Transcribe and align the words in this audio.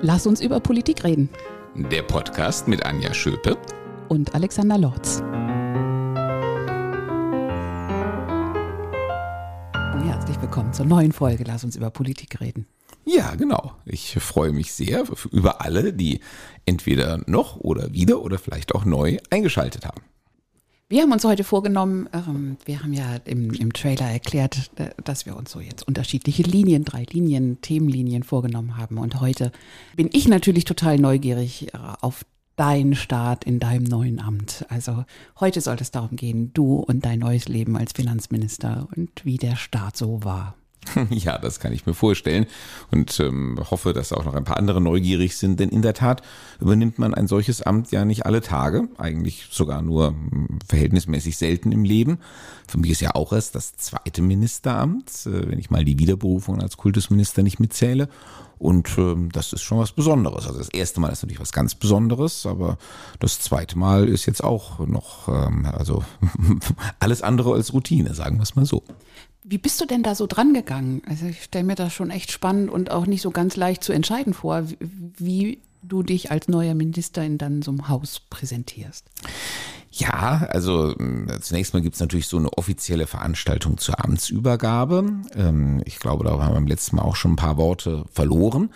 Lass 0.00 0.28
uns 0.28 0.40
über 0.40 0.60
Politik 0.60 1.02
reden. 1.02 1.28
Der 1.74 2.02
Podcast 2.02 2.68
mit 2.68 2.86
Anja 2.86 3.12
Schöpe 3.12 3.58
und 4.08 4.32
Alexander 4.32 4.78
Lorz. 4.78 5.20
Herzlich 10.04 10.40
willkommen 10.40 10.72
zur 10.72 10.86
neuen 10.86 11.10
Folge 11.10 11.42
Lass 11.42 11.64
uns 11.64 11.74
über 11.74 11.90
Politik 11.90 12.40
reden. 12.40 12.68
Ja, 13.06 13.34
genau. 13.34 13.72
Ich 13.86 14.14
freue 14.20 14.52
mich 14.52 14.72
sehr 14.72 15.02
über 15.32 15.62
alle, 15.62 15.92
die 15.92 16.20
entweder 16.64 17.20
noch 17.26 17.56
oder 17.56 17.92
wieder 17.92 18.22
oder 18.22 18.38
vielleicht 18.38 18.76
auch 18.76 18.84
neu 18.84 19.16
eingeschaltet 19.30 19.84
haben. 19.84 20.02
Wir 20.90 21.02
haben 21.02 21.12
uns 21.12 21.24
heute 21.24 21.44
vorgenommen, 21.44 22.08
ähm, 22.14 22.56
wir 22.64 22.82
haben 22.82 22.94
ja 22.94 23.16
im, 23.26 23.52
im 23.52 23.74
Trailer 23.74 24.06
erklärt, 24.06 24.70
äh, 24.76 24.88
dass 25.04 25.26
wir 25.26 25.36
uns 25.36 25.52
so 25.52 25.60
jetzt 25.60 25.86
unterschiedliche 25.86 26.42
Linien, 26.42 26.84
drei 26.84 27.04
Linien, 27.10 27.60
Themenlinien 27.60 28.22
vorgenommen 28.22 28.78
haben. 28.78 28.96
Und 28.96 29.20
heute 29.20 29.52
bin 29.96 30.08
ich 30.10 30.28
natürlich 30.28 30.64
total 30.64 30.98
neugierig 30.98 31.74
äh, 31.74 31.78
auf 32.00 32.24
deinen 32.56 32.94
Start 32.94 33.44
in 33.44 33.60
deinem 33.60 33.84
neuen 33.84 34.18
Amt. 34.18 34.64
Also 34.70 35.04
heute 35.38 35.60
soll 35.60 35.76
es 35.78 35.90
darum 35.90 36.16
gehen, 36.16 36.52
du 36.54 36.76
und 36.76 37.04
dein 37.04 37.18
neues 37.18 37.48
Leben 37.48 37.76
als 37.76 37.92
Finanzminister 37.92 38.88
und 38.96 39.10
wie 39.26 39.36
der 39.36 39.56
Start 39.56 39.94
so 39.94 40.24
war. 40.24 40.56
Ja, 41.10 41.38
das 41.38 41.60
kann 41.60 41.72
ich 41.72 41.86
mir 41.86 41.94
vorstellen 41.94 42.46
und 42.90 43.18
ähm, 43.20 43.58
hoffe, 43.70 43.92
dass 43.92 44.12
auch 44.12 44.24
noch 44.24 44.34
ein 44.34 44.44
paar 44.44 44.56
andere 44.56 44.80
neugierig 44.80 45.36
sind, 45.36 45.60
denn 45.60 45.68
in 45.70 45.82
der 45.82 45.94
Tat 45.94 46.22
übernimmt 46.60 46.98
man 46.98 47.14
ein 47.14 47.28
solches 47.28 47.62
Amt 47.62 47.90
ja 47.92 48.04
nicht 48.04 48.26
alle 48.26 48.40
Tage, 48.40 48.88
eigentlich 48.98 49.48
sogar 49.50 49.82
nur 49.82 50.08
hm, 50.08 50.58
verhältnismäßig 50.66 51.36
selten 51.36 51.72
im 51.72 51.84
Leben. 51.84 52.18
Für 52.66 52.78
mich 52.78 52.90
ist 52.90 53.00
ja 53.00 53.14
auch 53.14 53.32
erst 53.32 53.54
das 53.54 53.76
zweite 53.76 54.22
Ministeramt, 54.22 55.10
äh, 55.26 55.50
wenn 55.50 55.58
ich 55.58 55.70
mal 55.70 55.84
die 55.84 55.98
Wiederberufung 55.98 56.60
als 56.60 56.76
Kultusminister 56.76 57.42
nicht 57.42 57.60
mitzähle. 57.60 58.08
Und 58.58 58.88
ähm, 58.98 59.30
das 59.32 59.52
ist 59.52 59.62
schon 59.62 59.78
was 59.78 59.92
Besonderes. 59.92 60.46
Also 60.46 60.58
das 60.58 60.68
erste 60.68 61.00
Mal 61.00 61.10
ist 61.10 61.22
natürlich 61.22 61.40
was 61.40 61.52
ganz 61.52 61.74
Besonderes, 61.74 62.46
aber 62.46 62.78
das 63.20 63.40
zweite 63.40 63.78
Mal 63.78 64.08
ist 64.08 64.26
jetzt 64.26 64.42
auch 64.42 64.80
noch, 64.86 65.28
ähm, 65.28 65.66
also 65.66 66.04
alles 66.98 67.22
andere 67.22 67.54
als 67.54 67.72
Routine, 67.72 68.14
sagen 68.14 68.38
wir 68.38 68.42
es 68.42 68.56
mal 68.56 68.66
so. 68.66 68.82
Wie 69.44 69.58
bist 69.58 69.80
du 69.80 69.86
denn 69.86 70.02
da 70.02 70.14
so 70.14 70.26
dran 70.26 70.52
gegangen? 70.52 71.02
Also 71.08 71.26
ich 71.26 71.44
stelle 71.44 71.64
mir 71.64 71.74
das 71.74 71.92
schon 71.92 72.10
echt 72.10 72.32
spannend 72.32 72.70
und 72.70 72.90
auch 72.90 73.06
nicht 73.06 73.22
so 73.22 73.30
ganz 73.30 73.56
leicht 73.56 73.82
zu 73.82 73.92
entscheiden 73.92 74.34
vor, 74.34 74.64
wie 74.80 75.60
du 75.82 76.02
dich 76.02 76.30
als 76.30 76.48
neuer 76.48 76.74
Minister 76.74 77.24
in 77.24 77.38
dann 77.38 77.62
so 77.62 77.70
einem 77.70 77.88
Haus 77.88 78.20
präsentierst. 78.28 79.06
Ja, 79.90 80.46
also 80.50 80.94
hm, 80.96 81.28
zunächst 81.40 81.72
mal 81.72 81.80
gibt 81.80 81.94
es 81.94 82.00
natürlich 82.00 82.26
so 82.26 82.36
eine 82.36 82.52
offizielle 82.52 83.06
Veranstaltung 83.06 83.78
zur 83.78 84.04
Amtsübergabe. 84.04 85.04
Ähm, 85.34 85.82
ich 85.84 85.98
glaube, 85.98 86.24
da 86.24 86.30
haben 86.30 86.50
wir 86.50 86.54
beim 86.54 86.66
letzten 86.66 86.96
Mal 86.96 87.02
auch 87.02 87.16
schon 87.16 87.32
ein 87.32 87.36
paar 87.36 87.56
Worte 87.56 88.04
verloren. 88.12 88.70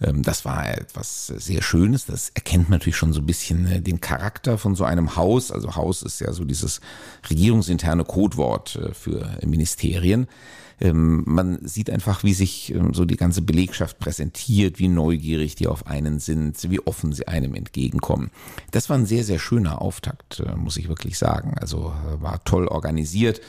Ähm, 0.00 0.22
das 0.22 0.44
war 0.44 0.68
etwas 0.68 1.26
sehr 1.28 1.62
Schönes. 1.62 2.06
Das 2.06 2.30
erkennt 2.30 2.70
natürlich 2.70 2.96
schon 2.96 3.12
so 3.12 3.20
ein 3.20 3.26
bisschen 3.26 3.66
äh, 3.66 3.80
den 3.80 4.00
Charakter 4.00 4.58
von 4.58 4.74
so 4.74 4.84
einem 4.84 5.16
Haus. 5.16 5.52
Also 5.52 5.76
Haus 5.76 6.02
ist 6.02 6.20
ja 6.20 6.32
so 6.32 6.44
dieses 6.44 6.80
regierungsinterne 7.30 8.04
Codewort 8.04 8.76
äh, 8.76 8.94
für 8.94 9.38
Ministerien. 9.44 10.26
Ähm, 10.80 11.24
man 11.26 11.58
sieht 11.66 11.90
einfach, 11.90 12.24
wie 12.24 12.34
sich 12.34 12.74
ähm, 12.74 12.94
so 12.94 13.04
die 13.04 13.16
ganze 13.16 13.42
Belegschaft 13.42 13.98
präsentiert, 13.98 14.78
wie 14.78 14.88
neugierig 14.88 15.54
die 15.54 15.66
auf 15.66 15.86
einen 15.86 16.20
sind, 16.20 16.70
wie 16.70 16.80
offen 16.80 17.12
sie 17.12 17.26
einem 17.28 17.54
entgegenkommen. 17.54 18.30
Das 18.70 18.88
war 18.88 18.96
ein 18.96 19.06
sehr, 19.06 19.24
sehr 19.24 19.38
schöner 19.38 19.82
Auftakt, 19.82 20.40
äh, 20.40 20.54
muss 20.56 20.76
ich 20.76 20.88
wirklich 20.88 21.18
sagen. 21.18 21.54
Also 21.58 21.92
war 22.20 22.42
toll 22.44 22.68
organisiert, 22.68 23.40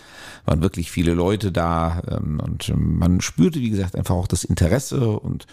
waren 0.46 0.62
wirklich 0.62 0.92
viele 0.92 1.14
Leute 1.14 1.52
da 1.52 2.02
und 2.20 2.72
man 2.76 3.22
spürte, 3.22 3.60
wie 3.60 3.70
gesagt, 3.70 3.96
einfach 3.96 4.16
auch 4.16 4.28
das 4.28 4.44
Interesse 4.44 5.20
und 5.20 5.46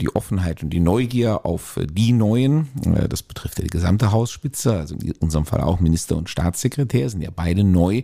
die 0.00 0.14
Offenheit 0.14 0.62
und 0.62 0.70
die 0.70 0.80
Neugier 0.80 1.44
auf 1.44 1.78
die 1.84 2.12
Neuen. 2.12 2.68
Äh, 2.84 3.08
das 3.08 3.22
betrifft 3.22 3.58
ja 3.58 3.64
die 3.64 3.70
gesamte 3.70 4.12
Hausspitze, 4.12 4.74
also 4.74 4.94
in 4.96 5.12
unserem 5.20 5.46
Fall 5.46 5.60
auch 5.60 5.80
Minister 5.80 6.16
und 6.16 6.30
Staatssekretär, 6.30 7.08
sind 7.10 7.22
ja 7.22 7.30
beide 7.34 7.64
neu 7.64 8.02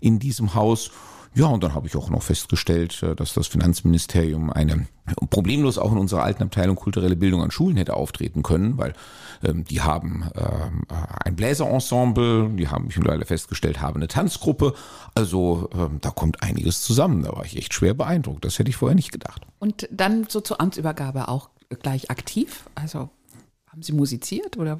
in 0.00 0.18
diesem 0.18 0.54
Haus. 0.54 0.90
Ja, 1.34 1.46
und 1.46 1.64
dann 1.64 1.74
habe 1.74 1.86
ich 1.86 1.96
auch 1.96 2.10
noch 2.10 2.22
festgestellt, 2.22 3.02
äh, 3.02 3.14
dass 3.14 3.34
das 3.34 3.46
Finanzministerium 3.46 4.50
eine 4.50 4.86
problemlos 5.30 5.78
auch 5.78 5.90
in 5.90 5.98
unserer 5.98 6.22
alten 6.22 6.44
Abteilung 6.44 6.76
kulturelle 6.76 7.16
Bildung 7.16 7.42
an 7.42 7.50
Schulen 7.50 7.76
hätte 7.76 7.94
auftreten 7.94 8.42
können, 8.42 8.78
weil 8.78 8.92
ähm, 9.42 9.64
die 9.64 9.80
haben 9.80 10.30
ähm, 10.36 10.82
ein 11.24 11.34
Bläserensemble, 11.34 12.50
die 12.50 12.68
haben 12.68 12.86
ich 12.88 12.96
mittlerweile 12.96 13.24
festgestellt, 13.24 13.80
haben 13.80 13.96
eine 13.96 14.08
Tanzgruppe. 14.08 14.74
Also 15.14 15.68
ähm, 15.74 15.98
da 16.00 16.10
kommt 16.10 16.42
einiges 16.42 16.82
zusammen. 16.82 17.22
Da 17.24 17.32
war 17.32 17.44
ich 17.44 17.56
echt 17.56 17.74
schwer 17.74 17.94
beeindruckt. 17.94 18.44
Das 18.44 18.58
hätte 18.58 18.70
ich 18.70 18.76
vorher 18.76 18.94
nicht 18.94 19.12
gedacht. 19.12 19.42
Und 19.58 19.88
dann 19.90 20.26
so 20.28 20.40
zur 20.40 20.60
Amtsübergabe 20.60 21.28
auch 21.28 21.50
gleich 21.82 22.10
aktiv? 22.10 22.68
Also 22.74 23.10
haben 23.72 23.82
Sie 23.82 23.92
musiziert 23.92 24.58
oder? 24.58 24.78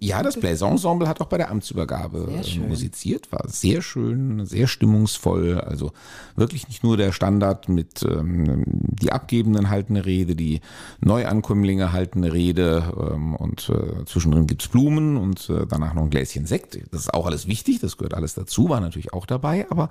Ja, 0.00 0.20
das 0.24 0.36
Bläserensemble 0.36 1.06
hat 1.06 1.20
auch 1.20 1.26
bei 1.26 1.38
der 1.38 1.48
Amtsübergabe 1.48 2.28
musiziert, 2.68 3.30
war 3.30 3.48
sehr 3.48 3.82
schön, 3.82 4.44
sehr 4.46 4.66
stimmungsvoll. 4.66 5.60
Also 5.60 5.92
wirklich 6.34 6.66
nicht 6.66 6.82
nur 6.82 6.96
der 6.96 7.12
Standard 7.12 7.68
mit 7.68 8.02
ähm, 8.02 8.64
die 8.66 9.12
Abgebenden 9.12 9.70
halten 9.70 9.94
eine 9.94 10.06
Rede, 10.06 10.34
die 10.34 10.60
Neuankömmlinge 11.00 11.92
halten 11.92 12.24
eine 12.24 12.32
Rede 12.32 13.12
ähm, 13.14 13.36
und 13.36 13.68
äh, 13.68 14.04
zwischendrin 14.06 14.48
gibt's 14.48 14.66
Blumen 14.66 15.16
und 15.16 15.48
äh, 15.48 15.64
danach 15.68 15.94
noch 15.94 16.02
ein 16.02 16.10
Gläschen 16.10 16.44
Sekt. 16.46 16.76
Das 16.90 17.02
ist 17.02 17.14
auch 17.14 17.26
alles 17.26 17.46
wichtig, 17.46 17.78
das 17.78 17.96
gehört 17.96 18.14
alles 18.14 18.34
dazu, 18.34 18.68
war 18.68 18.80
natürlich 18.80 19.12
auch 19.12 19.24
dabei, 19.24 19.70
aber 19.70 19.88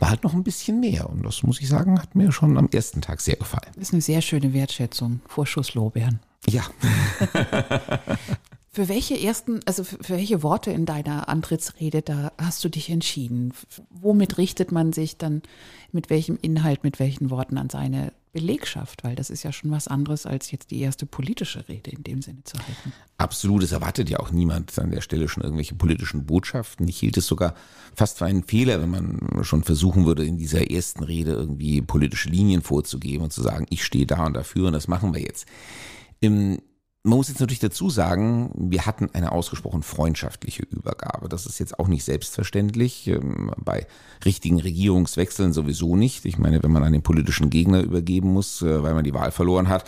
war 0.00 0.10
halt 0.10 0.24
noch 0.24 0.34
ein 0.34 0.42
bisschen 0.42 0.80
mehr. 0.80 1.08
Und 1.08 1.24
das 1.24 1.44
muss 1.44 1.60
ich 1.60 1.68
sagen, 1.68 2.02
hat 2.02 2.16
mir 2.16 2.32
schon 2.32 2.58
am 2.58 2.68
ersten 2.72 3.00
Tag 3.00 3.20
sehr 3.20 3.36
gefallen. 3.36 3.70
Das 3.76 3.84
ist 3.84 3.92
eine 3.92 4.02
sehr 4.02 4.22
schöne 4.22 4.52
Wertschätzung. 4.52 5.20
Vorschusslorbeeren. 5.28 6.18
Ja. 6.48 6.64
Für 8.74 8.88
welche 8.88 9.20
ersten, 9.20 9.60
also 9.66 9.84
für 9.84 10.08
welche 10.08 10.42
Worte 10.42 10.70
in 10.70 10.86
deiner 10.86 11.28
Antrittsrede, 11.28 12.00
da 12.00 12.32
hast 12.38 12.64
du 12.64 12.70
dich 12.70 12.88
entschieden? 12.88 13.52
Womit 13.90 14.38
richtet 14.38 14.72
man 14.72 14.94
sich 14.94 15.18
dann, 15.18 15.42
mit 15.92 16.08
welchem 16.08 16.38
Inhalt, 16.40 16.82
mit 16.82 16.98
welchen 16.98 17.28
Worten 17.28 17.58
an 17.58 17.68
seine 17.68 18.14
Belegschaft? 18.32 19.04
Weil 19.04 19.14
das 19.14 19.28
ist 19.28 19.42
ja 19.42 19.52
schon 19.52 19.70
was 19.72 19.88
anderes, 19.88 20.24
als 20.24 20.50
jetzt 20.52 20.70
die 20.70 20.80
erste 20.80 21.04
politische 21.04 21.68
Rede 21.68 21.90
in 21.90 22.02
dem 22.02 22.22
Sinne 22.22 22.44
zu 22.44 22.56
halten. 22.56 22.94
Absolut, 23.18 23.62
es 23.62 23.72
erwartet 23.72 24.08
ja 24.08 24.20
auch 24.20 24.30
niemand 24.30 24.78
an 24.78 24.90
der 24.90 25.02
Stelle 25.02 25.28
schon 25.28 25.42
irgendwelche 25.42 25.74
politischen 25.74 26.24
Botschaften. 26.24 26.88
Ich 26.88 26.98
hielt 26.98 27.18
es 27.18 27.26
sogar 27.26 27.52
fast 27.94 28.16
für 28.16 28.24
einen 28.24 28.42
Fehler, 28.42 28.80
wenn 28.80 28.90
man 28.90 29.44
schon 29.44 29.64
versuchen 29.64 30.06
würde, 30.06 30.24
in 30.24 30.38
dieser 30.38 30.70
ersten 30.70 31.04
Rede 31.04 31.32
irgendwie 31.32 31.82
politische 31.82 32.30
Linien 32.30 32.62
vorzugeben 32.62 33.24
und 33.24 33.34
zu 33.34 33.42
sagen, 33.42 33.66
ich 33.68 33.84
stehe 33.84 34.06
da 34.06 34.24
und 34.24 34.32
dafür 34.32 34.68
und 34.68 34.72
das 34.72 34.88
machen 34.88 35.12
wir 35.12 35.20
jetzt. 35.20 35.46
Im, 36.22 36.60
man 37.02 37.16
muss 37.16 37.28
jetzt 37.28 37.40
natürlich 37.40 37.58
dazu 37.58 37.90
sagen, 37.90 38.52
wir 38.54 38.86
hatten 38.86 39.10
eine 39.12 39.32
ausgesprochen 39.32 39.82
freundschaftliche 39.82 40.62
Übergabe. 40.62 41.28
Das 41.28 41.46
ist 41.46 41.58
jetzt 41.58 41.80
auch 41.80 41.88
nicht 41.88 42.04
selbstverständlich. 42.04 43.08
Ähm, 43.08 43.50
bei 43.56 43.88
richtigen 44.24 44.60
Regierungswechseln 44.60 45.52
sowieso 45.52 45.96
nicht. 45.96 46.24
Ich 46.24 46.38
meine, 46.38 46.62
wenn 46.62 46.70
man 46.70 46.84
einen 46.84 47.02
politischen 47.02 47.50
Gegner 47.50 47.82
übergeben 47.82 48.32
muss, 48.32 48.62
äh, 48.62 48.82
weil 48.84 48.94
man 48.94 49.02
die 49.02 49.14
Wahl 49.14 49.32
verloren 49.32 49.68
hat, 49.68 49.84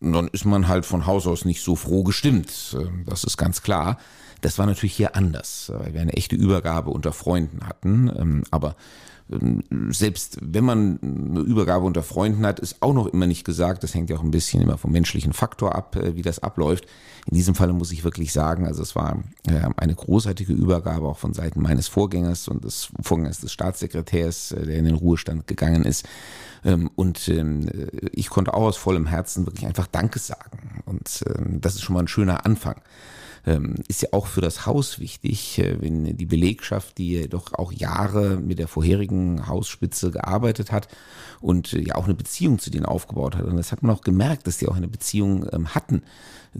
dann 0.00 0.28
ist 0.28 0.46
man 0.46 0.66
halt 0.66 0.86
von 0.86 1.06
Haus 1.06 1.26
aus 1.26 1.44
nicht 1.44 1.62
so 1.62 1.76
froh 1.76 2.02
gestimmt. 2.04 2.74
Ähm, 2.78 3.04
das 3.06 3.22
ist 3.22 3.36
ganz 3.36 3.60
klar. 3.60 3.98
Das 4.40 4.58
war 4.58 4.64
natürlich 4.64 4.94
hier 4.94 5.14
anders, 5.14 5.70
weil 5.74 5.92
wir 5.92 6.00
eine 6.00 6.14
echte 6.14 6.36
Übergabe 6.36 6.88
unter 6.88 7.12
Freunden 7.12 7.66
hatten. 7.66 8.10
Ähm, 8.16 8.44
aber 8.50 8.76
selbst 9.90 10.38
wenn 10.40 10.64
man 10.64 11.00
eine 11.02 11.40
Übergabe 11.40 11.84
unter 11.84 12.04
Freunden 12.04 12.46
hat, 12.46 12.60
ist 12.60 12.80
auch 12.80 12.94
noch 12.94 13.06
immer 13.06 13.26
nicht 13.26 13.44
gesagt. 13.44 13.82
Das 13.82 13.92
hängt 13.92 14.08
ja 14.08 14.16
auch 14.16 14.22
ein 14.22 14.30
bisschen 14.30 14.62
immer 14.62 14.78
vom 14.78 14.92
menschlichen 14.92 15.32
Faktor 15.32 15.74
ab, 15.74 15.96
äh, 15.96 16.14
wie 16.14 16.22
das 16.22 16.38
abläuft. 16.38 16.86
In 17.26 17.34
diesem 17.36 17.56
Falle 17.56 17.72
muss 17.72 17.90
ich 17.90 18.04
wirklich 18.04 18.32
sagen, 18.32 18.66
also 18.66 18.82
es 18.82 18.94
war 18.94 19.24
äh, 19.48 19.68
eine 19.76 19.96
großartige 19.96 20.52
Übergabe 20.52 21.08
auch 21.08 21.18
von 21.18 21.34
Seiten 21.34 21.60
meines 21.60 21.88
Vorgängers 21.88 22.46
und 22.46 22.62
des 22.64 22.88
Vorgängers 23.02 23.40
des 23.40 23.52
Staatssekretärs, 23.52 24.52
äh, 24.52 24.64
der 24.64 24.76
in 24.76 24.84
den 24.84 24.94
Ruhestand 24.94 25.48
gegangen 25.48 25.84
ist. 25.84 26.06
Ähm, 26.64 26.88
und 26.94 27.28
ähm, 27.28 27.68
ich 28.12 28.30
konnte 28.30 28.54
auch 28.54 28.62
aus 28.62 28.76
vollem 28.76 29.06
Herzen 29.06 29.44
wirklich 29.44 29.66
einfach 29.66 29.88
Danke 29.88 30.20
sagen. 30.20 30.82
Und 30.84 31.24
ähm, 31.26 31.60
das 31.60 31.74
ist 31.74 31.82
schon 31.82 31.94
mal 31.94 32.00
ein 32.04 32.08
schöner 32.08 32.46
Anfang 32.46 32.76
ähm, 32.76 32.82
ist 33.88 34.02
ja 34.02 34.08
auch 34.12 34.26
für 34.26 34.40
das 34.40 34.66
Haus 34.66 34.98
wichtig, 34.98 35.58
äh, 35.58 35.80
wenn 35.80 36.16
die 36.16 36.26
Belegschaft, 36.26 36.98
die 36.98 37.28
doch 37.28 37.52
auch 37.54 37.72
Jahre 37.72 38.36
mit 38.36 38.58
der 38.58 38.68
vorherigen 38.68 39.46
Hausspitze 39.46 40.10
gearbeitet 40.10 40.72
hat 40.72 40.88
und 41.40 41.72
äh, 41.72 41.80
ja 41.80 41.94
auch 41.94 42.04
eine 42.04 42.14
Beziehung 42.14 42.58
zu 42.58 42.70
denen 42.70 42.86
aufgebaut 42.86 43.36
hat. 43.36 43.44
Und 43.44 43.56
das 43.56 43.72
hat 43.72 43.82
man 43.82 43.94
auch 43.94 44.02
gemerkt, 44.02 44.46
dass 44.46 44.58
die 44.58 44.68
auch 44.68 44.76
eine 44.76 44.88
Beziehung 44.88 45.46
ähm, 45.52 45.74
hatten 45.74 46.02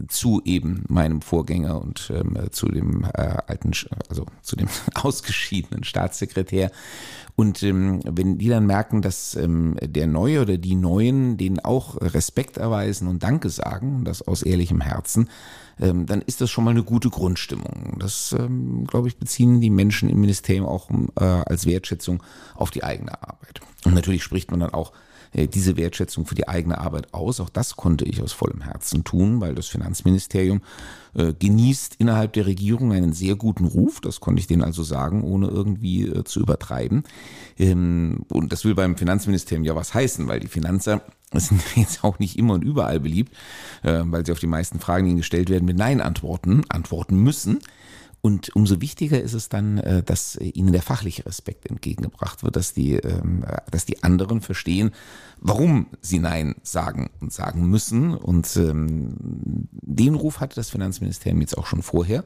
zu 0.07 0.41
eben 0.45 0.83
meinem 0.87 1.21
Vorgänger 1.21 1.81
und 1.81 2.11
ähm, 2.13 2.37
zu 2.51 2.67
dem 2.67 3.03
äh, 3.03 3.37
alten, 3.47 3.71
also 4.09 4.25
zu 4.41 4.55
dem 4.55 4.69
ausgeschiedenen 4.93 5.83
Staatssekretär. 5.83 6.71
Und 7.39 7.61
ähm, 7.61 7.99
wenn 8.03 8.39
die 8.39 8.49
dann 8.49 8.65
merken, 8.65 9.03
dass 9.03 9.35
ähm, 9.35 9.77
der 9.79 10.07
Neue 10.07 10.41
oder 10.41 10.57
die 10.57 10.73
Neuen 10.73 11.37
denen 11.37 11.59
auch 11.59 12.01
Respekt 12.01 12.57
erweisen 12.57 13.07
und 13.07 13.21
Danke 13.21 13.51
sagen, 13.51 14.03
das 14.05 14.23
aus 14.23 14.41
ehrlichem 14.41 14.81
Herzen, 14.81 15.29
ähm, 15.79 16.07
dann 16.07 16.23
ist 16.23 16.41
das 16.41 16.49
schon 16.49 16.63
mal 16.63 16.71
eine 16.71 16.83
gute 16.83 17.11
Grundstimmung. 17.11 17.97
Das, 17.99 18.35
ähm, 18.37 18.87
glaube 18.87 19.07
ich, 19.07 19.17
beziehen 19.17 19.61
die 19.61 19.69
Menschen 19.69 20.09
im 20.09 20.19
Ministerium 20.19 20.65
auch 20.65 20.89
äh, 20.89 21.23
als 21.23 21.67
Wertschätzung 21.67 22.23
auf 22.55 22.71
die 22.71 22.83
eigene 22.83 23.21
Arbeit. 23.21 23.61
Und 23.85 23.93
natürlich 23.93 24.23
spricht 24.23 24.49
man 24.49 24.59
dann 24.59 24.73
auch 24.73 24.91
diese 25.33 25.77
Wertschätzung 25.77 26.25
für 26.25 26.35
die 26.35 26.47
eigene 26.47 26.77
Arbeit 26.77 27.13
aus. 27.13 27.39
Auch 27.39 27.49
das 27.49 27.75
konnte 27.75 28.05
ich 28.05 28.21
aus 28.21 28.31
vollem 28.31 28.61
Herzen 28.61 29.03
tun, 29.03 29.41
weil 29.41 29.55
das 29.55 29.67
Finanzministerium 29.67 30.61
äh, 31.17 31.33
genießt 31.33 31.95
innerhalb 31.97 32.33
der 32.33 32.45
Regierung 32.45 32.93
einen 32.93 33.11
sehr 33.11 33.35
guten 33.35 33.65
Ruf. 33.65 34.01
Das 34.01 34.19
konnte 34.19 34.39
ich 34.39 34.47
denen 34.47 34.63
also 34.63 34.83
sagen, 34.83 35.23
ohne 35.23 35.47
irgendwie 35.47 36.03
äh, 36.03 36.23
zu 36.23 36.39
übertreiben. 36.39 37.03
Ähm, 37.57 38.25
und 38.31 38.51
das 38.51 38.65
will 38.65 38.75
beim 38.75 38.95
Finanzministerium 38.97 39.65
ja 39.65 39.75
was 39.75 39.93
heißen, 39.93 40.27
weil 40.27 40.39
die 40.39 40.47
Finanzer 40.47 41.01
sind 41.33 41.61
jetzt 41.75 42.03
auch 42.03 42.19
nicht 42.19 42.37
immer 42.37 42.53
und 42.53 42.63
überall 42.63 42.99
beliebt, 42.99 43.33
äh, 43.83 44.03
weil 44.05 44.25
sie 44.25 44.31
auf 44.31 44.39
die 44.39 44.47
meisten 44.47 44.79
Fragen, 44.79 45.05
die 45.05 45.11
ihnen 45.11 45.17
gestellt 45.17 45.49
werden, 45.49 45.65
mit 45.65 45.77
Nein 45.77 46.01
antworten, 46.01 46.63
antworten 46.69 47.17
müssen. 47.17 47.59
Und 48.21 48.55
umso 48.55 48.81
wichtiger 48.81 49.21
ist 49.21 49.33
es 49.33 49.47
dann, 49.47 49.77
äh, 49.77 50.03
dass 50.03 50.37
ihnen 50.37 50.71
der 50.71 50.81
fachliche 50.81 51.25
Respekt 51.25 51.69
entgegengebracht 51.69 52.43
wird, 52.43 52.55
dass 52.55 52.73
die, 52.73 52.93
ähm, 52.93 53.45
dass 53.71 53.85
die 53.85 54.03
anderen 54.03 54.41
verstehen, 54.41 54.91
warum 55.39 55.87
sie 56.01 56.19
Nein 56.19 56.55
sagen 56.63 57.09
und 57.21 57.31
sagen 57.31 57.69
müssen. 57.69 58.15
Und 58.15 58.57
ähm, 58.57 59.13
den 59.71 60.15
Ruf 60.15 60.39
hatte 60.39 60.55
das 60.55 60.69
Finanzministerium 60.69 61.41
jetzt 61.41 61.57
auch 61.57 61.67
schon 61.67 61.83
vorher, 61.83 62.23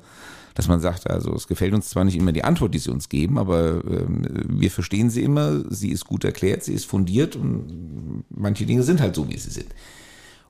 dass 0.55 0.67
man 0.67 0.79
sagt, 0.79 1.09
also 1.09 1.33
es 1.35 1.47
gefällt 1.47 1.73
uns 1.73 1.89
zwar 1.89 2.05
nicht 2.05 2.17
immer 2.17 2.31
die 2.31 2.43
Antwort, 2.43 2.73
die 2.73 2.79
sie 2.79 2.91
uns 2.91 3.09
geben, 3.09 3.37
aber 3.37 3.83
ähm, 3.85 4.25
wir 4.47 4.71
verstehen 4.71 5.09
sie 5.09 5.23
immer, 5.23 5.63
sie 5.69 5.89
ist 5.89 6.05
gut 6.05 6.23
erklärt, 6.23 6.63
sie 6.63 6.73
ist 6.73 6.85
fundiert 6.85 7.35
und 7.35 8.23
manche 8.29 8.65
Dinge 8.65 8.83
sind 8.83 9.01
halt 9.01 9.15
so, 9.15 9.29
wie 9.29 9.37
sie 9.37 9.51
sind. 9.51 9.73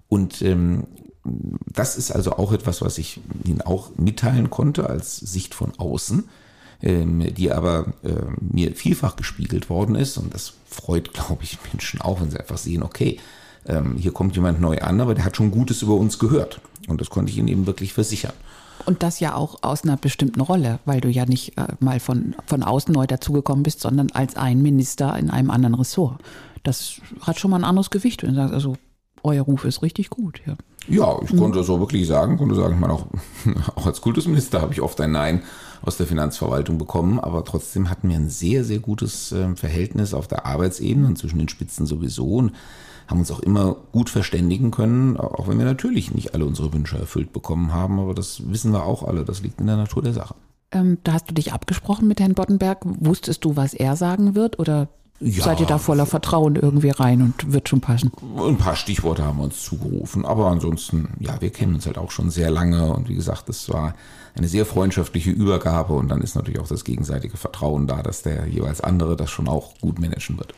Und 0.08 0.42
ähm, 0.42 0.88
das 1.24 1.98
ist 1.98 2.12
also 2.12 2.34
auch 2.34 2.52
etwas, 2.52 2.82
was 2.82 2.98
ich 2.98 3.20
Ihnen 3.44 3.62
auch 3.62 3.92
mitteilen 3.98 4.50
konnte 4.50 4.90
als 4.90 5.18
Sicht 5.18 5.54
von 5.54 5.74
außen, 5.78 6.28
ähm, 6.82 7.34
die 7.34 7.52
aber 7.52 7.94
äh, 8.04 8.14
mir 8.40 8.76
vielfach 8.76 9.16
gespiegelt 9.16 9.70
worden 9.70 9.96
ist. 9.96 10.18
Und 10.18 10.34
das 10.34 10.54
freut, 10.66 11.14
glaube 11.14 11.44
ich, 11.44 11.60
Menschen 11.72 12.02
auch, 12.02 12.22
wenn 12.22 12.32
sie 12.32 12.40
einfach 12.40 12.58
sehen, 12.58 12.84
okay, 12.84 13.20
ähm, 13.68 13.98
hier 13.98 14.12
kommt 14.12 14.36
jemand 14.36 14.60
neu 14.60 14.80
an, 14.80 15.00
aber 15.00 15.14
der 15.14 15.26
hat 15.26 15.38
schon 15.38 15.52
Gutes 15.52 15.84
über 15.84 15.94
uns 15.94 16.18
gehört. 16.18 16.60
Und 16.88 17.00
das 17.00 17.12
konnte 17.12 17.32
ich 17.32 17.38
Ihnen 17.38 17.48
eben 17.48 17.68
wirklich 17.68 17.94
versichern. 17.94 18.34
Und 18.86 19.04
das 19.04 19.20
ja 19.20 19.36
auch 19.36 19.62
aus 19.62 19.84
einer 19.84 19.98
bestimmten 19.98 20.42
Rolle, 20.42 20.80
weil 20.86 21.02
du 21.02 21.10
ja 21.10 21.28
nicht 21.28 21.56
äh, 21.58 21.68
mal 21.80 22.00
von, 22.00 22.36
von 22.48 22.64
außen 22.64 22.92
neu 22.92 23.06
dazugekommen 23.06 23.62
bist, 23.62 23.80
sondern 23.80 24.10
als 24.12 24.36
ein 24.36 24.64
Minister 24.64 25.16
in 25.20 25.30
einem 25.30 25.52
anderen 25.52 25.76
Ressort. 25.76 26.20
Das 26.64 26.96
hat 27.22 27.40
schon 27.40 27.52
mal 27.52 27.58
ein 27.58 27.64
anderes 27.64 27.92
Gewicht, 27.92 28.24
wenn 28.24 28.30
du 28.30 28.36
sagst, 28.38 28.54
also 28.56 28.76
euer 29.24 29.44
Ruf 29.44 29.66
ist 29.66 29.82
richtig 29.82 30.10
gut, 30.10 30.42
ja. 30.46 30.56
Ja, 30.88 31.20
ich 31.24 31.38
konnte 31.38 31.60
das 31.60 31.70
auch 31.70 31.80
wirklich 31.80 32.08
sagen, 32.08 32.38
konnte 32.38 32.56
sagen, 32.56 32.74
ich 32.74 32.80
meine, 32.80 32.94
auch, 32.94 33.06
auch 33.76 33.86
als 33.86 34.02
Kultusminister 34.02 34.62
habe 34.62 34.74
ich 34.74 34.82
oft 34.82 35.00
ein 35.00 35.12
Nein 35.12 35.44
aus 35.84 35.98
der 35.98 36.08
Finanzverwaltung 36.08 36.78
bekommen, 36.78 37.20
aber 37.20 37.44
trotzdem 37.46 37.90
hatten 37.90 38.10
wir 38.10 38.16
ein 38.16 38.30
sehr, 38.30 38.64
sehr 38.64 38.80
gutes 38.80 39.32
ähm, 39.32 39.58
Verhältnis 39.58 40.14
auf 40.14 40.28
der 40.28 40.46
Arbeitsebene 40.46 41.08
und 41.08 41.18
zwischen 41.18 41.40
den 41.40 41.50
Spitzen 41.50 41.86
sowieso 41.86 42.28
und 42.36 42.52
haben 43.08 43.20
uns 43.20 43.32
auch 43.32 43.42
immer 43.42 43.76
gut 43.92 44.10
verständigen 44.10 44.72
können, 44.72 45.18
auch 45.18 45.48
wenn 45.48 45.58
wir 45.58 45.66
natürlich 45.66 46.14
nicht 46.14 46.34
alle 46.34 46.46
unsere 46.46 46.74
Wünsche 46.74 46.98
erfüllt 46.98 47.34
bekommen 47.34 47.74
haben, 47.74 48.00
aber 48.00 48.14
das 48.14 48.50
wissen 48.50 48.72
wir 48.72 48.86
auch 48.86 49.04
alle, 49.04 49.26
das 49.26 49.42
liegt 49.42 49.60
in 49.60 49.68
der 49.68 49.78
Natur 49.78 50.02
der 50.02 50.14
Sache. 50.14 50.36
Ähm, 50.72 50.98
da 51.04 51.14
hast 51.14 51.30
du 51.30 51.34
dich 51.34 51.52
abgesprochen 51.52 52.08
mit 52.08 52.20
Herrn 52.20 52.34
Boddenberg. 52.34 52.80
Wusstest 52.84 53.44
du, 53.44 53.56
was 53.56 53.74
er 53.74 53.96
sagen 53.98 54.36
wird 54.36 54.58
oder 54.58 54.88
ja, 55.22 55.44
Seid 55.44 55.60
ihr 55.60 55.68
da 55.68 55.78
voller 55.78 56.08
Vertrauen 56.08 56.56
irgendwie 56.56 56.90
rein 56.90 57.22
und 57.22 57.54
wird 57.54 57.70
schon 57.70 57.80
passen? 57.80 58.12
Ein 58.38 58.58
paar 58.58 58.76
Stichworte 58.76 59.24
haben 59.24 59.38
wir 59.38 59.44
uns 59.44 59.64
zugerufen, 59.64 60.26
aber 60.26 60.48
ansonsten, 60.48 61.10
ja, 61.20 61.40
wir 61.40 61.52
kennen 61.52 61.76
uns 61.76 61.86
halt 61.86 62.00
auch 62.00 62.10
schon 62.10 62.32
sehr 62.32 62.50
lange 62.50 62.92
und 62.94 63.08
wie 63.08 63.16
gesagt, 63.16 63.48
das 63.48 63.70
war 63.70 63.94
eine 64.36 64.48
sehr 64.48 64.66
freundschaftliche 64.66 65.30
Übergabe 65.30 65.94
und 65.94 66.10
dann 66.10 66.22
ist 66.22 66.36
natürlich 66.36 66.60
auch 66.60 66.68
das 66.68 66.84
gegenseitige 66.84 67.38
Vertrauen 67.38 67.86
da, 67.86 68.02
dass 68.02 68.24
der 68.24 68.48
jeweils 68.48 68.82
andere 68.82 69.16
das 69.16 69.30
schon 69.30 69.48
auch 69.48 69.80
gut 69.80 70.00
managen 70.00 70.40
wird. 70.40 70.56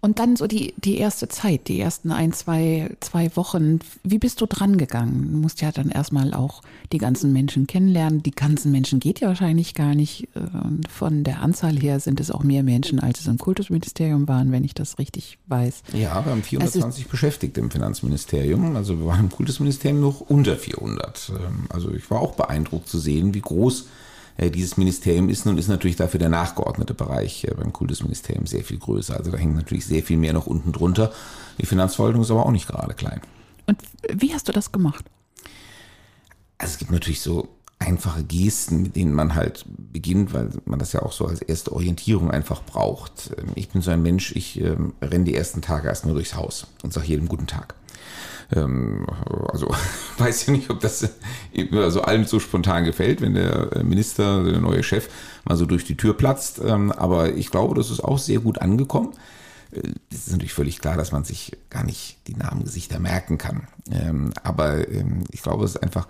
Und 0.00 0.18
dann 0.18 0.36
so 0.36 0.46
die, 0.46 0.74
die 0.76 0.98
erste 0.98 1.28
Zeit, 1.28 1.68
die 1.68 1.80
ersten 1.80 2.12
ein, 2.12 2.32
zwei, 2.32 2.90
zwei 3.00 3.34
Wochen. 3.34 3.80
Wie 4.04 4.18
bist 4.18 4.40
du 4.40 4.46
dran 4.46 4.76
gegangen? 4.76 5.32
Du 5.32 5.38
musst 5.38 5.60
ja 5.62 5.72
dann 5.72 5.88
erstmal 5.88 6.34
auch 6.34 6.62
die 6.92 6.98
ganzen 6.98 7.32
Menschen 7.32 7.66
kennenlernen. 7.66 8.22
Die 8.22 8.30
ganzen 8.30 8.70
Menschen 8.72 9.00
geht 9.00 9.20
ja 9.20 9.28
wahrscheinlich 9.28 9.74
gar 9.74 9.94
nicht. 9.94 10.28
Von 10.88 11.24
der 11.24 11.42
Anzahl 11.42 11.76
her 11.76 11.98
sind 12.00 12.20
es 12.20 12.30
auch 12.30 12.44
mehr 12.44 12.62
Menschen, 12.62 13.00
als 13.00 13.20
es 13.20 13.26
im 13.26 13.38
Kultusministerium 13.38 14.28
waren, 14.28 14.52
wenn 14.52 14.64
ich 14.64 14.74
das 14.74 14.98
richtig 14.98 15.38
weiß. 15.46 15.82
Ja, 15.92 16.24
wir 16.24 16.32
haben 16.32 16.42
420 16.42 17.08
Beschäftigte 17.08 17.60
im 17.60 17.70
Finanzministerium. 17.70 18.76
Also 18.76 18.98
wir 18.98 19.06
waren 19.06 19.20
im 19.20 19.30
Kultusministerium 19.30 20.00
noch 20.00 20.20
unter 20.20 20.56
400. 20.56 21.30
Ähm, 21.30 21.66
also 21.70 21.92
ich 21.92 22.08
war 22.10 22.20
auch 22.20 22.34
beeindruckt 22.34 22.88
zu 22.88 22.98
sehen, 22.98 23.34
wie 23.34 23.40
groß 23.40 23.82
äh, 23.82 23.84
dieses 24.38 24.76
Ministerium 24.76 25.28
ist. 25.28 25.46
Nun 25.46 25.58
ist 25.58 25.68
natürlich 25.68 25.96
dafür 25.96 26.18
der 26.18 26.28
nachgeordnete 26.28 26.94
Bereich 26.94 27.44
äh, 27.44 27.54
beim 27.54 27.72
Kultusministerium 27.72 28.46
sehr 28.46 28.64
viel 28.64 28.78
größer. 28.78 29.16
Also 29.16 29.30
da 29.30 29.38
hängt 29.38 29.54
natürlich 29.54 29.86
sehr 29.86 30.02
viel 30.02 30.16
mehr 30.16 30.32
noch 30.32 30.46
unten 30.46 30.72
drunter. 30.72 31.12
Die 31.58 31.66
Finanzverwaltung 31.66 32.22
ist 32.22 32.30
aber 32.30 32.44
auch 32.44 32.50
nicht 32.50 32.68
gerade 32.68 32.94
klein. 32.94 33.20
Und 33.66 33.78
wie 34.12 34.32
hast 34.32 34.48
du 34.48 34.52
das 34.52 34.72
gemacht? 34.72 35.04
Also 36.58 36.72
es 36.72 36.78
gibt 36.78 36.90
natürlich 36.90 37.20
so 37.20 37.48
einfache 37.78 38.24
Gesten, 38.24 38.82
mit 38.82 38.96
denen 38.96 39.12
man 39.12 39.34
halt 39.34 39.64
beginnt, 39.92 40.32
weil 40.32 40.50
man 40.64 40.78
das 40.78 40.92
ja 40.92 41.02
auch 41.02 41.12
so 41.12 41.26
als 41.26 41.42
erste 41.42 41.72
Orientierung 41.72 42.30
einfach 42.30 42.62
braucht. 42.62 43.30
Ähm, 43.38 43.50
ich 43.54 43.68
bin 43.68 43.82
so 43.82 43.90
ein 43.90 44.02
Mensch, 44.02 44.34
ich 44.34 44.60
ähm, 44.60 44.94
renne 45.02 45.24
die 45.24 45.34
ersten 45.34 45.62
Tage 45.62 45.88
erst 45.88 46.06
nur 46.06 46.14
durchs 46.14 46.34
Haus 46.34 46.66
und 46.82 46.92
sage 46.92 47.06
jedem 47.06 47.28
guten 47.28 47.46
Tag. 47.46 47.74
Ähm, 48.54 49.06
also 49.52 49.68
weiß 50.18 50.46
ja 50.46 50.52
nicht, 50.52 50.70
ob 50.70 50.80
das 50.80 51.08
also 51.72 52.02
allen 52.02 52.24
so 52.24 52.40
spontan 52.40 52.84
gefällt, 52.84 53.20
wenn 53.20 53.34
der 53.34 53.82
Minister, 53.84 54.44
der 54.44 54.60
neue 54.60 54.82
Chef 54.82 55.08
mal 55.44 55.56
so 55.56 55.66
durch 55.66 55.84
die 55.84 55.96
Tür 55.96 56.14
platzt. 56.16 56.60
Ähm, 56.64 56.92
aber 56.92 57.34
ich 57.34 57.50
glaube, 57.50 57.74
das 57.74 57.90
ist 57.90 58.02
auch 58.02 58.18
sehr 58.18 58.40
gut 58.40 58.60
angekommen. 58.60 59.12
Äh, 59.72 59.82
es 60.10 60.26
ist 60.26 60.32
natürlich 60.32 60.54
völlig 60.54 60.80
klar, 60.80 60.96
dass 60.96 61.12
man 61.12 61.24
sich 61.24 61.56
gar 61.70 61.84
nicht 61.84 62.18
die 62.26 62.36
Namen, 62.36 62.64
Gesichter 62.64 62.98
merken 62.98 63.38
kann. 63.38 63.68
Ähm, 63.90 64.32
aber 64.42 64.88
ähm, 64.88 65.24
ich 65.30 65.42
glaube, 65.42 65.64
es 65.64 65.72
ist 65.72 65.82
einfach 65.82 66.08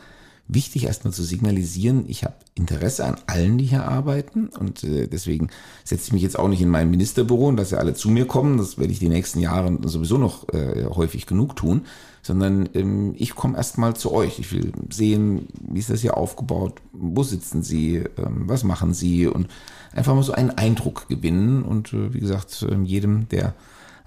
wichtig, 0.49 0.85
erstmal 0.85 1.13
zu 1.13 1.23
signalisieren, 1.23 2.05
ich 2.09 2.25
habe 2.25 2.35
Interesse 2.55 3.05
an 3.05 3.17
allen, 3.27 3.59
die 3.59 3.65
hier 3.65 3.85
arbeiten. 3.85 4.49
Und 4.49 4.85
äh, 4.85 5.07
deswegen 5.09 5.49
setze 5.85 6.07
ich 6.07 6.13
mich 6.13 6.23
jetzt 6.23 6.39
auch 6.39 6.49
nicht 6.49 6.63
in 6.63 6.69
mein 6.69 6.91
Ministerbüro 6.91 7.49
und 7.49 7.57
dass 7.57 7.71
ja 7.71 7.79
alle 7.79 7.95
zu 7.95 8.09
mir 8.11 8.27
kommen. 8.27 8.59
Das 8.59 8.79
werde 8.79 8.93
ich 8.93 8.99
die 8.99 9.09
nächsten 9.09 9.41
Jahre 9.41 9.79
sowieso 9.85 10.19
noch 10.19 10.49
äh, 10.53 10.87
häufig 10.87 11.27
genug 11.27 11.57
tun. 11.57 11.83
Sondern 12.23 12.69
ähm, 12.75 13.15
ich 13.17 13.35
komme 13.35 13.57
erstmal 13.57 13.95
zu 13.95 14.13
euch. 14.13 14.39
Ich 14.39 14.53
will 14.53 14.73
sehen, 14.91 15.47
wie 15.61 15.79
ist 15.79 15.91
das 15.91 16.01
hier 16.01 16.17
aufgebaut, 16.17 16.81
wo 16.93 17.23
sitzen 17.23 17.63
Sie, 17.63 17.97
ähm, 17.97 18.45
was 18.47 18.65
machen 18.65 18.95
Sie 18.95 19.27
und 19.27 19.49
einfach 19.93 20.15
mal 20.15 20.23
so 20.23 20.33
einen 20.33 20.51
Eindruck 20.51 21.09
gewinnen. 21.09 21.63
Und 21.63 21.93
äh, 21.93 22.15
wie 22.15 22.21
gesagt, 22.21 22.67
äh, 22.69 22.77
jedem, 22.83 23.29
der 23.29 23.55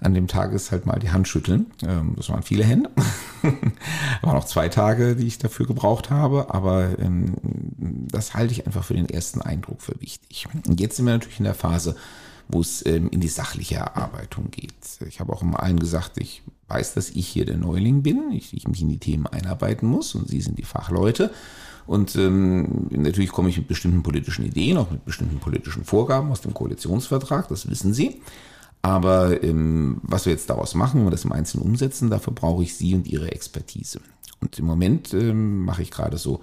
an 0.00 0.14
dem 0.14 0.28
Tag 0.28 0.52
ist 0.52 0.70
halt 0.70 0.86
mal 0.86 0.98
die 0.98 1.10
Hand 1.10 1.28
schütteln. 1.28 1.66
Ähm, 1.82 2.14
das 2.16 2.28
waren 2.30 2.42
viele 2.42 2.64
Hände. 2.64 2.90
waren 4.22 4.36
auch 4.36 4.44
zwei 4.44 4.68
Tage, 4.68 5.16
die 5.16 5.26
ich 5.26 5.38
dafür 5.38 5.66
gebraucht 5.66 6.10
habe, 6.10 6.52
aber 6.52 6.98
ähm, 6.98 7.36
das 8.10 8.34
halte 8.34 8.52
ich 8.52 8.66
einfach 8.66 8.84
für 8.84 8.94
den 8.94 9.08
ersten 9.08 9.42
Eindruck 9.42 9.82
für 9.82 10.00
wichtig. 10.00 10.46
Und 10.66 10.80
jetzt 10.80 10.96
sind 10.96 11.06
wir 11.06 11.12
natürlich 11.12 11.38
in 11.38 11.44
der 11.44 11.54
Phase, 11.54 11.96
wo 12.48 12.60
es 12.60 12.84
ähm, 12.86 13.08
in 13.10 13.20
die 13.20 13.28
sachliche 13.28 13.76
Erarbeitung 13.76 14.50
geht. 14.50 14.72
Ich 15.06 15.20
habe 15.20 15.32
auch 15.32 15.42
immer 15.42 15.62
allen 15.62 15.78
gesagt, 15.78 16.12
ich 16.16 16.42
weiß, 16.68 16.94
dass 16.94 17.10
ich 17.10 17.28
hier 17.28 17.44
der 17.44 17.56
Neuling 17.56 18.02
bin, 18.02 18.30
ich, 18.32 18.54
ich 18.54 18.66
mich 18.68 18.82
in 18.82 18.88
die 18.88 18.98
Themen 18.98 19.26
einarbeiten 19.26 19.88
muss 19.88 20.14
und 20.14 20.28
Sie 20.28 20.40
sind 20.40 20.58
die 20.58 20.64
Fachleute. 20.64 21.30
Und 21.86 22.14
ähm, 22.16 22.86
natürlich 22.90 23.30
komme 23.30 23.48
ich 23.48 23.56
mit 23.56 23.66
bestimmten 23.66 24.02
politischen 24.02 24.44
Ideen, 24.44 24.76
auch 24.76 24.90
mit 24.90 25.04
bestimmten 25.04 25.38
politischen 25.38 25.84
Vorgaben 25.84 26.30
aus 26.30 26.40
dem 26.40 26.54
Koalitionsvertrag, 26.54 27.48
das 27.48 27.68
wissen 27.68 27.92
Sie. 27.92 28.20
Aber 28.82 29.42
ähm, 29.42 30.00
was 30.02 30.24
wir 30.24 30.32
jetzt 30.32 30.48
daraus 30.48 30.74
machen 30.74 31.04
und 31.04 31.10
das 31.10 31.24
im 31.24 31.32
Einzelnen 31.32 31.66
umsetzen, 31.66 32.10
dafür 32.10 32.32
brauche 32.32 32.62
ich 32.62 32.76
Sie 32.76 32.94
und 32.94 33.06
Ihre 33.06 33.30
Expertise. 33.32 34.00
Und 34.40 34.58
im 34.58 34.64
Moment 34.64 35.12
ähm, 35.12 35.64
mache 35.64 35.82
ich 35.82 35.90
gerade 35.90 36.16
so 36.16 36.40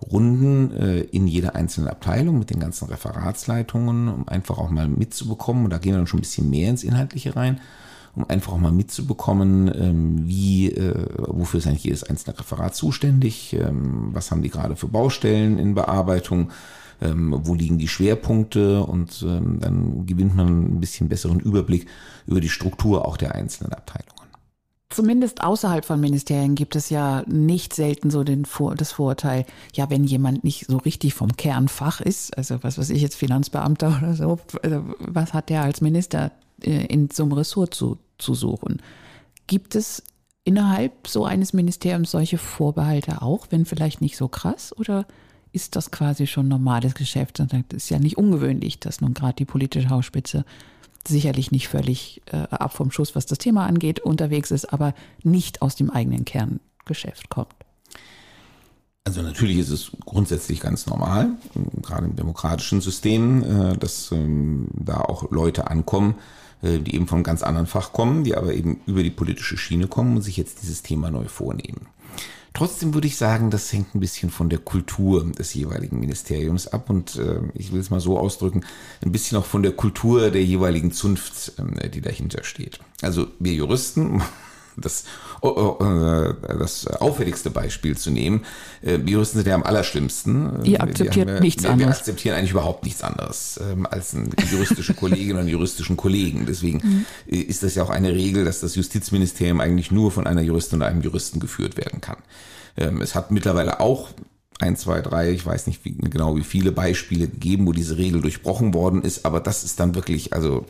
Runden 0.00 0.70
äh, 0.72 1.00
in 1.00 1.26
jeder 1.26 1.56
einzelnen 1.56 1.88
Abteilung 1.88 2.38
mit 2.38 2.50
den 2.50 2.60
ganzen 2.60 2.88
Referatsleitungen, 2.88 4.08
um 4.08 4.28
einfach 4.28 4.58
auch 4.58 4.70
mal 4.70 4.86
mitzubekommen, 4.86 5.64
und 5.64 5.70
da 5.70 5.78
gehen 5.78 5.92
wir 5.92 5.98
dann 5.98 6.06
schon 6.06 6.18
ein 6.18 6.22
bisschen 6.22 6.50
mehr 6.50 6.70
ins 6.70 6.84
Inhaltliche 6.84 7.34
rein, 7.34 7.60
um 8.14 8.28
einfach 8.28 8.52
auch 8.52 8.58
mal 8.58 8.72
mitzubekommen, 8.72 9.72
ähm, 9.74 10.28
wie, 10.28 10.70
äh, 10.70 11.06
wofür 11.16 11.58
ist 11.58 11.66
eigentlich 11.66 11.84
jedes 11.84 12.04
einzelne 12.04 12.38
Referat 12.38 12.74
zuständig, 12.74 13.54
ähm, 13.54 14.10
was 14.12 14.30
haben 14.30 14.42
die 14.42 14.50
gerade 14.50 14.76
für 14.76 14.88
Baustellen 14.88 15.58
in 15.58 15.74
Bearbeitung, 15.74 16.50
ähm, 17.00 17.38
wo 17.44 17.54
liegen 17.54 17.78
die 17.78 17.88
Schwerpunkte 17.88 18.82
und 18.82 19.22
ähm, 19.22 19.58
dann 19.60 20.06
gewinnt 20.06 20.36
man 20.36 20.76
ein 20.76 20.80
bisschen 20.80 21.08
besseren 21.08 21.40
Überblick 21.40 21.86
über 22.26 22.40
die 22.40 22.48
Struktur 22.48 23.06
auch 23.06 23.16
der 23.16 23.34
einzelnen 23.34 23.72
Abteilungen. 23.72 24.18
Zumindest 24.90 25.42
außerhalb 25.42 25.84
von 25.84 26.00
Ministerien 26.00 26.54
gibt 26.54 26.74
es 26.74 26.88
ja 26.88 27.22
nicht 27.26 27.74
selten 27.74 28.10
so 28.10 28.24
den 28.24 28.46
Vor 28.46 28.74
das 28.74 28.92
Vorurteil, 28.92 29.44
ja, 29.74 29.90
wenn 29.90 30.04
jemand 30.04 30.44
nicht 30.44 30.66
so 30.66 30.78
richtig 30.78 31.12
vom 31.12 31.36
Kernfach 31.36 32.00
ist, 32.00 32.36
also 32.38 32.62
was 32.62 32.78
weiß 32.78 32.88
ich 32.90 33.02
jetzt 33.02 33.16
Finanzbeamter 33.16 33.98
oder 33.98 34.14
so, 34.14 34.38
also 34.62 34.84
was 34.98 35.34
hat 35.34 35.50
der 35.50 35.62
als 35.62 35.82
Minister 35.82 36.32
äh, 36.62 36.86
in 36.86 37.10
so 37.10 37.24
einem 37.24 37.32
Ressort 37.32 37.74
zu, 37.74 37.98
zu 38.16 38.34
suchen? 38.34 38.80
Gibt 39.46 39.74
es 39.74 40.02
innerhalb 40.44 41.06
so 41.06 41.26
eines 41.26 41.52
Ministeriums 41.52 42.10
solche 42.10 42.38
Vorbehalte 42.38 43.20
auch, 43.20 43.48
wenn 43.50 43.66
vielleicht 43.66 44.00
nicht 44.00 44.16
so 44.16 44.28
krass 44.28 44.74
oder 44.78 45.06
ist 45.52 45.76
das 45.76 45.90
quasi 45.90 46.26
schon 46.26 46.48
normales 46.48 46.94
Geschäft. 46.94 47.40
Und 47.40 47.52
das 47.52 47.62
ist 47.70 47.90
ja 47.90 47.98
nicht 47.98 48.18
ungewöhnlich, 48.18 48.80
dass 48.80 49.00
nun 49.00 49.14
gerade 49.14 49.36
die 49.36 49.44
politische 49.44 49.90
Hausspitze 49.90 50.44
sicherlich 51.06 51.50
nicht 51.50 51.68
völlig 51.68 52.22
äh, 52.26 52.36
ab 52.50 52.74
vom 52.74 52.90
Schuss, 52.90 53.14
was 53.14 53.26
das 53.26 53.38
Thema 53.38 53.66
angeht, 53.66 54.00
unterwegs 54.00 54.50
ist, 54.50 54.72
aber 54.72 54.94
nicht 55.22 55.62
aus 55.62 55.74
dem 55.76 55.90
eigenen 55.90 56.24
Kerngeschäft 56.24 57.28
kommt. 57.30 57.54
Also 59.04 59.22
natürlich 59.22 59.56
ist 59.56 59.70
es 59.70 59.92
grundsätzlich 60.04 60.60
ganz 60.60 60.86
normal, 60.86 61.30
gerade 61.80 62.04
im 62.04 62.16
demokratischen 62.16 62.82
System, 62.82 63.42
äh, 63.42 63.76
dass 63.78 64.12
ähm, 64.12 64.68
da 64.74 65.00
auch 65.00 65.30
Leute 65.30 65.70
ankommen, 65.70 66.16
äh, 66.60 66.78
die 66.78 66.94
eben 66.94 67.06
von 67.06 67.22
ganz 67.22 67.42
anderen 67.42 67.66
Fach 67.66 67.92
kommen, 67.92 68.22
die 68.22 68.36
aber 68.36 68.52
eben 68.52 68.80
über 68.84 69.02
die 69.02 69.10
politische 69.10 69.56
Schiene 69.56 69.86
kommen 69.86 70.16
und 70.16 70.22
sich 70.22 70.36
jetzt 70.36 70.60
dieses 70.60 70.82
Thema 70.82 71.10
neu 71.10 71.24
vornehmen. 71.26 71.86
Trotzdem 72.58 72.92
würde 72.92 73.06
ich 73.06 73.16
sagen, 73.16 73.50
das 73.50 73.72
hängt 73.72 73.94
ein 73.94 74.00
bisschen 74.00 74.30
von 74.30 74.48
der 74.48 74.58
Kultur 74.58 75.24
des 75.30 75.54
jeweiligen 75.54 76.00
Ministeriums 76.00 76.66
ab 76.66 76.90
und 76.90 77.14
äh, 77.14 77.38
ich 77.54 77.72
will 77.72 77.78
es 77.78 77.90
mal 77.90 78.00
so 78.00 78.18
ausdrücken, 78.18 78.64
ein 79.00 79.12
bisschen 79.12 79.38
auch 79.38 79.44
von 79.44 79.62
der 79.62 79.70
Kultur 79.70 80.32
der 80.32 80.42
jeweiligen 80.42 80.90
Zunft, 80.90 81.52
äh, 81.56 81.88
die 81.88 82.00
dahinter 82.00 82.42
steht. 82.42 82.80
Also 83.00 83.28
wir 83.38 83.52
Juristen 83.52 84.22
das, 84.80 85.04
oh, 85.40 85.76
oh, 85.80 85.84
äh, 85.84 86.34
das 86.58 86.86
auffälligste 86.86 87.50
Beispiel 87.50 87.96
zu 87.96 88.10
nehmen. 88.10 88.44
Wir 88.82 88.94
äh, 88.94 89.10
Juristen 89.10 89.38
sind 89.38 89.46
ja 89.46 89.54
am 89.54 89.62
allerschlimmsten. 89.62 90.64
Ihr 90.64 90.82
akzeptiert 90.82 91.28
wir, 91.28 91.40
nichts 91.40 91.62
wir, 91.62 91.70
anderes. 91.70 91.90
Wir 91.90 91.98
akzeptieren 91.98 92.36
eigentlich 92.36 92.52
überhaupt 92.52 92.84
nichts 92.84 93.02
anderes 93.02 93.60
ähm, 93.70 93.86
als 93.90 94.16
juristische 94.50 94.94
Kollegin 94.94 95.32
oder 95.32 95.40
einen 95.40 95.48
juristischen 95.48 95.96
Kollegen. 95.96 96.46
Deswegen 96.46 96.80
mhm. 96.82 97.06
ist 97.26 97.62
das 97.62 97.74
ja 97.74 97.82
auch 97.82 97.90
eine 97.90 98.12
Regel, 98.12 98.44
dass 98.44 98.60
das 98.60 98.74
Justizministerium 98.74 99.60
eigentlich 99.60 99.90
nur 99.90 100.10
von 100.10 100.26
einer 100.26 100.42
Juristin 100.42 100.78
oder 100.78 100.88
einem 100.88 101.02
Juristen 101.02 101.40
geführt 101.40 101.76
werden 101.76 102.00
kann. 102.00 102.18
Ähm, 102.76 103.00
es 103.00 103.14
hat 103.14 103.30
mittlerweile 103.30 103.80
auch 103.80 104.08
ein, 104.60 104.76
zwei, 104.76 105.00
drei, 105.00 105.30
ich 105.30 105.44
weiß 105.44 105.66
nicht 105.66 105.84
wie, 105.84 105.96
genau 105.96 106.36
wie 106.36 106.42
viele 106.42 106.72
Beispiele 106.72 107.28
gegeben, 107.28 107.66
wo 107.66 107.72
diese 107.72 107.96
Regel 107.96 108.20
durchbrochen 108.20 108.74
worden 108.74 109.02
ist, 109.02 109.24
aber 109.24 109.40
das 109.40 109.64
ist 109.64 109.78
dann 109.78 109.94
wirklich, 109.94 110.32
also 110.32 110.66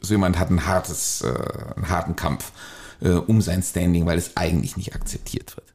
so 0.00 0.14
jemand 0.14 0.38
hat 0.38 0.50
ein 0.50 0.66
hartes, 0.66 1.22
äh, 1.22 1.74
einen 1.76 1.88
harten 1.88 2.16
Kampf 2.16 2.52
äh, 3.00 3.10
um 3.10 3.40
sein 3.40 3.62
Standing, 3.62 4.06
weil 4.06 4.18
es 4.18 4.36
eigentlich 4.36 4.76
nicht 4.76 4.94
akzeptiert 4.94 5.56
wird. 5.56 5.74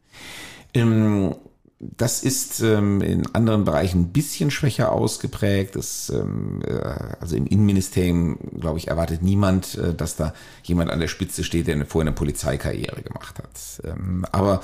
Ähm, 0.74 1.36
das 1.80 2.22
ist 2.22 2.60
ähm, 2.62 3.02
in 3.02 3.26
anderen 3.34 3.66
Bereichen 3.66 4.02
ein 4.02 4.12
bisschen 4.12 4.52
schwächer 4.52 4.92
ausgeprägt. 4.92 5.76
Das, 5.76 6.12
ähm, 6.16 6.62
äh, 6.64 6.74
also 7.20 7.36
im 7.36 7.48
Innenministerium, 7.48 8.38
glaube 8.60 8.78
ich, 8.78 8.88
erwartet 8.90 9.24
niemand, 9.24 9.76
äh, 9.76 9.96
dass 9.96 10.16
da 10.16 10.34
jemand 10.64 10.92
an 10.92 11.00
der 11.00 11.08
Spitze 11.08 11.44
steht, 11.44 11.66
der 11.66 11.76
eine, 11.76 11.86
vorher 11.86 12.08
eine 12.08 12.16
Polizeikarriere 12.16 13.02
gemacht 13.02 13.40
hat. 13.40 13.82
Ähm, 13.84 14.26
aber 14.32 14.62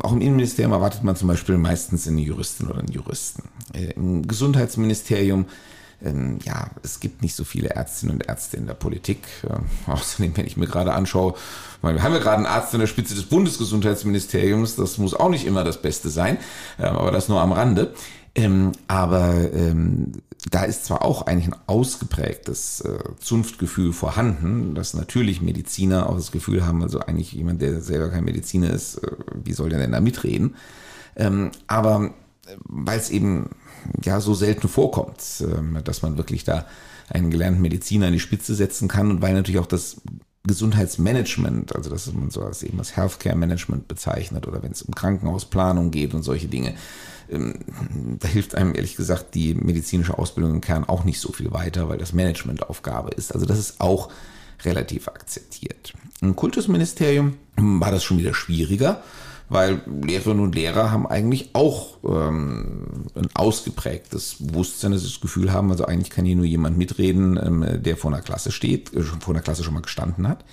auch 0.00 0.12
im 0.12 0.20
Innenministerium 0.20 0.72
erwartet 0.72 1.04
man 1.04 1.14
zum 1.14 1.28
Beispiel 1.28 1.56
meistens 1.56 2.08
eine 2.08 2.20
Juristin 2.20 2.66
oder 2.66 2.80
einen 2.80 2.92
Juristen. 2.92 3.44
Äh, 3.72 3.92
Im 3.92 4.26
Gesundheitsministerium 4.26 5.46
ähm, 6.02 6.38
ja, 6.44 6.70
es 6.82 7.00
gibt 7.00 7.22
nicht 7.22 7.34
so 7.34 7.44
viele 7.44 7.70
Ärztinnen 7.70 8.16
und 8.16 8.26
Ärzte 8.26 8.56
in 8.56 8.66
der 8.66 8.74
Politik. 8.74 9.18
Äh, 9.42 9.90
außerdem, 9.90 10.36
wenn 10.36 10.46
ich 10.46 10.56
mir 10.56 10.66
gerade 10.66 10.94
anschaue, 10.94 11.34
wir 11.82 12.02
haben 12.02 12.12
ja 12.12 12.18
gerade 12.18 12.38
einen 12.38 12.46
Arzt 12.46 12.72
an 12.72 12.80
der 12.80 12.86
Spitze 12.86 13.14
des 13.14 13.24
Bundesgesundheitsministeriums, 13.24 14.76
das 14.76 14.96
muss 14.98 15.14
auch 15.14 15.28
nicht 15.28 15.46
immer 15.46 15.64
das 15.64 15.82
Beste 15.82 16.08
sein, 16.08 16.38
äh, 16.78 16.84
aber 16.84 17.10
das 17.10 17.28
nur 17.28 17.40
am 17.40 17.52
Rande. 17.52 17.94
Ähm, 18.34 18.72
aber 18.88 19.52
ähm, 19.52 20.12
da 20.50 20.64
ist 20.64 20.84
zwar 20.84 21.02
auch 21.02 21.22
eigentlich 21.26 21.54
ein 21.54 21.60
ausgeprägtes 21.66 22.80
äh, 22.80 22.98
Zunftgefühl 23.18 23.92
vorhanden, 23.92 24.74
dass 24.74 24.94
natürlich 24.94 25.40
Mediziner 25.40 26.08
auch 26.08 26.16
das 26.16 26.32
Gefühl 26.32 26.66
haben, 26.66 26.82
also 26.82 27.00
eigentlich 27.00 27.32
jemand, 27.32 27.62
der 27.62 27.80
selber 27.80 28.10
kein 28.10 28.24
Mediziner 28.24 28.70
ist, 28.70 28.96
äh, 28.96 29.10
wie 29.44 29.52
soll 29.52 29.70
der 29.70 29.78
denn 29.78 29.92
da 29.92 30.00
mitreden? 30.00 30.56
Ähm, 31.16 31.52
aber 31.66 32.14
äh, 32.46 32.56
weil 32.64 32.98
es 32.98 33.10
eben 33.10 33.50
ja 34.04 34.20
so 34.20 34.34
selten 34.34 34.68
vorkommt, 34.68 35.22
ähm, 35.40 35.78
dass 35.84 36.02
man 36.02 36.16
wirklich 36.16 36.44
da 36.44 36.66
einen 37.10 37.30
gelernten 37.30 37.60
Mediziner 37.60 38.06
an 38.06 38.12
die 38.12 38.20
Spitze 38.20 38.54
setzen 38.54 38.88
kann 38.88 39.10
und 39.10 39.22
weil 39.22 39.34
natürlich 39.34 39.60
auch 39.60 39.66
das 39.66 40.00
Gesundheitsmanagement, 40.46 41.74
also 41.74 41.88
das 41.88 42.12
man 42.12 42.30
so 42.30 42.42
als 42.42 42.62
eben 42.62 42.76
das 42.76 42.96
Healthcare 42.96 43.36
Management 43.36 43.88
bezeichnet 43.88 44.46
oder 44.46 44.62
wenn 44.62 44.72
es 44.72 44.82
um 44.82 44.94
Krankenhausplanung 44.94 45.90
geht 45.90 46.12
und 46.12 46.22
solche 46.22 46.48
Dinge, 46.48 46.74
ähm, 47.30 47.60
da 48.20 48.28
hilft 48.28 48.54
einem 48.54 48.74
ehrlich 48.74 48.96
gesagt 48.96 49.34
die 49.34 49.54
medizinische 49.54 50.18
Ausbildung 50.18 50.54
im 50.54 50.60
Kern 50.60 50.84
auch 50.84 51.04
nicht 51.04 51.18
so 51.18 51.32
viel 51.32 51.52
weiter, 51.52 51.88
weil 51.88 51.96
das 51.96 52.12
Managementaufgabe 52.12 53.10
ist. 53.10 53.32
Also 53.34 53.46
das 53.46 53.58
ist 53.58 53.80
auch 53.80 54.10
relativ 54.64 55.08
akzeptiert. 55.08 55.94
Im 56.20 56.36
Kultusministerium 56.36 57.36
war 57.56 57.90
das 57.90 58.04
schon 58.04 58.18
wieder 58.18 58.34
schwieriger 58.34 59.02
weil 59.48 59.82
Lehrerinnen 60.02 60.42
und 60.42 60.54
Lehrer 60.54 60.90
haben 60.90 61.06
eigentlich 61.06 61.50
auch 61.52 61.98
ähm, 62.04 63.06
ein 63.14 63.28
ausgeprägtes 63.34 64.36
Bewusstsein, 64.40 64.92
dass 64.92 65.02
sie 65.02 65.08
das 65.08 65.20
Gefühl 65.20 65.52
haben, 65.52 65.70
also 65.70 65.84
eigentlich 65.84 66.10
kann 66.10 66.24
hier 66.24 66.36
nur 66.36 66.46
jemand 66.46 66.78
mitreden, 66.78 67.38
ähm, 67.42 67.82
der 67.82 67.96
vor 67.96 68.12
einer 68.12 68.22
Klasse 68.22 68.52
steht, 68.52 68.92
äh, 68.94 69.02
vor 69.02 69.34
einer 69.34 69.42
Klasse 69.42 69.62
schon 69.62 69.74
mal 69.74 69.82
gestanden 69.82 70.26
hat. 70.26 70.44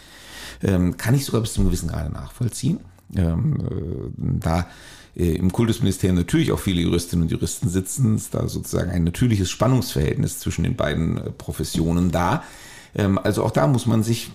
Ähm, 0.63 0.98
kann 0.98 1.15
ich 1.15 1.25
sogar 1.25 1.41
bis 1.41 1.53
zum 1.53 1.65
gewissen 1.65 1.89
Grade 1.89 2.12
nachvollziehen. 2.12 2.79
Ähm, 3.15 3.57
äh, 3.60 4.39
da 4.39 4.67
äh, 5.15 5.36
im 5.36 5.51
Kultusministerium 5.51 6.17
natürlich 6.17 6.51
auch 6.51 6.60
viele 6.60 6.81
Juristinnen 6.81 7.24
und 7.24 7.31
Juristen 7.31 7.69
sitzen, 7.69 8.15
ist 8.15 8.33
da 8.33 8.48
sozusagen 8.48 8.91
ein 8.91 9.03
natürliches 9.03 9.50
Spannungsverhältnis 9.50 10.39
zwischen 10.39 10.63
den 10.63 10.75
beiden 10.75 11.17
äh, 11.17 11.31
Professionen 11.31 12.12
da. 12.12 12.43
Ähm, 12.95 13.17
also 13.17 13.43
auch 13.43 13.51
da 13.51 13.67
muss 13.67 13.86
man 13.86 14.03
sich 14.03 14.31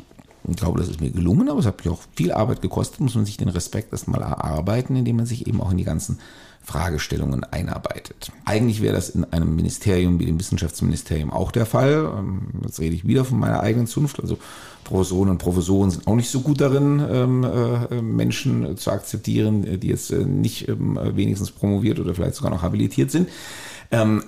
ich 0.48 0.56
glaube, 0.56 0.78
das 0.78 0.88
ist 0.88 1.00
mir 1.00 1.10
gelungen, 1.10 1.48
aber 1.48 1.60
es 1.60 1.66
hat 1.66 1.84
mich 1.84 1.92
auch 1.92 2.02
viel 2.14 2.32
Arbeit 2.32 2.62
gekostet, 2.62 3.00
muss 3.00 3.14
man 3.14 3.26
sich 3.26 3.36
den 3.36 3.48
Respekt 3.48 3.92
erstmal 3.92 4.22
erarbeiten, 4.22 4.96
indem 4.96 5.16
man 5.16 5.26
sich 5.26 5.46
eben 5.46 5.60
auch 5.60 5.70
in 5.70 5.76
die 5.76 5.84
ganzen 5.84 6.18
Fragestellungen 6.66 7.44
einarbeitet. 7.44 8.32
Eigentlich 8.44 8.82
wäre 8.82 8.94
das 8.94 9.08
in 9.08 9.24
einem 9.24 9.54
Ministerium 9.54 10.18
wie 10.18 10.26
dem 10.26 10.40
Wissenschaftsministerium 10.40 11.32
auch 11.32 11.52
der 11.52 11.64
Fall. 11.64 12.12
Ähm, 12.18 12.48
jetzt 12.64 12.80
rede 12.80 12.96
ich 12.96 13.06
wieder 13.06 13.24
von 13.24 13.38
meiner 13.38 13.60
eigenen 13.60 13.86
Zunft. 13.86 14.18
Also 14.20 14.36
Professoren 14.82 15.30
und 15.30 15.38
Professoren 15.38 15.92
sind 15.92 16.08
auch 16.08 16.16
nicht 16.16 16.28
so 16.28 16.40
gut 16.40 16.60
darin, 16.60 17.00
ähm, 17.08 17.44
äh, 17.44 18.02
Menschen 18.02 18.76
zu 18.76 18.90
akzeptieren, 18.90 19.78
die 19.78 19.86
jetzt 19.86 20.10
äh, 20.10 20.24
nicht 20.24 20.68
ähm, 20.68 20.98
wenigstens 21.14 21.52
promoviert 21.52 22.00
oder 22.00 22.14
vielleicht 22.14 22.34
sogar 22.34 22.50
noch 22.50 22.62
habilitiert 22.62 23.12
sind. 23.12 23.28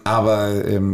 Aber 0.04 0.52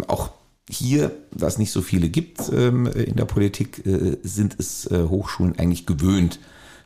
auch 0.09 0.31
hier, 0.69 1.13
da 1.33 1.47
es 1.47 1.59
nicht 1.59 1.73
so 1.73 1.83
viele 1.83 2.09
gibt 2.09 2.51
ähm, 2.53 2.87
in 2.87 3.17
der 3.17 3.27
Politik, 3.27 3.87
äh, 3.87 4.17
sind 4.23 4.57
es 4.59 4.87
äh, 4.91 5.05
Hochschulen 5.05 5.59
eigentlich 5.59 5.87
gewöhnt, 5.87 6.39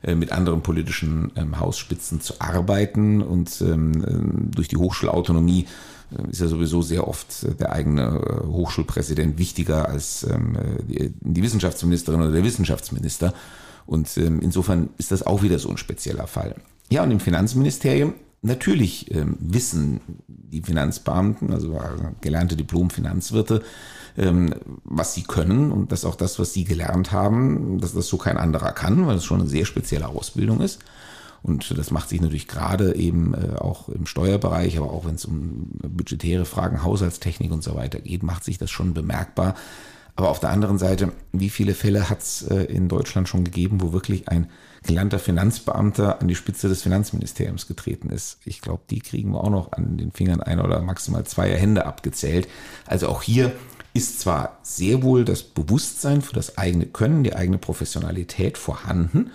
äh, 0.03 0.15
mit 0.15 0.33
anderen 0.33 0.63
politischen 0.63 1.33
ähm, 1.37 1.59
Hausspitzen 1.59 2.21
zu 2.21 2.35
arbeiten 2.41 3.23
und 3.23 3.61
ähm, 3.63 4.05
äh, 4.05 4.55
durch 4.55 4.69
die 4.69 4.77
Hochschulautonomie 4.77 5.67
ist 6.31 6.41
ja 6.41 6.47
sowieso 6.47 6.81
sehr 6.81 7.07
oft 7.07 7.61
der 7.61 7.71
eigene 7.71 8.43
Hochschulpräsident 8.47 9.37
wichtiger 9.37 9.91
als 9.91 10.27
die, 10.87 11.43
Wissenschaftsministerin 11.43 12.23
oder 12.23 12.33
der 12.33 12.45
Wissenschaftsminister. 12.45 13.35
Und 13.85 14.17
insofern 14.17 14.89
ist 14.97 15.13
das 15.13 15.23
auch 15.23 15.43
wieder 15.43 15.59
so 15.59 15.69
ein 15.69 15.77
spezieller 15.77 16.27
Fall. 16.27 16.55
Ja, 16.89 17.03
und 17.03 17.11
im 17.11 17.21
Finanzministerium 17.21 18.15
Natürlich 18.41 19.11
ähm, 19.15 19.37
wissen 19.41 20.01
die 20.29 20.63
Finanzbeamten, 20.63 21.53
also 21.53 21.79
gelernte 22.21 22.57
Diplom-Finanzwirte, 22.57 23.63
ähm, 24.17 24.55
was 24.85 25.15
sie 25.15 25.23
können 25.23 25.73
und 25.73 25.91
dass 25.93 26.05
auch 26.05 26.15
das, 26.15 26.39
was 26.39 26.53
sie 26.53 26.65
gelernt 26.65 27.11
haben, 27.11 27.81
dass 27.81 27.95
das 27.95 28.07
so 28.07 28.17
kein 28.17 28.37
anderer 28.37 28.73
kann, 28.73 29.07
weil 29.07 29.17
es 29.17 29.25
schon 29.25 29.41
eine 29.41 29.49
sehr 29.49 29.65
spezielle 29.65 30.09
Ausbildung 30.09 30.61
ist. 30.61 30.81
Und 31.43 31.77
das 31.77 31.91
macht 31.91 32.09
sich 32.09 32.21
natürlich 32.21 32.49
gerade 32.49 32.95
eben 32.97 33.35
äh, 33.35 33.57
auch 33.57 33.89
im 33.89 34.07
Steuerbereich, 34.07 34.79
aber 34.79 34.93
auch 34.93 35.05
wenn 35.05 35.15
es 35.15 35.25
um 35.25 35.69
budgetäre 35.89 36.45
Fragen, 36.45 36.83
Haushaltstechnik 36.83 37.53
und 37.53 37.63
so 37.63 37.75
weiter 37.75 38.01
geht, 38.01 38.23
macht 38.23 38.45
sich 38.45 38.59
das 38.59 38.71
schon 38.71 38.95
bemerkbar. 38.95 39.55
Aber 40.19 40.31
auf 40.31 40.41
der 40.41 40.51
anderen 40.51 40.79
Seite, 40.79 41.13
wie 41.31 41.49
viele 41.49 41.75
Fälle 41.75 42.11
hat 42.11 42.23
es 42.23 42.43
äh, 42.43 42.65
in 42.65 42.89
Deutschland 42.89 43.29
schon 43.29 43.45
gegeben, 43.45 43.81
wo 43.81 43.93
wirklich 43.93 44.29
ein 44.29 44.51
gelernter 44.83 45.21
Finanzbeamter 45.21 46.21
an 46.21 46.27
die 46.27 46.35
Spitze 46.35 46.69
des 46.69 46.83
Finanzministeriums 46.83 47.69
getreten 47.69 48.11
ist. 48.11 48.39
Ich 48.45 48.61
glaube, 48.61 48.83
die 48.91 48.99
kriegen 48.99 49.31
wir 49.31 49.45
auch 49.45 49.51
noch 49.51 49.71
an 49.71 49.97
den 49.97 50.11
Fingern 50.11 50.41
ein 50.41 50.61
oder 50.61 50.83
maximal 50.83 51.23
zwei 51.23 51.55
Hände 51.55 51.87
abgezählt. 51.87 52.49
Also 52.85 53.07
auch 53.07 53.23
hier 53.23 53.53
ist 53.95 54.19
zwar 54.19 54.59
sehr 54.63 55.05
wohl 55.05 55.25
das 55.25 55.45
Bewusstsein 55.45 56.21
für 56.21 56.35
das 56.35 56.59
eigene 56.59 56.87
Können, 56.87 57.23
die 57.23 57.37
eigene 57.37 57.59
Professionalität 57.59 58.59
vorhanden 58.59 59.31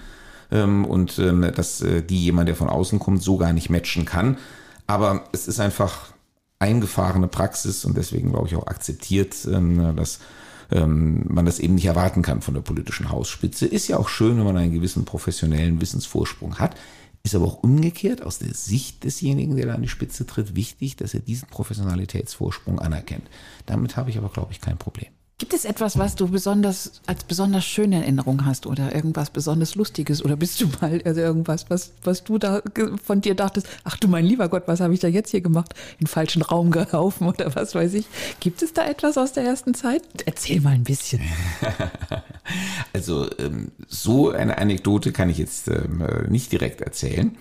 ähm, 0.52 0.84
und 0.84 1.18
ähm, 1.18 1.50
dass 1.56 1.80
äh, 1.80 2.02
die 2.02 2.26
jemand, 2.26 2.50
der 2.50 2.58
von 2.58 2.68
außen 2.68 3.00
kommt, 3.00 3.24
so 3.24 3.38
gar 3.38 3.54
nicht 3.54 3.70
matchen 3.70 4.04
kann. 4.04 4.38
Aber 4.86 5.24
es 5.32 5.48
ist 5.48 5.62
einfach 5.62 6.12
eingefahrene 6.60 7.30
Praxis 7.30 7.86
und 7.86 7.96
deswegen 7.96 8.32
glaube 8.32 8.50
ich 8.50 8.58
auch 8.58 8.68
akzeptiert, 8.68 9.34
ähm, 9.50 9.96
dass 9.96 10.20
ähm, 10.72 11.26
man 11.28 11.46
das 11.46 11.60
eben 11.60 11.76
nicht 11.76 11.86
erwarten 11.86 12.22
kann 12.22 12.42
von 12.42 12.54
der 12.54 12.62
politischen 12.62 13.10
Hausspitze. 13.10 13.66
Ist 13.66 13.88
ja 13.88 13.98
auch 13.98 14.10
schön, 14.10 14.38
wenn 14.38 14.46
man 14.46 14.58
einen 14.58 14.74
gewissen 14.74 15.06
professionellen 15.06 15.82
Wissensvorsprung 15.82 16.60
hat. 16.60 16.76
Ist 17.24 17.36
aber 17.36 17.46
auch 17.46 17.64
umgekehrt 17.64 18.22
aus 18.22 18.40
der 18.40 18.54
Sicht 18.54 19.04
desjenigen, 19.06 19.56
der 19.56 19.68
da 19.68 19.76
an 19.76 19.82
die 19.82 19.88
Spitze 19.88 20.26
tritt, 20.26 20.56
wichtig, 20.56 20.98
dass 20.98 21.14
er 21.14 21.22
diesen 21.22 21.48
Professionalitätsvorsprung 21.48 22.80
anerkennt. 22.80 23.30
Damit 23.66 23.96
habe 23.96 24.10
ich 24.10 24.18
aber, 24.18 24.30
glaube 24.30 24.52
ich, 24.52 24.60
kein 24.60 24.78
Problem. 24.78 25.08
Gibt 25.44 25.56
es 25.56 25.66
etwas, 25.66 25.98
was 25.98 26.16
du 26.16 26.30
besonders 26.30 27.02
als 27.06 27.26
besonders 27.26 27.66
schöne 27.66 27.98
Erinnerung 27.98 28.46
hast 28.46 28.66
oder 28.66 28.96
irgendwas 28.96 29.30
besonders 29.30 29.76
Lustiges 29.76 30.24
oder 30.24 30.38
bist 30.38 30.62
du 30.62 30.70
mal 30.80 31.02
also 31.04 31.20
irgendwas, 31.20 31.70
was, 31.70 31.92
was 32.02 32.24
du 32.24 32.38
da 32.38 32.62
von 33.04 33.20
dir 33.20 33.36
dachtest, 33.36 33.68
ach 33.84 33.98
du 33.98 34.08
mein 34.08 34.24
lieber 34.24 34.48
Gott, 34.48 34.64
was 34.68 34.80
habe 34.80 34.94
ich 34.94 35.02
da 35.02 35.10
jetzt 35.10 35.32
hier 35.32 35.42
gemacht? 35.42 35.74
In 36.00 36.08
falschen 36.08 36.44
Raum 36.44 36.72
gelaufen 36.72 37.28
oder 37.28 37.54
was 37.58 37.76
weiß 37.76 37.94
ich. 37.96 38.06
Gibt 38.40 38.62
es 38.62 38.72
da 38.72 38.88
etwas 38.88 39.18
aus 39.18 39.34
der 39.34 39.44
ersten 39.44 39.74
Zeit? 39.74 40.04
Erzähl 40.26 40.62
mal 40.62 40.76
ein 40.76 40.86
bisschen. 40.86 41.20
Also 42.92 43.30
ähm, 43.40 43.72
so 43.88 44.32
eine 44.32 44.58
Anekdote 44.58 45.14
kann 45.14 45.30
ich 45.30 45.38
jetzt 45.38 45.70
ähm, 45.70 46.04
nicht 46.28 46.52
direkt 46.52 46.82
erzählen. 46.82 47.38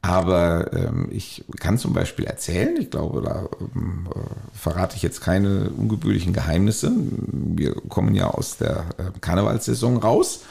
Aber 0.00 0.72
ähm, 0.72 1.08
ich 1.10 1.44
kann 1.58 1.76
zum 1.76 1.92
Beispiel 1.92 2.24
erzählen, 2.24 2.76
ich 2.76 2.90
glaube, 2.90 3.20
da 3.20 3.48
ähm, 3.74 4.06
äh, 4.14 4.18
verrate 4.56 4.96
ich 4.96 5.02
jetzt 5.02 5.20
keine 5.20 5.70
ungebührlichen 5.70 6.32
Geheimnisse. 6.32 6.92
Wir 7.32 7.74
kommen 7.88 8.14
ja 8.14 8.28
aus 8.28 8.58
der 8.58 8.84
äh, 8.98 9.10
Karnevalssaison 9.20 9.96
raus 9.96 10.44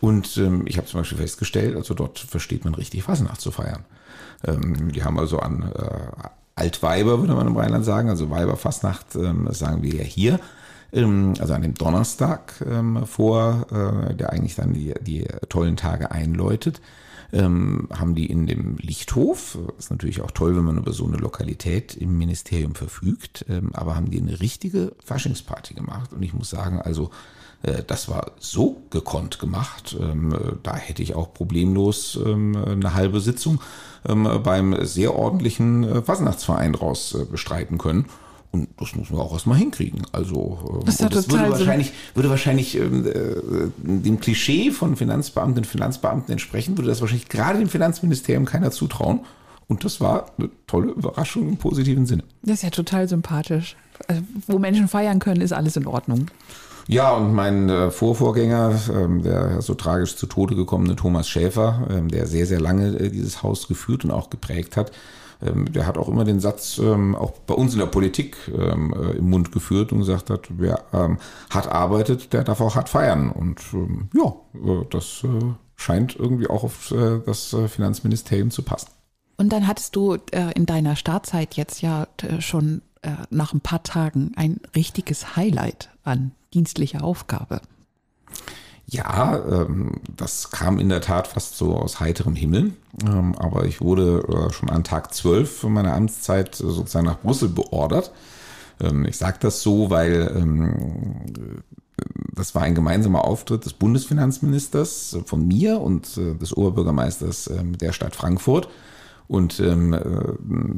und 0.00 0.36
ähm, 0.36 0.64
ich 0.66 0.76
habe 0.76 0.86
zum 0.86 1.00
Beispiel 1.00 1.18
festgestellt, 1.18 1.74
also 1.74 1.94
dort 1.94 2.18
versteht 2.18 2.64
man 2.64 2.74
richtig 2.74 3.02
Fasnacht 3.02 3.40
zu 3.40 3.50
feiern. 3.50 3.84
Ähm, 4.44 4.92
die 4.92 5.04
haben 5.04 5.18
also 5.18 5.38
an 5.38 5.72
äh, 5.74 6.28
Altweiber, 6.54 7.18
würde 7.20 7.34
man 7.34 7.46
im 7.46 7.56
Rheinland 7.56 7.86
sagen, 7.86 8.10
also 8.10 8.28
Weiberfastnacht, 8.28 9.16
ähm, 9.16 9.46
das 9.46 9.58
sagen 9.58 9.82
wir 9.82 9.94
ja 9.94 10.04
hier 10.04 10.38
ähm, 10.92 11.32
also 11.40 11.54
an 11.54 11.62
dem 11.62 11.74
Donnerstag 11.74 12.54
ähm, 12.68 13.06
vor, 13.06 13.66
äh, 13.70 14.14
der 14.14 14.32
eigentlich 14.32 14.54
dann 14.54 14.74
die, 14.74 14.92
die 15.00 15.26
tollen 15.48 15.76
Tage 15.76 16.10
einläutet 16.10 16.80
ähm, 17.32 17.88
haben 17.92 18.14
die 18.14 18.26
in 18.26 18.46
dem 18.46 18.76
Lichthof, 18.76 19.58
ist 19.78 19.90
natürlich 19.90 20.20
auch 20.20 20.30
toll, 20.30 20.56
wenn 20.56 20.64
man 20.64 20.78
über 20.78 20.92
so 20.92 21.06
eine 21.06 21.16
Lokalität 21.16 21.96
im 21.96 22.18
Ministerium 22.18 22.74
verfügt, 22.74 23.46
ähm, 23.48 23.70
aber 23.74 23.96
haben 23.96 24.10
die 24.10 24.20
eine 24.20 24.40
richtige 24.40 24.92
Faschingsparty 25.04 25.74
gemacht. 25.74 26.12
Und 26.12 26.22
ich 26.22 26.34
muss 26.34 26.50
sagen, 26.50 26.80
also 26.80 27.10
äh, 27.62 27.82
das 27.86 28.08
war 28.08 28.32
so 28.38 28.82
gekonnt 28.90 29.38
gemacht, 29.38 29.96
ähm, 29.98 30.36
da 30.62 30.76
hätte 30.76 31.02
ich 31.02 31.14
auch 31.14 31.32
problemlos 31.32 32.18
ähm, 32.24 32.56
eine 32.56 32.94
halbe 32.94 33.20
Sitzung 33.20 33.60
ähm, 34.06 34.28
beim 34.42 34.84
sehr 34.84 35.14
ordentlichen 35.14 35.84
äh, 35.84 36.02
Fasnachtsverein 36.02 36.74
draus 36.74 37.14
äh, 37.14 37.24
bestreiten 37.24 37.78
können. 37.78 38.06
Und 38.52 38.68
das 38.78 38.94
müssen 38.94 39.16
wir 39.16 39.22
auch 39.22 39.32
erstmal 39.32 39.56
hinkriegen. 39.56 40.02
Also 40.12 40.82
das, 40.84 41.00
ist 41.00 41.14
das 41.14 41.30
würde 41.30 41.50
wahrscheinlich, 41.50 41.92
würde 42.14 42.28
wahrscheinlich 42.28 42.76
ähm, 42.76 43.06
äh, 43.06 43.70
dem 43.82 44.20
Klischee 44.20 44.70
von 44.70 44.94
Finanzbeamten 44.94 45.58
und 45.58 45.66
Finanzbeamten 45.66 46.30
entsprechen, 46.32 46.76
würde 46.76 46.90
das 46.90 47.00
wahrscheinlich 47.00 47.30
gerade 47.30 47.58
dem 47.58 47.70
Finanzministerium 47.70 48.44
keiner 48.44 48.70
zutrauen. 48.70 49.20
Und 49.68 49.84
das 49.84 50.02
war 50.02 50.26
eine 50.36 50.50
tolle 50.66 50.92
Überraschung 50.92 51.48
im 51.48 51.56
positiven 51.56 52.04
Sinne. 52.04 52.24
Das 52.42 52.56
ist 52.56 52.62
ja 52.62 52.70
total 52.70 53.08
sympathisch. 53.08 53.74
Also, 54.06 54.20
wo 54.46 54.58
Menschen 54.58 54.86
feiern 54.86 55.18
können, 55.18 55.40
ist 55.40 55.52
alles 55.52 55.76
in 55.76 55.86
Ordnung. 55.86 56.26
Ja, 56.88 57.12
und 57.12 57.32
mein 57.32 57.70
äh, 57.70 57.90
Vorvorgänger, 57.90 58.78
ähm, 58.92 59.22
der 59.22 59.62
so 59.62 59.74
tragisch 59.74 60.16
zu 60.16 60.26
Tode 60.26 60.56
gekommene 60.56 60.96
Thomas 60.96 61.28
Schäfer, 61.28 61.86
ähm, 61.90 62.08
der 62.08 62.26
sehr, 62.26 62.44
sehr 62.46 62.60
lange 62.60 62.98
äh, 62.98 63.08
dieses 63.08 63.42
Haus 63.42 63.68
geführt 63.68 64.04
und 64.04 64.10
auch 64.10 64.28
geprägt 64.28 64.76
hat, 64.76 64.90
ähm, 64.90 64.96
der 65.42 65.86
hat 65.86 65.98
auch 65.98 66.08
immer 66.08 66.24
den 66.24 66.40
Satz, 66.40 66.78
ähm, 66.78 67.14
auch 67.14 67.32
bei 67.32 67.54
uns 67.54 67.72
in 67.72 67.80
der 67.80 67.86
Politik 67.86 68.36
ähm, 68.48 68.94
äh, 68.94 69.16
im 69.16 69.30
Mund 69.30 69.52
geführt 69.52 69.92
und 69.92 69.98
gesagt 69.98 70.30
hat, 70.30 70.48
wer 70.50 70.84
hart 71.50 71.68
arbeitet, 71.68 72.32
der 72.32 72.44
darf 72.44 72.60
auch 72.60 72.74
hart 72.74 72.88
feiern. 72.88 73.30
Und 73.30 73.60
ja, 74.14 74.34
äh, 74.54 74.84
das 74.90 75.24
äh, 75.24 75.54
scheint 75.76 76.16
irgendwie 76.16 76.48
auch 76.48 76.62
auf 76.62 76.94
das 77.26 77.56
Finanzministerium 77.66 78.50
zu 78.52 78.62
passen. 78.62 78.88
Und 79.36 79.48
dann 79.52 79.66
hattest 79.66 79.96
du 79.96 80.16
in 80.54 80.64
deiner 80.64 80.94
Startzeit 80.94 81.54
jetzt 81.54 81.82
ja 81.82 82.06
schon 82.38 82.82
nach 83.30 83.52
ein 83.52 83.60
paar 83.60 83.82
Tagen 83.82 84.30
ein 84.36 84.60
richtiges 84.76 85.34
Highlight 85.34 85.90
an 86.04 86.30
dienstlicher 86.54 87.02
Aufgabe. 87.02 87.60
Ja, 88.92 89.40
ähm, 89.50 89.92
das 90.14 90.50
kam 90.50 90.78
in 90.78 90.90
der 90.90 91.00
Tat 91.00 91.26
fast 91.26 91.56
so 91.56 91.74
aus 91.76 91.98
heiterem 91.98 92.34
Himmel. 92.34 92.72
Ähm, 93.06 93.34
aber 93.38 93.64
ich 93.64 93.80
wurde 93.80 94.22
äh, 94.28 94.52
schon 94.52 94.68
an 94.68 94.84
Tag 94.84 95.14
12 95.14 95.62
meiner 95.64 95.94
Amtszeit 95.94 96.54
sozusagen 96.54 97.06
nach 97.06 97.20
Brüssel 97.20 97.48
beordert. 97.48 98.12
Ähm, 98.82 99.06
ich 99.06 99.16
sage 99.16 99.38
das 99.40 99.62
so, 99.62 99.88
weil 99.88 100.30
ähm, 100.36 101.22
das 102.34 102.54
war 102.54 102.62
ein 102.62 102.74
gemeinsamer 102.74 103.24
Auftritt 103.24 103.64
des 103.64 103.72
Bundesfinanzministers 103.72 105.14
äh, 105.14 105.20
von 105.24 105.48
mir 105.48 105.80
und 105.80 106.18
äh, 106.18 106.34
des 106.34 106.54
Oberbürgermeisters 106.54 107.46
äh, 107.46 107.64
der 107.64 107.92
Stadt 107.92 108.14
Frankfurt. 108.14 108.68
Und 109.26 109.58
äh, 109.58 109.74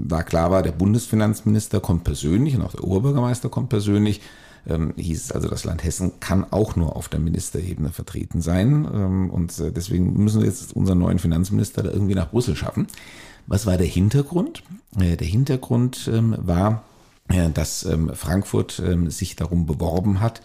da 0.07 0.23
klar 0.23 0.53
war, 0.53 0.63
der 0.63 0.71
Bundesfinanzminister 0.71 1.81
kommt 1.81 2.05
persönlich 2.05 2.55
und 2.55 2.63
auch 2.63 2.71
der 2.71 2.85
Oberbürgermeister 2.85 3.49
kommt 3.49 3.71
persönlich 3.71 4.21
ähm, 4.69 4.95
hieß 4.97 5.25
es 5.25 5.33
also, 5.33 5.49
das 5.49 5.65
Land 5.65 5.85
Hessen 5.85 6.21
kann 6.21 6.45
auch 6.51 6.77
nur 6.77 6.97
auf 6.97 7.09
der 7.09 7.21
Ministerebene 7.21 7.91
vertreten 7.91 8.41
sein. 8.41 8.89
Ähm, 8.93 9.31
und 9.31 9.59
äh, 9.59 9.73
deswegen 9.73 10.13
müssen 10.23 10.41
wir 10.41 10.49
jetzt 10.49 10.75
unseren 10.75 10.99
neuen 10.99 11.19
Finanzminister 11.19 11.83
da 11.83 11.91
irgendwie 11.91 12.15
nach 12.15 12.31
Brüssel 12.31 12.57
schaffen. 12.57 12.87
Was 13.47 13.67
war 13.67 13.77
der 13.77 13.87
Hintergrund? 13.87 14.63
Äh, 14.99 15.17
der 15.17 15.27
Hintergrund 15.27 16.11
ähm, 16.13 16.35
war, 16.39 16.85
äh, 17.29 17.51
dass 17.51 17.85
ähm, 17.85 18.11
Frankfurt 18.15 18.83
ähm, 18.85 19.11
sich 19.11 19.37
darum 19.37 19.67
beworben 19.67 20.21
hat, 20.21 20.41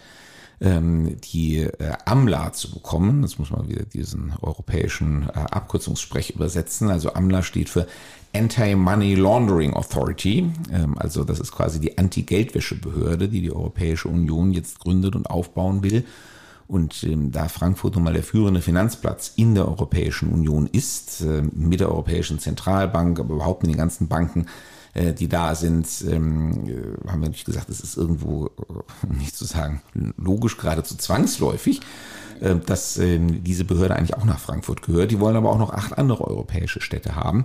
ähm, 0.60 1.16
die 1.20 1.58
äh, 1.58 1.92
AMLA 2.04 2.52
zu 2.52 2.70
bekommen. 2.70 3.22
Jetzt 3.22 3.38
muss 3.38 3.50
man 3.50 3.68
wieder 3.68 3.84
diesen 3.84 4.32
europäischen 4.42 5.28
äh, 5.28 5.32
Abkürzungssprech 5.32 6.30
übersetzen. 6.30 6.90
Also 6.90 7.14
AMLA 7.14 7.42
steht 7.42 7.68
für 7.68 7.86
Anti-Money 8.34 9.14
Laundering 9.14 9.72
Authority. 9.74 10.50
Ähm, 10.70 10.98
also 10.98 11.24
das 11.24 11.40
ist 11.40 11.52
quasi 11.52 11.80
die 11.80 11.96
Anti-Geldwäsche-Behörde, 11.96 13.28
die 13.28 13.40
die 13.40 13.52
Europäische 13.52 14.08
Union 14.08 14.52
jetzt 14.52 14.80
gründet 14.80 15.16
und 15.16 15.30
aufbauen 15.30 15.82
will. 15.82 16.04
Und 16.68 17.02
ähm, 17.02 17.32
da 17.32 17.48
Frankfurt 17.48 17.94
nun 17.94 18.04
mal 18.04 18.12
der 18.12 18.22
führende 18.22 18.60
Finanzplatz 18.60 19.32
in 19.36 19.54
der 19.54 19.66
Europäischen 19.66 20.30
Union 20.30 20.68
ist, 20.70 21.22
äh, 21.22 21.42
mit 21.52 21.80
der 21.80 21.88
Europäischen 21.88 22.38
Zentralbank, 22.38 23.18
aber 23.18 23.34
überhaupt 23.34 23.62
mit 23.62 23.72
den 23.72 23.78
ganzen 23.78 24.08
Banken, 24.08 24.46
äh, 24.94 25.12
die 25.12 25.28
da 25.28 25.54
sind, 25.54 25.86
ähm, 26.08 26.66
äh, 26.66 27.08
haben 27.08 27.20
wir 27.20 27.28
natürlich 27.28 27.44
gesagt, 27.44 27.68
es 27.68 27.80
ist 27.80 27.96
irgendwo, 27.96 28.46
äh, 28.46 29.06
nicht 29.18 29.36
zu 29.36 29.44
sagen, 29.44 29.82
logisch 30.16 30.56
geradezu 30.56 30.96
zwangsläufig, 30.96 31.80
äh, 32.40 32.56
dass 32.56 32.98
äh, 32.98 33.18
diese 33.18 33.64
Behörde 33.64 33.96
eigentlich 33.96 34.16
auch 34.16 34.24
nach 34.24 34.38
Frankfurt 34.38 34.82
gehört. 34.82 35.10
Die 35.10 35.20
wollen 35.20 35.36
aber 35.36 35.50
auch 35.50 35.58
noch 35.58 35.72
acht 35.72 35.96
andere 35.96 36.26
europäische 36.26 36.80
Städte 36.80 37.14
haben. 37.14 37.44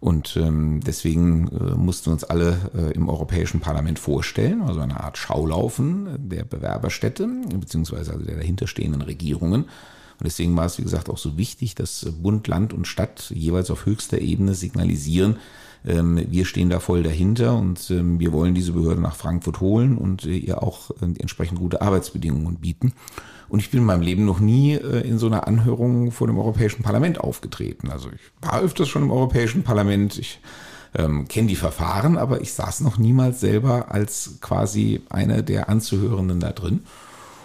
Und 0.00 0.36
ähm, 0.36 0.80
deswegen 0.84 1.48
äh, 1.48 1.76
mussten 1.76 2.06
wir 2.06 2.12
uns 2.12 2.24
alle 2.24 2.58
äh, 2.76 2.92
im 2.92 3.08
Europäischen 3.08 3.60
Parlament 3.60 3.98
vorstellen, 3.98 4.60
also 4.60 4.80
eine 4.80 5.00
Art 5.00 5.16
Schaulaufen 5.16 6.28
der 6.28 6.44
Bewerberstädte, 6.44 7.26
beziehungsweise 7.58 8.12
also 8.12 8.22
der 8.22 8.36
dahinterstehenden 8.36 9.00
Regierungen. 9.00 9.62
Und 9.62 10.24
deswegen 10.26 10.54
war 10.56 10.66
es, 10.66 10.76
wie 10.78 10.82
gesagt, 10.82 11.08
auch 11.08 11.16
so 11.16 11.38
wichtig, 11.38 11.74
dass 11.74 12.06
Bund, 12.20 12.46
Land 12.48 12.74
und 12.74 12.86
Stadt 12.86 13.30
jeweils 13.34 13.70
auf 13.70 13.86
höchster 13.86 14.18
Ebene 14.18 14.54
signalisieren, 14.54 15.38
wir 15.84 16.46
stehen 16.46 16.70
da 16.70 16.80
voll 16.80 17.02
dahinter 17.02 17.56
und 17.56 17.90
ähm, 17.90 18.18
wir 18.18 18.32
wollen 18.32 18.54
diese 18.54 18.72
Behörde 18.72 19.02
nach 19.02 19.16
Frankfurt 19.16 19.60
holen 19.60 19.98
und 19.98 20.24
äh, 20.24 20.36
ihr 20.36 20.62
auch 20.62 20.90
äh, 20.92 21.04
entsprechend 21.18 21.58
gute 21.58 21.82
Arbeitsbedingungen 21.82 22.56
bieten. 22.56 22.94
Und 23.50 23.60
ich 23.60 23.70
bin 23.70 23.80
in 23.80 23.86
meinem 23.86 24.00
Leben 24.00 24.24
noch 24.24 24.40
nie 24.40 24.72
äh, 24.72 25.06
in 25.06 25.18
so 25.18 25.26
einer 25.26 25.46
Anhörung 25.46 26.10
vor 26.10 26.26
dem 26.26 26.38
Europäischen 26.38 26.82
Parlament 26.82 27.20
aufgetreten. 27.20 27.90
Also 27.90 28.08
ich 28.08 28.48
war 28.48 28.62
öfters 28.62 28.88
schon 28.88 29.02
im 29.02 29.10
Europäischen 29.10 29.62
Parlament. 29.62 30.18
Ich 30.18 30.40
ähm, 30.94 31.28
kenne 31.28 31.48
die 31.48 31.56
Verfahren, 31.56 32.16
aber 32.16 32.40
ich 32.40 32.54
saß 32.54 32.80
noch 32.80 32.96
niemals 32.96 33.40
selber 33.40 33.92
als 33.92 34.38
quasi 34.40 35.02
einer 35.10 35.42
der 35.42 35.68
Anzuhörenden 35.68 36.40
da 36.40 36.52
drin. 36.52 36.84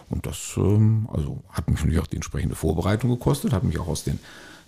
Und 0.10 0.26
das 0.26 0.54
ähm, 0.56 1.10
also 1.12 1.44
hat 1.52 1.70
mich 1.70 1.80
natürlich 1.80 2.00
auch 2.00 2.08
die 2.08 2.16
entsprechende 2.16 2.56
Vorbereitung 2.56 3.10
gekostet, 3.10 3.52
hat 3.52 3.64
mich 3.64 3.80
auch 3.80 3.88
aus 3.88 4.06
den 4.06 4.20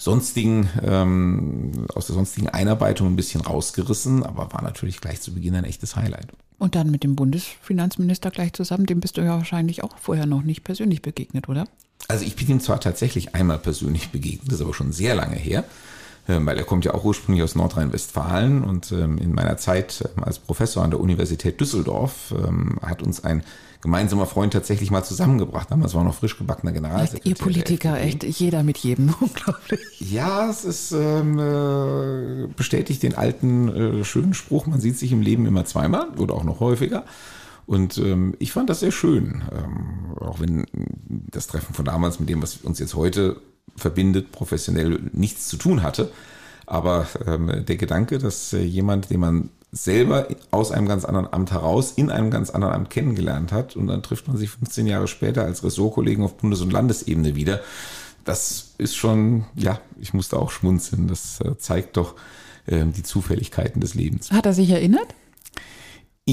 sonstigen, 0.02 0.68
ähm, 0.84 1.86
aus 1.94 2.08
der 2.08 2.16
sonstigen 2.16 2.50
Einarbeitung 2.50 3.08
ein 3.08 3.16
bisschen 3.16 3.42
rausgerissen, 3.42 4.24
aber 4.24 4.52
war 4.52 4.64
natürlich 4.64 5.00
gleich 5.00 5.22
zu 5.22 5.32
Beginn 5.32 5.54
ein 5.54 5.64
echtes 5.64 5.96
Highlight. 5.96 6.28
Und 6.58 6.74
dann 6.74 6.90
mit 6.90 7.04
dem 7.04 7.16
Bundesfinanzminister 7.16 8.32
gleich 8.32 8.54
zusammen, 8.54 8.88
dem 8.88 9.00
bist 9.00 9.18
du 9.18 9.22
ja 9.22 9.38
wahrscheinlich 9.38 9.84
auch 9.84 9.96
vorher 10.00 10.26
noch 10.26 10.42
nicht 10.42 10.64
persönlich 10.64 11.04
begegnet, 11.04 11.50
oder? 11.50 11.68
Also 12.08 12.26
ich 12.26 12.36
bin 12.36 12.50
ihm 12.50 12.60
zwar 12.60 12.80
tatsächlich 12.80 13.36
einmal 13.36 13.60
persönlich 13.60 14.10
begegnet, 14.10 14.48
das 14.48 14.56
ist 14.56 14.62
aber 14.62 14.74
schon 14.74 14.92
sehr 14.92 15.14
lange 15.14 15.36
her, 15.36 15.66
weil 16.27 16.57
er 16.57 16.63
kommt 16.63 16.86
ja 16.86 16.93
auch 16.93 17.03
ursprünglich 17.03 17.43
aus 17.43 17.55
Nordrhein-Westfalen 17.55 18.63
und 18.63 18.91
ähm, 18.91 19.17
in 19.17 19.34
meiner 19.34 19.57
Zeit 19.57 20.03
ähm, 20.15 20.23
als 20.23 20.39
Professor 20.39 20.84
an 20.84 20.91
der 20.91 20.99
Universität 20.99 21.60
Düsseldorf 21.60 22.34
hat 22.81 23.01
uns 23.01 23.23
ein 23.23 23.43
gemeinsamer 23.81 24.27
Freund 24.27 24.53
tatsächlich 24.53 24.91
mal 24.91 25.03
zusammengebracht 25.03 25.69
Damals 25.71 25.93
war 25.93 26.03
noch 26.03 26.15
frisch 26.15 26.38
gebackener 26.38 26.71
Generalsekretär. 26.71 27.31
Ihr 27.31 27.36
Politiker, 27.36 27.99
echt, 27.99 28.23
jeder 28.23 28.63
mit 28.63 28.77
jedem, 28.77 29.13
unglaublich. 29.19 29.79
Ja, 29.99 30.49
es 30.49 30.63
ist 30.63 30.91
ähm, 30.91 31.39
äh, 31.39 32.47
bestätigt 32.55 33.03
den 33.03 33.15
alten 33.15 34.01
äh, 34.01 34.03
schönen 34.03 34.34
Spruch, 34.34 34.67
man 34.67 34.79
sieht 34.79 34.97
sich 34.97 35.12
im 35.12 35.21
Leben 35.21 35.45
immer 35.45 35.65
zweimal 35.65 36.10
oder 36.17 36.36
auch 36.36 36.43
noch 36.43 36.60
häufiger. 36.60 37.05
Und 37.65 37.97
ähm, 37.99 38.36
ich 38.39 38.51
fand 38.51 38.69
das 38.69 38.81
sehr 38.81 38.91
schön, 38.91 39.43
ähm, 39.51 40.17
auch 40.19 40.39
wenn 40.39 40.65
das 41.07 41.47
Treffen 41.47 41.73
von 41.73 41.86
damals 41.86 42.19
mit 42.19 42.27
dem, 42.27 42.41
was 42.41 42.57
uns 42.57 42.79
jetzt 42.79 42.95
heute 42.95 43.38
verbindet, 43.75 44.31
professionell 44.31 44.99
nichts 45.13 45.47
zu 45.47 45.57
tun 45.57 45.84
hatte. 45.84 46.12
Aber 46.65 47.07
ähm, 47.27 47.65
der 47.65 47.75
Gedanke, 47.77 48.17
dass 48.17 48.53
äh, 48.53 48.62
jemand, 48.62 49.10
den 49.10 49.19
man 49.19 49.49
selber 49.71 50.27
aus 50.51 50.71
einem 50.71 50.88
ganz 50.88 51.05
anderen 51.05 51.31
Amt 51.31 51.51
heraus 51.51 51.93
in 51.95 52.12
einem 52.12 52.29
ganz 52.29 52.49
anderen 52.49 52.73
Amt 52.73 52.89
kennengelernt 52.89 53.51
hat 53.51 53.75
und 53.75 53.88
dann 53.88 54.03
trifft 54.03 54.27
man 54.27 54.38
sich 54.38 54.49
15 54.49 54.86
Jahre 54.86 55.07
später 55.07 55.43
als 55.45 55.63
Ressortkollegen 55.63 56.23
auf 56.23 56.38
Bundes- 56.38 56.62
und 56.62 56.71
Landesebene 56.71 57.36
wieder. 57.36 57.62
Das 58.25 58.73
ist 58.77 58.95
schon, 58.95 59.45
ja, 59.55 59.79
ich 59.99 60.13
musste 60.13 60.38
auch 60.38 60.51
schmunzeln. 60.51 61.07
Das 61.07 61.39
äh, 61.41 61.57
zeigt 61.57 61.97
doch 61.97 62.15
äh, 62.67 62.86
die 62.86 63.03
Zufälligkeiten 63.03 63.81
des 63.81 63.95
Lebens. 63.95 64.31
Hat 64.31 64.45
er 64.45 64.53
sich 64.53 64.69
erinnert? 64.69 65.15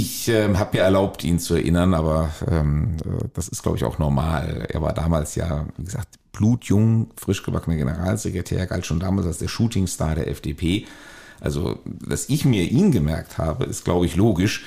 Ich 0.00 0.28
äh, 0.28 0.54
habe 0.54 0.76
mir 0.76 0.84
erlaubt, 0.84 1.24
ihn 1.24 1.40
zu 1.40 1.56
erinnern, 1.56 1.92
aber 1.92 2.30
ähm, 2.48 2.98
äh, 3.04 3.24
das 3.34 3.48
ist, 3.48 3.64
glaube 3.64 3.78
ich, 3.78 3.84
auch 3.84 3.98
normal. 3.98 4.68
Er 4.68 4.80
war 4.80 4.92
damals 4.92 5.34
ja, 5.34 5.66
wie 5.76 5.82
gesagt, 5.82 6.20
blutjung, 6.30 7.10
frisch 7.16 7.42
gebackener 7.42 7.74
Generalsekretär, 7.74 8.68
galt 8.68 8.86
schon 8.86 9.00
damals 9.00 9.26
als 9.26 9.38
der 9.38 9.48
Shootingstar 9.48 10.14
der 10.14 10.28
FDP. 10.28 10.86
Also, 11.40 11.80
dass 11.84 12.28
ich 12.28 12.44
mir 12.44 12.62
ihn 12.62 12.92
gemerkt 12.92 13.38
habe, 13.38 13.64
ist, 13.64 13.84
glaube 13.84 14.06
ich, 14.06 14.14
logisch. 14.14 14.66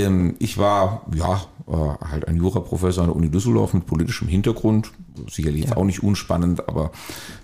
Ähm, 0.00 0.36
ich 0.38 0.58
war, 0.58 1.02
ja, 1.14 1.42
äh, 1.70 1.72
halt 2.10 2.26
ein 2.26 2.36
Juraprofessor 2.36 3.04
an 3.04 3.10
der 3.10 3.16
Uni 3.16 3.30
Düsseldorf 3.30 3.74
mit 3.74 3.86
politischem 3.86 4.28
Hintergrund. 4.28 4.90
Sicherlich 5.28 5.66
ja. 5.66 5.76
auch 5.76 5.84
nicht 5.84 6.02
unspannend, 6.02 6.68
aber 6.68 6.90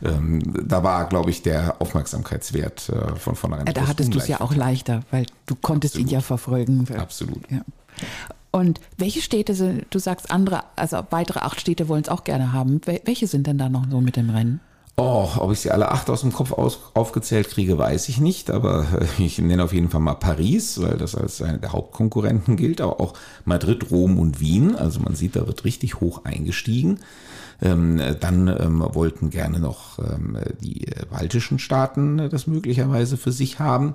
ähm, 0.03 0.43
da 0.67 0.83
war, 0.83 1.09
glaube 1.09 1.31
ich, 1.31 1.43
der 1.43 1.81
Aufmerksamkeitswert 1.81 2.89
äh, 2.89 3.17
von 3.17 3.37
vornherein. 3.37 3.67
Ja, 3.67 3.73
da 3.73 3.87
hattest 3.87 4.15
du 4.15 4.19
es 4.19 4.29
ja 4.29 4.41
auch 4.41 4.55
leichter, 4.55 5.03
weil 5.11 5.27
du 5.47 5.55
konntest 5.55 5.95
Absolut. 5.95 6.11
ihn 6.11 6.15
ja 6.15 6.21
verfolgen. 6.21 6.87
Absolut. 6.97 7.51
Ja. 7.51 7.61
Und 8.51 8.81
welche 8.97 9.21
Städte 9.21 9.55
sind, 9.55 9.87
du 9.91 9.99
sagst 9.99 10.31
andere, 10.31 10.65
also 10.77 11.03
weitere 11.11 11.41
acht 11.41 11.61
Städte 11.61 11.89
wollen 11.89 12.03
es 12.03 12.09
auch 12.09 12.25
gerne 12.25 12.53
haben. 12.53 12.81
Welche 13.05 13.27
sind 13.27 13.47
denn 13.47 13.59
da 13.59 13.69
noch 13.69 13.85
so 13.91 14.01
mit 14.01 14.17
dem 14.17 14.31
Rennen? 14.31 14.61
Oh, 14.99 15.29
ob 15.37 15.53
ich 15.53 15.61
sie 15.61 15.71
alle 15.71 15.91
acht 15.91 16.09
aus 16.09 16.23
dem 16.23 16.33
Kopf 16.33 16.53
aus, 16.53 16.79
aufgezählt 16.95 17.51
kriege, 17.51 17.77
weiß 17.77 18.09
ich 18.09 18.19
nicht. 18.19 18.51
Aber 18.51 18.87
äh, 18.99 19.23
ich 19.23 19.39
nenne 19.39 19.63
auf 19.63 19.75
jeden 19.75 19.91
Fall 19.91 20.01
mal 20.01 20.15
Paris, 20.15 20.81
weil 20.81 20.97
das 20.97 21.15
als 21.15 21.43
eine 21.43 21.59
der 21.59 21.73
Hauptkonkurrenten 21.73 22.57
gilt. 22.57 22.81
Aber 22.81 22.99
auch 22.99 23.13
Madrid, 23.45 23.91
Rom 23.91 24.19
und 24.19 24.41
Wien. 24.41 24.75
Also 24.75 25.01
man 25.01 25.15
sieht, 25.15 25.37
da 25.37 25.47
wird 25.47 25.65
richtig 25.65 26.01
hoch 26.01 26.25
eingestiegen. 26.25 27.01
Ähm, 27.61 28.01
dann 28.21 28.49
ähm, 28.49 28.85
wollten 28.93 29.29
gerne 29.29 29.59
noch 29.59 29.99
ähm, 29.99 30.39
die 30.63 30.87
äh, 30.87 31.05
baltischen 31.11 31.59
Staaten 31.59 32.19
äh, 32.19 32.29
das 32.31 32.47
möglicherweise 32.47 33.19
für 33.19 33.33
sich 33.33 33.59
haben. 33.59 33.93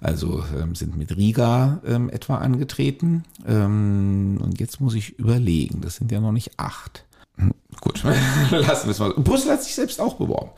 Also 0.00 0.42
ähm, 0.60 0.74
sind 0.74 0.96
mit 0.96 1.16
Riga 1.16 1.80
ähm, 1.86 2.10
etwa 2.10 2.38
angetreten. 2.38 3.22
Ähm, 3.46 4.38
und 4.42 4.58
jetzt 4.58 4.80
muss 4.80 4.94
ich 4.94 5.16
überlegen, 5.16 5.80
das 5.80 5.96
sind 5.96 6.10
ja 6.10 6.20
noch 6.20 6.32
nicht 6.32 6.58
acht. 6.58 7.04
Gut, 7.80 8.02
lassen 8.50 8.86
wir 8.86 8.90
es 8.90 8.98
mal. 8.98 9.14
Brüssel 9.14 9.52
hat 9.52 9.62
sich 9.62 9.74
selbst 9.74 10.00
auch 10.00 10.14
beworben. 10.14 10.50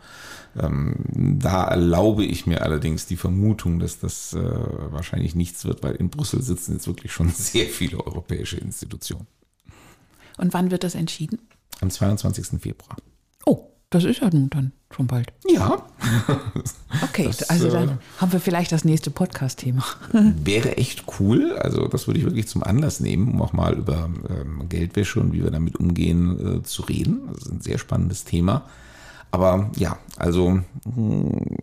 Ähm, 0.60 0.96
da 1.38 1.64
erlaube 1.64 2.24
ich 2.24 2.46
mir 2.46 2.62
allerdings 2.62 3.06
die 3.06 3.16
Vermutung, 3.16 3.78
dass 3.78 3.98
das 4.00 4.34
äh, 4.34 4.40
wahrscheinlich 4.40 5.34
nichts 5.34 5.64
wird, 5.64 5.82
weil 5.82 5.94
in 5.94 6.10
Brüssel 6.10 6.42
sitzen 6.42 6.74
jetzt 6.74 6.86
wirklich 6.86 7.12
schon 7.12 7.28
sehr 7.34 7.66
viele 7.66 8.04
europäische 8.04 8.58
Institutionen. 8.58 9.26
Und 10.38 10.52
wann 10.52 10.70
wird 10.70 10.84
das 10.84 10.94
entschieden? 10.94 11.38
Am 11.80 11.90
22. 11.90 12.60
Februar. 12.60 12.96
Oh, 13.46 13.71
das 13.94 14.04
ist 14.04 14.20
ja 14.20 14.30
nun 14.32 14.50
dann 14.50 14.72
schon 14.90 15.06
bald. 15.06 15.32
Ja. 15.48 15.82
Okay, 17.02 17.24
das, 17.26 17.48
also 17.48 17.70
dann 17.70 17.88
äh, 17.88 17.96
haben 18.18 18.32
wir 18.32 18.40
vielleicht 18.40 18.72
das 18.72 18.84
nächste 18.84 19.10
Podcast-Thema. 19.10 19.84
Wäre 20.12 20.76
echt 20.76 21.04
cool. 21.18 21.56
Also 21.58 21.88
das 21.88 22.06
würde 22.06 22.18
ich 22.20 22.26
wirklich 22.26 22.48
zum 22.48 22.62
Anlass 22.62 23.00
nehmen, 23.00 23.32
um 23.32 23.42
auch 23.42 23.52
mal 23.52 23.74
über 23.74 24.10
ähm, 24.28 24.68
Geldwäsche 24.68 25.20
und 25.20 25.32
wie 25.32 25.42
wir 25.42 25.50
damit 25.50 25.76
umgehen 25.76 26.58
äh, 26.58 26.62
zu 26.62 26.82
reden. 26.82 27.28
Das 27.32 27.44
ist 27.44 27.52
ein 27.52 27.60
sehr 27.60 27.78
spannendes 27.78 28.24
Thema. 28.24 28.66
Aber 29.30 29.70
ja, 29.76 29.98
also 30.16 30.50
mh, 30.50 30.62
hm, 30.94 31.56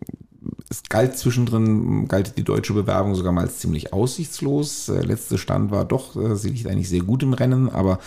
es 0.70 0.84
galt 0.84 1.18
zwischendrin, 1.18 2.08
galt 2.08 2.38
die 2.38 2.44
deutsche 2.44 2.74
Bewerbung 2.74 3.16
sogar 3.16 3.32
mal 3.32 3.46
als 3.46 3.60
ziemlich 3.60 3.94
aussichtslos. 3.94 4.86
Der 4.88 5.04
letzte 5.04 5.38
Stand 5.38 5.72
war 5.72 5.86
doch, 5.86 6.16
äh, 6.16 6.36
sie 6.36 6.50
liegt 6.50 6.68
eigentlich 6.68 6.90
sehr 6.90 7.04
gut 7.04 7.24
im 7.24 7.34
Rennen, 7.34 7.70
aber 7.70 8.00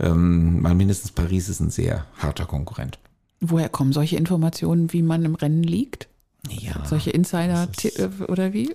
ähm, 0.00 0.62
mal 0.62 0.74
mindestens 0.74 1.12
Paris 1.12 1.48
ist 1.48 1.60
ein 1.60 1.70
sehr 1.70 2.06
harter 2.18 2.46
Konkurrent. 2.46 2.98
Woher 3.44 3.68
kommen 3.68 3.92
solche 3.92 4.16
Informationen, 4.16 4.92
wie 4.92 5.02
man 5.02 5.24
im 5.24 5.34
Rennen 5.34 5.64
liegt? 5.64 6.08
Ja. 6.48 6.84
Solche 6.86 7.10
Insider 7.10 7.68
äh, 7.82 8.08
oder 8.28 8.52
wie? 8.52 8.74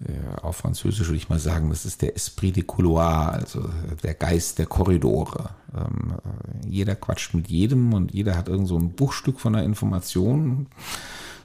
Ja, 0.00 0.38
auf 0.42 0.56
Französisch 0.56 1.06
würde 1.06 1.18
ich 1.18 1.28
mal 1.28 1.38
sagen, 1.38 1.70
das 1.70 1.84
ist 1.84 2.02
der 2.02 2.16
Esprit 2.16 2.56
de 2.56 2.64
Couloir, 2.64 3.32
also 3.32 3.68
der 4.02 4.14
Geist 4.14 4.58
der 4.58 4.66
Korridore. 4.66 5.50
Ähm, 5.76 6.14
äh, 6.24 6.68
jeder 6.68 6.96
quatscht 6.96 7.34
mit 7.34 7.48
jedem 7.48 7.92
und 7.92 8.12
jeder 8.12 8.36
hat 8.36 8.48
irgend 8.48 8.66
so 8.66 8.78
ein 8.78 8.92
Buchstück 8.92 9.38
von 9.38 9.54
einer 9.54 9.64
Information. 9.64 10.66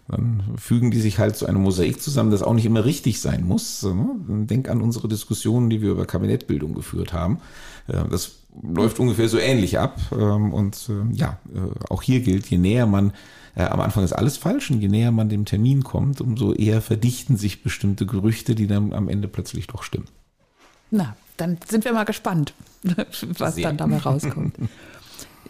Dann 0.08 0.44
fügen 0.58 0.92
die 0.92 1.00
sich 1.00 1.18
halt 1.18 1.36
zu 1.36 1.48
einem 1.48 1.62
Mosaik 1.62 2.00
zusammen, 2.00 2.30
das 2.30 2.44
auch 2.44 2.54
nicht 2.54 2.66
immer 2.66 2.86
richtig 2.86 3.20
sein 3.20 3.44
muss. 3.44 3.82
Ne? 3.82 4.08
Denk 4.28 4.70
an 4.70 4.82
unsere 4.82 5.08
Diskussionen, 5.08 5.70
die 5.70 5.82
wir 5.82 5.92
über 5.92 6.06
Kabinettbildung 6.06 6.76
geführt 6.76 7.12
haben. 7.12 7.40
Äh, 7.88 8.04
das 8.10 8.34
läuft 8.62 9.00
ungefähr 9.00 9.30
so 9.30 9.40
ähnlich 9.40 9.80
ab. 9.80 10.00
Ähm, 10.12 10.54
und 10.54 10.90
äh, 10.90 11.16
ja, 11.16 11.40
äh, 11.54 11.90
auch 11.90 12.04
hier 12.04 12.20
gilt, 12.20 12.48
je 12.48 12.58
näher 12.58 12.86
man 12.86 13.14
am 13.58 13.80
Anfang 13.80 14.04
ist 14.04 14.12
alles 14.12 14.36
falsch 14.36 14.70
und 14.70 14.82
je 14.82 14.90
näher 14.90 15.14
man 15.14 15.30
dem 15.30 15.46
Termin 15.46 15.86
kommt, 15.86 16.20
umso 16.20 16.52
eher 16.52 16.82
verdichten 16.82 17.38
sich 17.38 17.64
bestimmte 17.64 18.06
Gerüchte, 18.06 18.54
die 18.54 18.68
dann 18.68 18.92
am 18.92 19.08
Ende 19.08 19.30
plötzlich 19.30 19.68
doch 19.68 19.82
stimmen. 19.82 20.10
Na, 20.92 21.16
dann 21.38 21.58
sind 21.66 21.86
wir 21.86 21.94
mal 21.94 22.04
gespannt, 22.04 22.54
was 23.38 23.56
Sehr. 23.56 23.64
dann 23.64 23.78
dabei 23.78 24.00
rauskommt. 24.00 24.58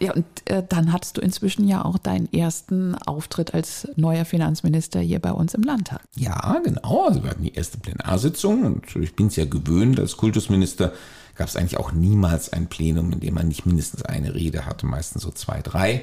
Ja, 0.00 0.12
und 0.12 0.24
äh, 0.44 0.62
dann 0.68 0.92
hattest 0.92 1.16
du 1.16 1.20
inzwischen 1.20 1.66
ja 1.66 1.84
auch 1.84 1.98
deinen 1.98 2.32
ersten 2.32 2.94
Auftritt 2.94 3.54
als 3.54 3.88
neuer 3.96 4.24
Finanzminister 4.24 5.00
hier 5.00 5.18
bei 5.18 5.32
uns 5.32 5.54
im 5.54 5.62
Landtag. 5.62 6.02
Ja, 6.16 6.60
genau. 6.62 7.06
Also 7.06 7.22
wir 7.22 7.30
hatten 7.30 7.44
die 7.44 7.54
erste 7.54 7.78
Plenarsitzung 7.78 8.64
und 8.64 8.96
ich 8.96 9.16
bin 9.16 9.28
es 9.28 9.36
ja 9.36 9.44
gewöhnt, 9.44 9.98
als 9.98 10.16
Kultusminister 10.16 10.92
gab 11.36 11.48
es 11.48 11.56
eigentlich 11.56 11.78
auch 11.78 11.92
niemals 11.92 12.52
ein 12.52 12.66
Plenum, 12.66 13.12
in 13.12 13.20
dem 13.20 13.34
man 13.34 13.48
nicht 13.48 13.66
mindestens 13.66 14.02
eine 14.02 14.34
Rede 14.34 14.66
hatte, 14.66 14.86
meistens 14.86 15.22
so 15.22 15.30
zwei, 15.30 15.60
drei. 15.62 16.02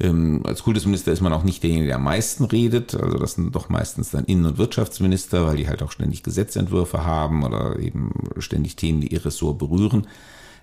Ähm, 0.00 0.42
als 0.44 0.62
Kultusminister 0.62 1.12
ist 1.12 1.20
man 1.20 1.32
auch 1.32 1.44
nicht 1.44 1.62
derjenige, 1.62 1.86
der 1.86 1.96
am 1.96 2.04
meisten 2.04 2.44
redet. 2.44 2.94
Also 2.94 3.18
das 3.18 3.34
sind 3.34 3.54
doch 3.54 3.68
meistens 3.68 4.10
dann 4.10 4.24
Innen- 4.24 4.46
und 4.46 4.58
Wirtschaftsminister, 4.58 5.46
weil 5.46 5.56
die 5.56 5.68
halt 5.68 5.82
auch 5.82 5.92
ständig 5.92 6.22
Gesetzentwürfe 6.22 7.04
haben 7.04 7.44
oder 7.44 7.78
eben 7.78 8.12
ständig 8.38 8.76
Themen, 8.76 9.00
die 9.00 9.08
ihr 9.08 9.24
Ressort 9.24 9.58
berühren. 9.58 10.06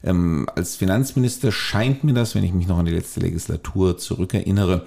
Ähm, 0.03 0.47
als 0.55 0.75
Finanzminister 0.75 1.51
scheint 1.51 2.03
mir 2.03 2.13
das, 2.13 2.35
wenn 2.35 2.43
ich 2.43 2.53
mich 2.53 2.67
noch 2.67 2.77
an 2.77 2.85
die 2.85 2.93
letzte 2.93 3.19
Legislatur 3.19 3.97
zurückerinnere, 3.97 4.85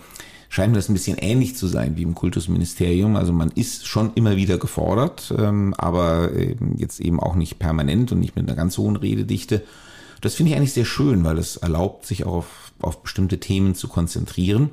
scheint 0.49 0.73
mir 0.73 0.79
das 0.79 0.89
ein 0.89 0.95
bisschen 0.95 1.19
ähnlich 1.19 1.57
zu 1.57 1.67
sein 1.67 1.97
wie 1.97 2.03
im 2.03 2.15
Kultusministerium. 2.15 3.17
Also 3.17 3.33
man 3.33 3.51
ist 3.51 3.87
schon 3.87 4.13
immer 4.15 4.37
wieder 4.37 4.59
gefordert, 4.59 5.33
ähm, 5.37 5.75
aber 5.79 6.31
ähm, 6.35 6.77
jetzt 6.77 7.01
eben 7.01 7.21
auch 7.21 7.35
nicht 7.35 7.59
permanent 7.59 8.13
und 8.13 8.21
nicht 8.21 8.37
mit 8.37 8.47
einer 8.47 8.57
ganz 8.57 8.77
hohen 8.79 8.97
Rededichte. 8.97 9.63
Das 10.21 10.35
finde 10.35 10.53
ich 10.53 10.57
eigentlich 10.57 10.73
sehr 10.73 10.85
schön, 10.85 11.25
weil 11.25 11.39
es 11.39 11.57
erlaubt, 11.57 12.07
sich 12.07 12.25
auch 12.25 12.35
auf, 12.35 12.73
auf 12.81 13.03
bestimmte 13.03 13.41
Themen 13.41 13.75
zu 13.75 13.89
konzentrieren. 13.89 14.71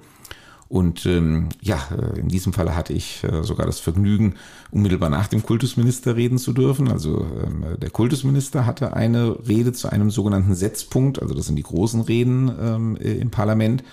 Und 0.69 1.07
ähm, 1.07 1.49
ja, 1.61 1.79
äh, 1.91 2.19
in 2.19 2.27
diesem 2.27 2.53
Fall 2.53 2.75
hatte 2.75 2.93
ich 2.93 3.23
äh, 3.23 3.43
sogar 3.43 3.65
das 3.65 3.79
Vergnügen, 3.79 4.35
unmittelbar 4.69 5.09
nach 5.09 5.27
dem 5.27 5.41
Kultusminister 5.41 6.15
reden 6.15 6.37
zu 6.37 6.53
dürfen. 6.53 6.91
Also 6.91 7.25
ähm, 7.43 7.65
der 7.81 7.89
Kultusminister 7.89 8.67
hatte 8.67 8.93
eine 8.93 9.35
Rede 9.47 9.73
zu 9.73 9.91
einem 9.91 10.11
sogenannten 10.11 10.53
Setzpunkt, 10.53 11.23
also 11.23 11.33
das 11.33 11.47
sind 11.47 11.55
die 11.55 11.63
großen 11.63 12.01
Reden 12.01 12.51
ähm, 12.61 12.97
äh, 12.97 13.13
im 13.13 13.31
Parlament. 13.31 13.83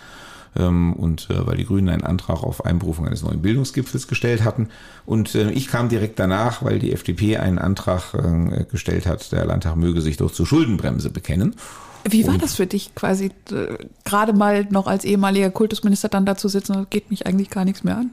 Ähm, 0.54 0.92
und 0.92 1.30
äh, 1.30 1.46
weil 1.46 1.56
die 1.56 1.64
Grünen 1.64 1.88
einen 1.88 2.04
Antrag 2.04 2.42
auf 2.42 2.66
Einberufung 2.66 3.06
eines 3.06 3.22
neuen 3.22 3.40
Bildungsgipfels 3.40 4.06
gestellt 4.06 4.44
hatten. 4.44 4.68
Und 5.06 5.34
ich 5.34 5.68
kam 5.68 5.88
direkt 5.88 6.18
danach, 6.18 6.62
weil 6.62 6.78
die 6.78 6.92
FDP 6.92 7.36
einen 7.36 7.58
Antrag 7.58 8.12
gestellt 8.70 9.06
hat, 9.06 9.30
der 9.30 9.44
Landtag 9.44 9.76
möge 9.76 10.00
sich 10.00 10.16
doch 10.16 10.32
zur 10.32 10.46
Schuldenbremse 10.46 11.10
bekennen. 11.10 11.54
Wie 12.10 12.26
war 12.26 12.38
das 12.38 12.54
für 12.54 12.66
dich 12.66 12.94
quasi, 12.94 13.32
äh, 13.50 13.78
gerade 14.04 14.32
mal 14.32 14.66
noch 14.70 14.86
als 14.86 15.04
ehemaliger 15.04 15.50
Kultusminister 15.50 16.08
dann 16.08 16.26
dazu 16.26 16.48
sitzen, 16.48 16.74
das 16.74 16.90
geht 16.90 17.10
mich 17.10 17.26
eigentlich 17.26 17.50
gar 17.50 17.64
nichts 17.64 17.84
mehr 17.84 17.96
an? 17.96 18.10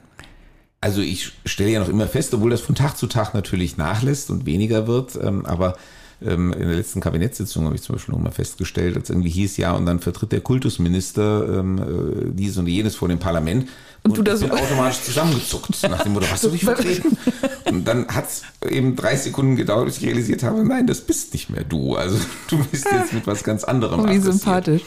Also 0.81 1.01
ich 1.01 1.31
stelle 1.45 1.71
ja 1.71 1.79
noch 1.79 1.89
immer 1.89 2.07
fest, 2.07 2.33
obwohl 2.33 2.51
das 2.51 2.61
von 2.61 2.75
Tag 2.75 2.97
zu 2.97 3.07
Tag 3.07 3.33
natürlich 3.33 3.77
nachlässt 3.77 4.29
und 4.29 4.45
weniger 4.45 4.87
wird, 4.87 5.15
ähm, 5.15 5.45
aber 5.45 5.77
in 6.21 6.51
der 6.51 6.75
letzten 6.75 7.01
Kabinettssitzung 7.01 7.65
habe 7.65 7.75
ich 7.75 7.81
zum 7.81 7.95
Beispiel 7.95 8.15
noch 8.15 8.21
mal 8.21 8.31
festgestellt, 8.31 8.95
als 8.95 9.09
irgendwie 9.09 9.29
hieß, 9.29 9.57
ja, 9.57 9.73
und 9.73 9.85
dann 9.85 9.99
vertritt 9.99 10.31
der 10.31 10.41
Kultusminister 10.41 11.59
ähm, 11.59 11.77
äh, 11.77 12.31
dies 12.31 12.57
und 12.57 12.67
jenes 12.67 12.95
vor 12.95 13.09
dem 13.09 13.19
Parlament. 13.19 13.67
Und, 14.03 14.11
und 14.11 14.17
du 14.17 14.23
das 14.23 14.39
bin 14.39 14.49
so 14.49 14.55
automatisch 14.55 15.01
zusammengezuckt, 15.01 15.83
nach 15.89 16.03
dem 16.03 16.13
Motto, 16.13 16.27
hast 16.29 16.43
du 16.43 16.49
dich 16.49 16.63
vertreten? 16.65 17.17
Und 17.65 17.85
dann 17.85 18.07
hat 18.07 18.27
es 18.27 18.43
eben 18.69 18.95
drei 18.95 19.15
Sekunden 19.15 19.55
gedauert, 19.55 19.85
bis 19.85 19.97
ich 19.97 20.05
realisiert 20.05 20.43
habe, 20.43 20.63
nein, 20.65 20.87
das 20.87 21.01
bist 21.01 21.33
nicht 21.33 21.49
mehr 21.49 21.63
du. 21.63 21.95
Also 21.95 22.17
du 22.49 22.63
bist 22.65 22.85
jetzt 22.91 23.13
mit 23.13 23.27
was 23.27 23.43
ganz 23.43 23.63
anderem 23.63 24.01
oh, 24.01 24.07
Wie 24.07 24.19
sympathisch. 24.19 24.83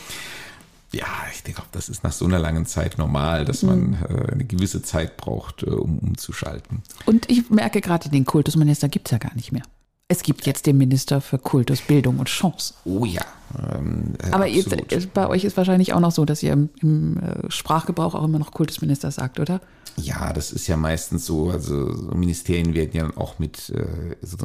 Ja, 0.92 1.06
ich 1.34 1.42
denke 1.42 1.60
auch, 1.60 1.66
das 1.72 1.88
ist 1.88 2.04
nach 2.04 2.12
so 2.12 2.24
einer 2.24 2.38
langen 2.38 2.64
Zeit 2.64 2.96
normal, 2.96 3.44
dass 3.44 3.62
man 3.62 3.90
mhm. 3.90 3.96
äh, 4.08 4.32
eine 4.32 4.44
gewisse 4.44 4.82
Zeit 4.82 5.16
braucht, 5.16 5.62
äh, 5.62 5.66
um 5.66 5.98
umzuschalten. 5.98 6.82
Und 7.04 7.28
ich 7.30 7.50
merke 7.50 7.80
gerade, 7.80 8.08
den 8.08 8.24
Kultusminister 8.24 8.88
gibt 8.88 9.08
es 9.08 9.12
ja 9.12 9.18
gar 9.18 9.34
nicht 9.34 9.52
mehr. 9.52 9.62
Es 10.08 10.22
gibt 10.22 10.46
jetzt 10.46 10.66
den 10.66 10.78
Minister 10.78 11.20
für 11.20 11.36
Kultus, 11.36 11.80
Bildung 11.80 12.20
und 12.20 12.28
Chance. 12.28 12.74
Oh 12.84 13.04
ja. 13.04 13.24
Ähm, 13.58 14.14
äh, 14.22 14.30
Aber 14.30 14.46
jetzt, 14.46 14.72
äh, 14.72 15.06
bei 15.12 15.28
euch 15.28 15.42
ist 15.42 15.56
wahrscheinlich 15.56 15.94
auch 15.94 16.00
noch 16.00 16.12
so, 16.12 16.24
dass 16.24 16.44
ihr 16.44 16.52
im, 16.52 16.68
im 16.80 17.18
äh, 17.18 17.50
Sprachgebrauch 17.50 18.14
auch 18.14 18.24
immer 18.24 18.38
noch 18.38 18.52
Kultusminister 18.52 19.10
sagt, 19.10 19.40
oder? 19.40 19.60
Ja, 19.96 20.32
das 20.32 20.52
ist 20.52 20.68
ja 20.68 20.76
meistens 20.76 21.26
so. 21.26 21.50
Also 21.50 21.74
Ministerien 22.14 22.74
werden 22.74 22.90
ja 22.92 23.10
auch 23.16 23.38
mit, 23.38 23.72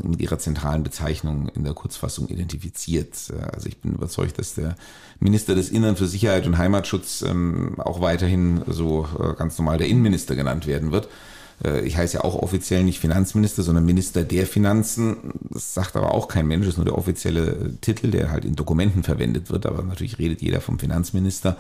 mit 0.04 0.21
ihrer 0.21 0.39
zentralen 0.39 0.82
Bezeichnung 0.82 1.50
in 1.50 1.65
der 1.65 1.74
Kurzfassung 1.74 2.30
identifiziert. 2.30 3.34
Also 3.52 3.67
ich 3.67 3.78
bin 3.80 3.95
überzeugt, 3.95 4.39
dass 4.39 4.54
der 4.54 4.78
Minister 5.19 5.54
des 5.54 5.69
Innern 5.69 5.97
für 5.97 6.08
Sicherheit 6.08 6.47
und 6.47 6.58
Heimatschutz 6.58 7.21
ähm, 7.24 7.76
auch 7.82 8.00
weiterhin 8.00 8.62
so 8.65 9.06
ganz 9.38 9.58
normal 9.58 9.78
der 9.78 9.89
Innenminister 9.89 10.38
genannt 10.38 10.67
werden 10.67 10.93
wird. 10.93 11.10
Äh, 11.63 11.82
ich 11.82 11.97
heiße 11.97 12.17
ja 12.17 12.24
auch 12.24 12.36
offiziell 12.36 12.84
nicht 12.84 13.00
Finanzminister, 13.00 13.63
sondern 13.63 13.86
Minister 13.86 14.24
der 14.24 14.47
Finanzen. 14.47 15.17
Das 15.50 15.74
sagt 15.74 15.95
aber 15.95 16.13
auch 16.13 16.28
kein 16.28 16.47
Mensch, 16.47 16.65
das 16.65 16.74
ist 16.74 16.78
nur 16.78 16.86
der 16.86 16.97
offizielle 16.97 17.78
Titel, 17.82 18.12
der 18.12 18.32
halt 18.32 18.45
in 18.45 18.56
Dokumenten 18.56 19.04
verwendet 19.04 19.50
wird. 19.50 19.65
Aber 19.65 19.84
natürlich 19.84 20.19
redet 20.19 20.41
jeder 20.41 20.62
vom 20.62 20.80
Finanzminister. 20.80 21.58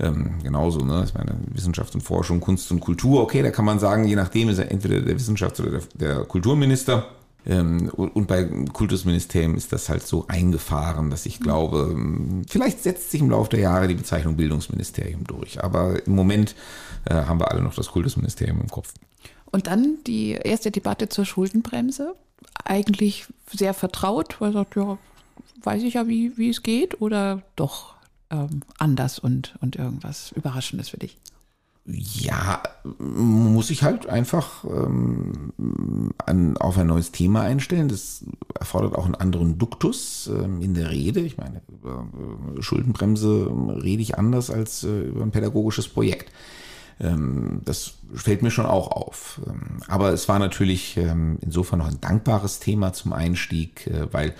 Ähm, 0.00 0.40
genauso, 0.42 0.80
ne? 0.80 1.04
Ich 1.06 1.14
meine, 1.14 1.36
Wissenschaft 1.52 1.94
und 1.94 2.00
Forschung, 2.00 2.40
Kunst 2.40 2.70
und 2.72 2.80
Kultur, 2.80 3.22
okay, 3.22 3.42
da 3.42 3.50
kann 3.50 3.64
man 3.64 3.78
sagen, 3.78 4.04
je 4.04 4.16
nachdem 4.16 4.48
ist 4.48 4.58
er 4.58 4.70
entweder 4.70 5.00
der 5.00 5.16
Wissenschafts- 5.16 5.60
oder 5.60 5.70
der, 5.70 5.82
der 5.94 6.24
Kulturminister. 6.24 7.06
Ähm, 7.46 7.90
und 7.90 8.26
bei 8.26 8.44
Kultusministerium 8.44 9.54
ist 9.54 9.72
das 9.72 9.88
halt 9.88 10.06
so 10.06 10.24
eingefahren, 10.28 11.10
dass 11.10 11.26
ich 11.26 11.40
glaube, 11.40 11.90
ähm, 11.92 12.42
vielleicht 12.48 12.82
setzt 12.82 13.10
sich 13.10 13.20
im 13.20 13.30
Laufe 13.30 13.50
der 13.50 13.60
Jahre 13.60 13.86
die 13.86 13.94
Bezeichnung 13.94 14.36
Bildungsministerium 14.36 15.24
durch. 15.24 15.62
Aber 15.62 16.04
im 16.06 16.14
Moment 16.14 16.54
äh, 17.04 17.14
haben 17.14 17.38
wir 17.38 17.50
alle 17.50 17.62
noch 17.62 17.74
das 17.74 17.88
Kultusministerium 17.88 18.60
im 18.62 18.68
Kopf. 18.68 18.94
Und 19.54 19.68
dann 19.68 19.98
die 20.04 20.32
erste 20.32 20.72
Debatte 20.72 21.08
zur 21.08 21.24
Schuldenbremse. 21.24 22.16
Eigentlich 22.64 23.28
sehr 23.52 23.72
vertraut, 23.72 24.40
weil 24.40 24.50
er 24.50 24.54
sagt, 24.54 24.74
ja, 24.74 24.98
weiß 25.62 25.84
ich 25.84 25.94
ja, 25.94 26.08
wie, 26.08 26.36
wie 26.36 26.50
es 26.50 26.64
geht, 26.64 27.00
oder 27.00 27.40
doch 27.54 27.94
ähm, 28.30 28.62
anders 28.78 29.20
und, 29.20 29.54
und 29.60 29.76
irgendwas 29.76 30.32
Überraschendes 30.32 30.88
für 30.88 30.96
dich? 30.96 31.18
Ja, 31.86 32.64
muss 32.98 33.70
ich 33.70 33.84
halt 33.84 34.08
einfach 34.08 34.64
ähm, 34.64 35.52
an, 36.26 36.56
auf 36.56 36.76
ein 36.76 36.88
neues 36.88 37.12
Thema 37.12 37.42
einstellen. 37.42 37.86
Das 37.86 38.24
erfordert 38.58 38.96
auch 38.96 39.04
einen 39.04 39.14
anderen 39.14 39.56
Duktus 39.56 40.28
ähm, 40.34 40.62
in 40.62 40.74
der 40.74 40.90
Rede. 40.90 41.20
Ich 41.20 41.36
meine, 41.36 41.62
über 41.68 42.08
äh, 42.58 42.60
Schuldenbremse 42.60 43.48
rede 43.80 44.02
ich 44.02 44.18
anders 44.18 44.50
als 44.50 44.82
äh, 44.82 45.02
über 45.02 45.22
ein 45.22 45.30
pädagogisches 45.30 45.86
Projekt. 45.86 46.32
Ähm, 47.00 47.60
das 47.64 47.94
fällt 48.14 48.42
mir 48.42 48.50
schon 48.50 48.66
auch 48.66 48.90
auf. 48.90 49.40
Ähm, 49.46 49.82
aber 49.88 50.12
es 50.12 50.28
war 50.28 50.38
natürlich 50.38 50.96
ähm, 50.96 51.38
insofern 51.40 51.80
noch 51.80 51.88
ein 51.88 52.00
dankbares 52.00 52.60
Thema 52.60 52.92
zum 52.92 53.12
Einstieg, 53.12 53.86
äh, 53.86 54.12
weil 54.12 54.34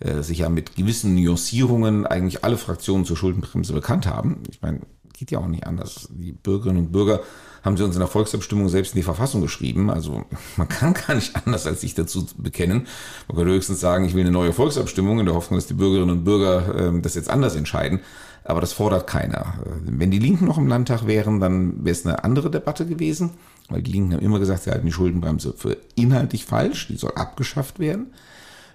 äh, 0.00 0.22
sich 0.22 0.38
ja 0.38 0.48
mit 0.48 0.76
gewissen 0.76 1.14
Nuancierungen 1.14 2.06
eigentlich 2.06 2.44
alle 2.44 2.56
Fraktionen 2.56 3.04
zur 3.04 3.16
Schuldenbremse 3.16 3.72
bekannt 3.72 4.06
haben. 4.06 4.42
Ich 4.50 4.62
meine, 4.62 4.80
geht 5.12 5.30
ja 5.30 5.38
auch 5.38 5.48
nicht 5.48 5.66
anders. 5.66 6.08
Die 6.12 6.32
Bürgerinnen 6.32 6.86
und 6.86 6.92
Bürger 6.92 7.20
haben 7.64 7.76
sie 7.76 7.84
uns 7.84 7.96
in 7.96 8.00
der 8.00 8.08
Volksabstimmung 8.08 8.68
selbst 8.68 8.94
in 8.94 9.00
die 9.00 9.04
Verfassung 9.04 9.42
geschrieben. 9.42 9.90
Also 9.90 10.24
man 10.56 10.68
kann 10.68 10.94
gar 10.94 11.14
nicht 11.14 11.36
anders, 11.36 11.66
als 11.66 11.82
sich 11.82 11.94
dazu 11.94 12.26
bekennen. 12.38 12.86
Man 13.26 13.36
kann 13.36 13.46
höchstens 13.48 13.80
sagen, 13.80 14.04
ich 14.04 14.14
will 14.14 14.22
eine 14.22 14.30
neue 14.30 14.52
Volksabstimmung 14.52 15.18
in 15.18 15.26
der 15.26 15.34
Hoffnung, 15.34 15.58
dass 15.58 15.66
die 15.66 15.74
Bürgerinnen 15.74 16.10
und 16.10 16.24
Bürger 16.24 16.92
das 17.02 17.14
jetzt 17.14 17.28
anders 17.28 17.56
entscheiden. 17.56 18.00
Aber 18.48 18.62
das 18.62 18.72
fordert 18.72 19.06
keiner. 19.06 19.56
Wenn 19.84 20.10
die 20.10 20.18
Linken 20.18 20.46
noch 20.46 20.56
im 20.56 20.68
Landtag 20.68 21.06
wären, 21.06 21.38
dann 21.38 21.84
wäre 21.84 21.92
es 21.92 22.06
eine 22.06 22.24
andere 22.24 22.50
Debatte 22.50 22.86
gewesen, 22.86 23.32
weil 23.68 23.82
die 23.82 23.92
Linken 23.92 24.14
haben 24.14 24.22
immer 24.22 24.38
gesagt, 24.38 24.62
sie 24.62 24.70
halten 24.70 24.86
die 24.86 24.92
Schuldenbremse 24.92 25.52
für 25.54 25.76
inhaltlich 25.96 26.46
falsch, 26.46 26.88
die 26.88 26.96
soll 26.96 27.12
abgeschafft 27.14 27.78
werden. 27.78 28.06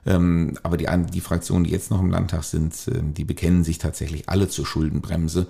Ähm, 0.06 0.60
aber 0.62 0.78
die, 0.78 0.88
die 1.12 1.22
Fraktionen, 1.22 1.64
die 1.64 1.72
jetzt 1.72 1.90
noch 1.90 2.02
im 2.02 2.12
Landtag 2.12 2.44
sind, 2.44 2.76
ähm, 2.94 3.16
die 3.16 3.24
bekennen 3.24 3.64
sich 3.64 3.80
tatsächlich 3.80 4.30
alle 4.30 4.48
zur 4.48 4.68
Schuldenbremse. 4.68 5.48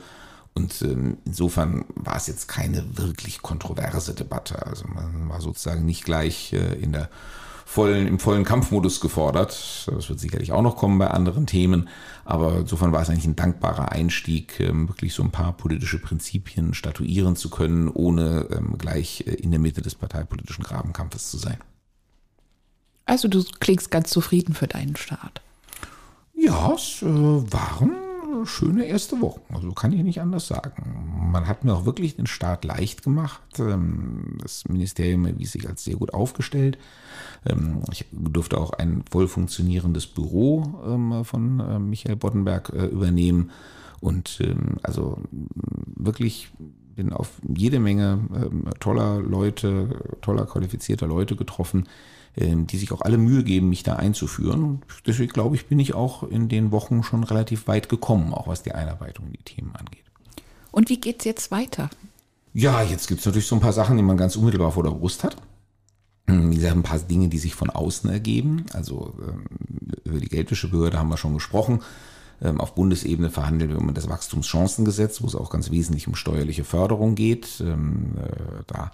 Und 0.54 0.82
ähm, 0.84 1.18
insofern 1.26 1.84
war 1.94 2.16
es 2.16 2.28
jetzt 2.28 2.48
keine 2.48 2.98
wirklich 2.98 3.42
kontroverse 3.42 4.14
Debatte. 4.14 4.66
Also 4.66 4.86
man 4.88 5.28
war 5.28 5.42
sozusagen 5.42 5.86
nicht 5.86 6.06
gleich 6.06 6.54
äh, 6.54 6.76
in 6.76 6.94
der 6.94 7.10
vollen, 7.74 8.06
im 8.06 8.20
vollen 8.20 8.44
Kampfmodus 8.44 9.00
gefordert. 9.00 9.88
Das 9.88 10.08
wird 10.08 10.20
sicherlich 10.20 10.52
auch 10.52 10.62
noch 10.62 10.76
kommen 10.76 11.00
bei 11.00 11.08
anderen 11.08 11.48
Themen. 11.48 11.90
Aber 12.24 12.60
insofern 12.60 12.92
war 12.92 13.02
es 13.02 13.10
eigentlich 13.10 13.26
ein 13.26 13.36
dankbarer 13.36 13.92
Einstieg, 13.92 14.60
ähm, 14.60 14.88
wirklich 14.88 15.16
so 15.16 15.24
ein 15.24 15.32
paar 15.32 15.54
politische 15.54 15.98
Prinzipien 15.98 16.76
statuieren 16.76 17.36
zu 17.36 17.50
können, 17.50 17.90
ohne 17.90 18.48
ähm, 18.52 18.78
gleich 18.78 19.26
äh, 19.26 19.34
in 19.34 19.50
der 19.50 19.60
Mitte 19.60 19.82
des 19.82 19.96
parteipolitischen 19.96 20.64
Grabenkampfes 20.64 21.32
zu 21.32 21.38
sein. 21.38 21.58
Also 23.06 23.28
du 23.28 23.44
klingst 23.60 23.90
ganz 23.90 24.12
zufrieden 24.12 24.54
für 24.54 24.68
deinen 24.68 24.96
Start. 24.96 25.42
Ja, 26.36 26.74
es 26.76 27.02
äh, 27.02 27.06
schöne 28.46 28.86
erste 28.86 29.22
Wochen. 29.22 29.42
Also 29.54 29.72
kann 29.72 29.94
ich 29.94 30.04
nicht 30.04 30.22
anders 30.22 30.48
sagen. 30.48 31.32
Man 31.32 31.48
hat 31.48 31.64
mir 31.64 31.74
auch 31.74 31.86
wirklich 31.86 32.16
den 32.16 32.28
Start 32.28 32.66
leicht 32.66 33.04
gemacht. 33.04 33.42
Ähm, 33.60 34.38
das 34.42 34.68
Ministerium 34.68 35.26
erwies 35.26 35.54
sich 35.54 35.68
als 35.68 35.84
sehr 35.84 35.96
gut 35.96 36.14
aufgestellt. 36.14 36.78
Ähm, 37.46 37.82
ich 37.92 38.06
durfte 38.12 38.58
auch 38.58 38.72
ein 38.72 39.04
voll 39.10 39.28
funktionierendes 39.28 40.08
Büro 40.08 40.82
ähm, 40.86 41.26
von 41.26 41.60
äh, 41.60 41.80
Michael 41.80 42.16
Boddenberg 42.16 42.72
äh, 42.74 42.86
übernehmen. 42.86 43.52
Und 44.00 44.44
also 44.82 45.18
wirklich 45.96 46.52
bin 46.94 47.14
auf 47.14 47.40
jede 47.56 47.80
Menge 47.80 48.20
toller 48.82 49.22
Leute, 49.22 50.18
toller 50.20 50.46
qualifizierter 50.46 51.08
Leute 51.08 51.38
getroffen, 51.38 51.88
die 52.36 52.78
sich 52.78 52.92
auch 52.92 53.02
alle 53.02 53.18
Mühe 53.18 53.44
geben, 53.44 53.70
mich 53.70 53.84
da 53.84 53.96
einzuführen. 53.96 54.64
Und 54.64 54.84
deswegen 55.06 55.32
glaube 55.32 55.56
ich, 55.56 55.68
bin 55.68 55.80
ich 55.80 55.94
auch 55.94 56.24
in 56.24 56.50
den 56.50 56.72
Wochen 56.72 57.04
schon 57.04 57.24
relativ 57.24 57.68
weit 57.68 57.90
gekommen, 57.90 58.34
auch 58.34 58.48
was 58.48 58.64
die 58.64 58.72
Einarbeitung 58.72 59.28
in 59.28 59.34
die 59.34 59.44
Themen 59.44 59.76
angeht. 59.76 60.04
Und 60.72 60.90
wie 60.90 61.00
geht 61.00 61.20
es 61.20 61.26
jetzt 61.26 61.52
weiter? 61.52 61.90
Ja, 62.54 62.82
jetzt 62.82 63.08
gibt 63.08 63.20
es 63.20 63.26
natürlich 63.26 63.48
so 63.48 63.56
ein 63.56 63.62
paar 63.62 63.74
Sachen, 63.74 63.98
die 63.98 64.04
man 64.04 64.18
ganz 64.18 64.36
unmittelbar 64.36 64.72
vor 64.72 64.84
der 64.84 64.92
Brust 64.92 65.24
hat. 65.24 65.38
Hm, 66.28 66.52
wie 66.52 66.56
gesagt, 66.56 66.76
ein 66.76 66.84
paar 66.84 67.00
Dinge, 67.00 67.28
die 67.28 67.38
sich 67.38 67.54
von 67.54 67.70
außen 67.70 68.10
ergeben. 68.10 68.66
Also 68.74 69.14
ähm, 69.28 69.46
über 70.04 70.20
die 70.20 70.30
Geldwäschebehörde 70.30 70.98
haben 70.98 71.10
wir 71.10 71.18
schon 71.18 71.34
gesprochen. 71.34 71.82
Ähm, 72.44 72.60
auf 72.60 72.76
Bundesebene 72.76 73.30
verhandeln 73.30 73.72
wir 73.72 73.80
um 73.80 73.94
das 73.94 74.10
Wachstumschancengesetz, 74.10 75.22
wo 75.22 75.28
es 75.28 75.36
auch 75.36 75.50
ganz 75.50 75.72
wesentlich 75.72 76.08
um 76.08 76.16
steuerliche 76.16 76.64
Förderung 76.64 77.16
geht. 77.16 77.62
Äh, 77.62 77.76
da 78.68 78.92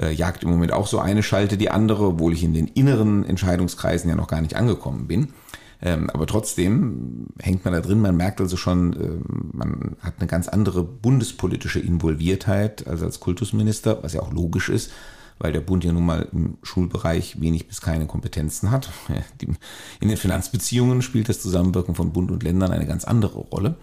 äh, 0.00 0.12
jagt 0.12 0.42
im 0.42 0.50
Moment 0.50 0.72
auch 0.72 0.86
so 0.86 0.98
eine 0.98 1.22
Schalte 1.22 1.56
die 1.56 1.70
andere, 1.70 2.06
obwohl 2.06 2.32
ich 2.32 2.42
in 2.42 2.54
den 2.54 2.66
inneren 2.66 3.24
Entscheidungskreisen 3.24 4.10
ja 4.10 4.16
noch 4.16 4.28
gar 4.28 4.40
nicht 4.40 4.56
angekommen 4.56 5.06
bin. 5.06 5.28
Ähm, 5.82 6.10
aber 6.10 6.26
trotzdem 6.26 7.26
hängt 7.38 7.64
man 7.64 7.72
da 7.72 7.80
drin, 7.80 8.00
man 8.00 8.16
merkt 8.16 8.40
also 8.40 8.56
schon, 8.56 8.92
äh, 8.92 9.56
man 9.56 9.96
hat 10.00 10.14
eine 10.18 10.26
ganz 10.26 10.48
andere 10.48 10.82
bundespolitische 10.84 11.80
Involviertheit 11.80 12.86
als 12.86 13.02
als 13.02 13.20
Kultusminister, 13.20 14.02
was 14.02 14.12
ja 14.12 14.20
auch 14.20 14.32
logisch 14.32 14.68
ist, 14.68 14.90
weil 15.40 15.52
der 15.52 15.60
Bund 15.60 15.82
ja 15.82 15.92
nun 15.92 16.06
mal 16.06 16.28
im 16.32 16.58
Schulbereich 16.62 17.40
wenig 17.40 17.66
bis 17.66 17.80
keine 17.80 18.06
Kompetenzen 18.06 18.70
hat. 18.70 18.90
In 20.00 20.08
den 20.08 20.16
Finanzbeziehungen 20.16 21.02
spielt 21.02 21.28
das 21.28 21.40
Zusammenwirken 21.40 21.94
von 21.94 22.12
Bund 22.12 22.30
und 22.30 22.42
Ländern 22.42 22.70
eine 22.70 22.86
ganz 22.86 23.04
andere 23.04 23.38
Rolle. 23.38 23.76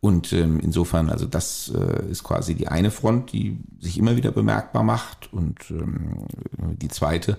Und 0.00 0.32
ähm, 0.32 0.60
insofern, 0.60 1.10
also 1.10 1.26
das 1.26 1.72
äh, 1.74 2.10
ist 2.10 2.24
quasi 2.24 2.54
die 2.54 2.68
eine 2.68 2.90
Front, 2.90 3.32
die 3.32 3.58
sich 3.80 3.98
immer 3.98 4.16
wieder 4.16 4.32
bemerkbar 4.32 4.82
macht. 4.82 5.32
Und 5.32 5.70
ähm, 5.70 6.26
die 6.56 6.88
zweite 6.88 7.36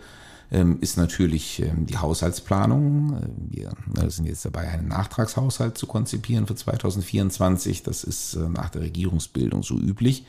ähm, 0.52 0.78
ist 0.82 0.98
natürlich 0.98 1.64
die 1.76 1.98
Haushaltsplanung. 1.98 3.18
Äh, 3.18 3.56
wir 3.56 3.72
äh, 4.04 4.10
sind 4.10 4.26
jetzt 4.26 4.46
dabei, 4.46 4.68
einen 4.68 4.90
Nachtragshaushalt 4.90 5.78
zu 5.78 5.88
konzipieren 5.88 6.48
für 6.48 6.56
2024. 6.56 7.82
Das 7.82 8.04
ist 8.04 8.36
äh, 8.36 8.50
nach 8.50 8.70
der 8.70 8.82
Regierungsbildung 8.82 9.64
so 9.64 9.76
üblich. 9.76 10.26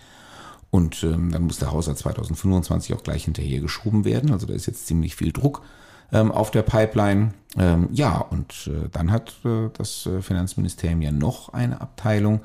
Und 0.70 1.02
ähm, 1.02 1.32
dann 1.32 1.42
muss 1.42 1.58
der 1.58 1.72
Haushalt 1.72 1.98
2025 1.98 2.94
auch 2.94 3.02
gleich 3.02 3.24
hinterher 3.24 3.60
geschoben 3.60 4.04
werden. 4.04 4.30
Also 4.30 4.46
da 4.46 4.54
ist 4.54 4.66
jetzt 4.66 4.86
ziemlich 4.86 5.16
viel 5.16 5.32
Druck 5.32 5.62
ähm, 6.12 6.30
auf 6.30 6.50
der 6.50 6.62
Pipeline. 6.62 7.34
Ähm, 7.56 7.88
ja, 7.92 8.18
und 8.18 8.68
äh, 8.68 8.88
dann 8.92 9.10
hat 9.10 9.34
äh, 9.44 9.68
das 9.76 10.06
äh, 10.06 10.22
Finanzministerium 10.22 11.02
ja 11.02 11.10
noch 11.10 11.52
eine 11.52 11.80
Abteilung, 11.80 12.40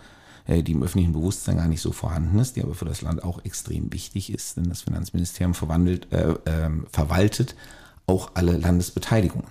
äh, 0.47 0.63
die 0.63 0.71
im 0.71 0.81
öffentlichen 0.81 1.13
Bewusstsein 1.13 1.57
gar 1.57 1.67
nicht 1.67 1.81
so 1.81 1.91
vorhanden 1.91 2.39
ist, 2.39 2.55
die 2.55 2.63
aber 2.63 2.73
für 2.73 2.85
das 2.85 3.01
Land 3.01 3.23
auch 3.23 3.43
extrem 3.45 3.93
wichtig 3.93 4.33
ist, 4.33 4.57
denn 4.57 4.69
das 4.69 4.81
Finanzministerium 4.81 5.53
verwandelt, 5.53 6.11
äh, 6.11 6.33
ähm, 6.47 6.87
verwaltet 6.91 7.55
auch 8.07 8.31
alle 8.33 8.57
Landesbeteiligungen. 8.57 9.47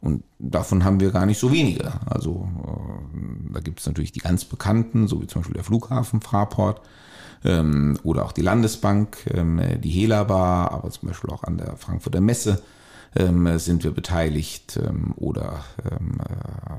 Und 0.00 0.22
davon 0.38 0.84
haben 0.84 1.00
wir 1.00 1.10
gar 1.10 1.26
nicht 1.26 1.38
so 1.38 1.50
wenige. 1.50 1.92
Also 2.06 2.48
äh, 2.64 3.52
da 3.52 3.60
gibt 3.60 3.80
es 3.80 3.86
natürlich 3.86 4.12
die 4.12 4.20
ganz 4.20 4.44
bekannten, 4.44 5.08
so 5.08 5.20
wie 5.20 5.26
zum 5.26 5.42
Beispiel 5.42 5.54
der 5.54 5.64
Flughafen 5.64 6.20
Fraport 6.20 6.80
ähm, 7.44 7.98
oder 8.02 8.24
auch 8.24 8.32
die 8.32 8.42
Landesbank, 8.42 9.18
ähm, 9.34 9.60
die 9.80 9.90
Helaba, 9.90 10.68
aber 10.68 10.90
zum 10.90 11.08
Beispiel 11.08 11.30
auch 11.30 11.44
an 11.44 11.58
der 11.58 11.76
Frankfurter 11.76 12.20
Messe 12.20 12.62
ähm, 13.16 13.58
sind 13.58 13.84
wir 13.84 13.92
beteiligt 13.92 14.78
ähm, 14.82 15.14
oder 15.16 15.64
ähm, 15.90 16.20
äh, 16.20 16.78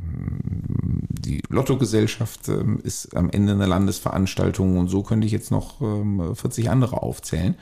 die 1.09 1.41
Lottogesellschaft 1.49 2.49
ähm, 2.49 2.79
ist 2.83 3.15
am 3.15 3.29
Ende 3.29 3.53
eine 3.53 3.65
Landesveranstaltung 3.65 4.77
und 4.77 4.89
so 4.89 5.03
könnte 5.03 5.27
ich 5.27 5.33
jetzt 5.33 5.51
noch 5.51 5.81
ähm, 5.81 6.35
40 6.35 6.69
andere 6.69 7.01
aufzählen. 7.01 7.55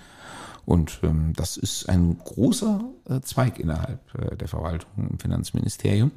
Und 0.65 0.99
ähm, 1.03 1.31
das 1.33 1.55
ist 1.55 1.87
ein 1.87 2.17
großer 2.17 2.81
äh, 3.09 3.21
Zweig 3.21 3.57
innerhalb 3.57 4.01
äh, 4.15 4.35
der 4.35 4.49
Verwaltung 4.49 5.09
im 5.09 5.17
Finanzministerium 5.17 6.11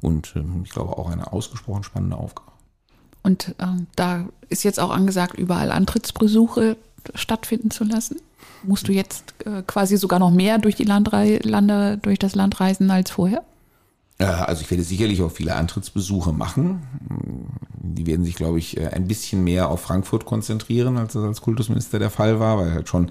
und 0.00 0.34
ähm, 0.36 0.62
ich 0.64 0.70
glaube 0.70 0.96
auch 0.96 1.10
eine 1.10 1.32
ausgesprochen 1.32 1.82
spannende 1.82 2.16
Aufgabe. 2.16 2.52
Und 3.28 3.54
ähm, 3.58 3.86
da 3.94 4.24
ist 4.48 4.64
jetzt 4.64 4.80
auch 4.80 4.90
angesagt, 4.90 5.38
überall 5.38 5.70
Antrittsbesuche 5.70 6.78
stattfinden 7.14 7.70
zu 7.70 7.84
lassen. 7.84 8.16
Musst 8.62 8.88
du 8.88 8.92
jetzt 8.92 9.34
äh, 9.44 9.62
quasi 9.66 9.98
sogar 9.98 10.18
noch 10.18 10.30
mehr 10.30 10.56
durch 10.56 10.76
die 10.76 10.84
Landrei 10.84 11.38
Lande, 11.42 11.98
durch 12.00 12.18
das 12.18 12.34
Land 12.34 12.58
reisen 12.58 12.90
als 12.90 13.10
vorher? 13.10 13.42
Äh, 14.16 14.24
also 14.24 14.62
ich 14.62 14.70
werde 14.70 14.82
sicherlich 14.82 15.20
auch 15.20 15.30
viele 15.30 15.56
Antrittsbesuche 15.56 16.32
machen. 16.32 16.82
Die 17.74 18.06
werden 18.06 18.24
sich, 18.24 18.34
glaube 18.34 18.58
ich, 18.58 18.78
äh, 18.78 18.86
ein 18.86 19.06
bisschen 19.06 19.44
mehr 19.44 19.68
auf 19.68 19.82
Frankfurt 19.82 20.24
konzentrieren, 20.24 20.96
als 20.96 21.12
das 21.12 21.22
als 21.22 21.42
Kultusminister 21.42 21.98
der 21.98 22.10
Fall 22.10 22.40
war, 22.40 22.56
weil 22.56 22.72
halt 22.72 22.88
schon 22.88 23.10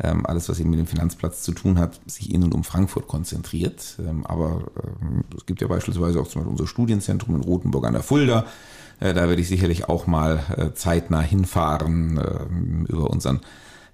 ähm, 0.00 0.26
alles, 0.26 0.48
was 0.48 0.60
eben 0.60 0.70
mit 0.70 0.78
dem 0.78 0.86
Finanzplatz 0.86 1.42
zu 1.42 1.52
tun 1.52 1.78
hat, 1.78 2.00
sich 2.06 2.32
in 2.32 2.42
und 2.42 2.54
um 2.54 2.64
Frankfurt 2.64 3.08
konzentriert. 3.08 3.98
Ähm, 3.98 4.26
aber 4.26 4.64
ähm, 4.82 5.24
es 5.36 5.46
gibt 5.46 5.60
ja 5.60 5.68
beispielsweise 5.68 6.20
auch 6.20 6.28
zum 6.28 6.42
Beispiel 6.42 6.52
unser 6.52 6.66
Studienzentrum 6.66 7.36
in 7.36 7.42
Rothenburg 7.42 7.86
an 7.86 7.94
der 7.94 8.02
Fulda. 8.02 8.46
Äh, 9.00 9.14
da 9.14 9.28
werde 9.28 9.40
ich 9.40 9.48
sicherlich 9.48 9.88
auch 9.88 10.06
mal 10.06 10.40
äh, 10.56 10.74
zeitnah 10.74 11.20
hinfahren 11.20 12.18
äh, 12.18 12.92
über 12.92 13.10
unseren 13.10 13.40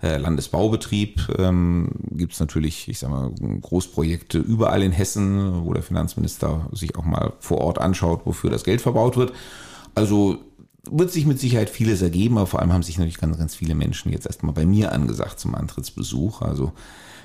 äh, 0.01 0.17
Landesbaubetrieb 0.17 1.21
ähm, 1.39 1.91
gibt 2.13 2.33
es 2.33 2.41
natürlich, 2.41 2.89
ich 2.89 3.01
sag 3.01 3.11
mal, 3.11 3.33
Großprojekte 3.61 4.39
überall 4.39 4.85
in 4.85 4.93
Hessen, 4.93 5.65
wo 5.65 5.73
der 5.73 5.83
Finanzminister 5.83 6.69
sich 6.73 6.97
auch 6.97 7.05
mal 7.05 7.33
vor 7.41 7.59
Ort 7.59 7.81
anschaut, 7.81 8.21
wofür 8.25 8.49
das 8.49 8.63
Geld 8.63 8.81
verbaut 8.81 9.17
wird. 9.17 9.33
Also 9.97 10.39
wird 10.85 11.13
sich 11.13 11.27
mit 11.27 11.39
Sicherheit 11.41 11.71
vieles 11.71 12.03
ergeben, 12.03 12.39
aber 12.39 12.47
vor 12.47 12.61
allem 12.61 12.73
haben 12.73 12.83
sich 12.83 12.99
natürlich 12.99 13.19
ganz, 13.19 13.39
ganz 13.39 13.55
viele 13.55 13.75
Menschen 13.75 14.13
jetzt 14.13 14.27
erstmal 14.27 14.55
bei 14.55 14.67
mir 14.67 14.93
angesagt 14.93 15.41
zum 15.41 15.55
Antrittsbesuch. 15.55 16.43
Also 16.43 16.73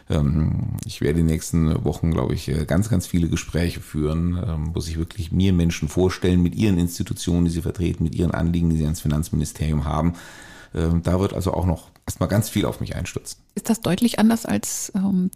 ähm, 0.10 0.78
ich 0.86 1.02
werde 1.02 1.20
in 1.20 1.28
den 1.28 1.34
nächsten 1.34 1.84
Wochen, 1.86 2.12
glaube 2.12 2.34
ich, 2.34 2.50
äh, 2.50 2.66
ganz, 2.66 2.90
ganz 2.90 3.08
viele 3.08 3.30
Gespräche 3.30 3.80
führen, 3.80 4.38
ähm, 4.46 4.72
wo 4.74 4.80
sich 4.80 4.98
wirklich 4.98 5.32
mir 5.32 5.54
Menschen 5.54 5.88
vorstellen 5.88 6.42
mit 6.42 6.56
ihren 6.56 6.78
Institutionen, 6.78 7.46
die 7.46 7.52
sie 7.52 7.62
vertreten, 7.62 8.04
mit 8.04 8.16
ihren 8.16 8.32
Anliegen, 8.32 8.70
die 8.70 8.78
sie 8.78 8.84
ans 8.84 9.02
Finanzministerium 9.02 9.86
haben. 9.86 10.14
Ähm, 10.76 11.04
da 11.04 11.20
wird 11.20 11.34
also 11.34 11.54
auch 11.54 11.66
noch 11.66 11.90
erstmal 12.06 12.30
ganz 12.30 12.50
viel 12.50 12.66
auf 12.66 12.80
mich 12.80 12.96
einstürzen. 12.96 13.40
Ist 13.56 13.70
das 13.70 13.82
deutlich 13.82 14.20
anders 14.20 14.46
als 14.46 14.92
ähm, 14.96 15.32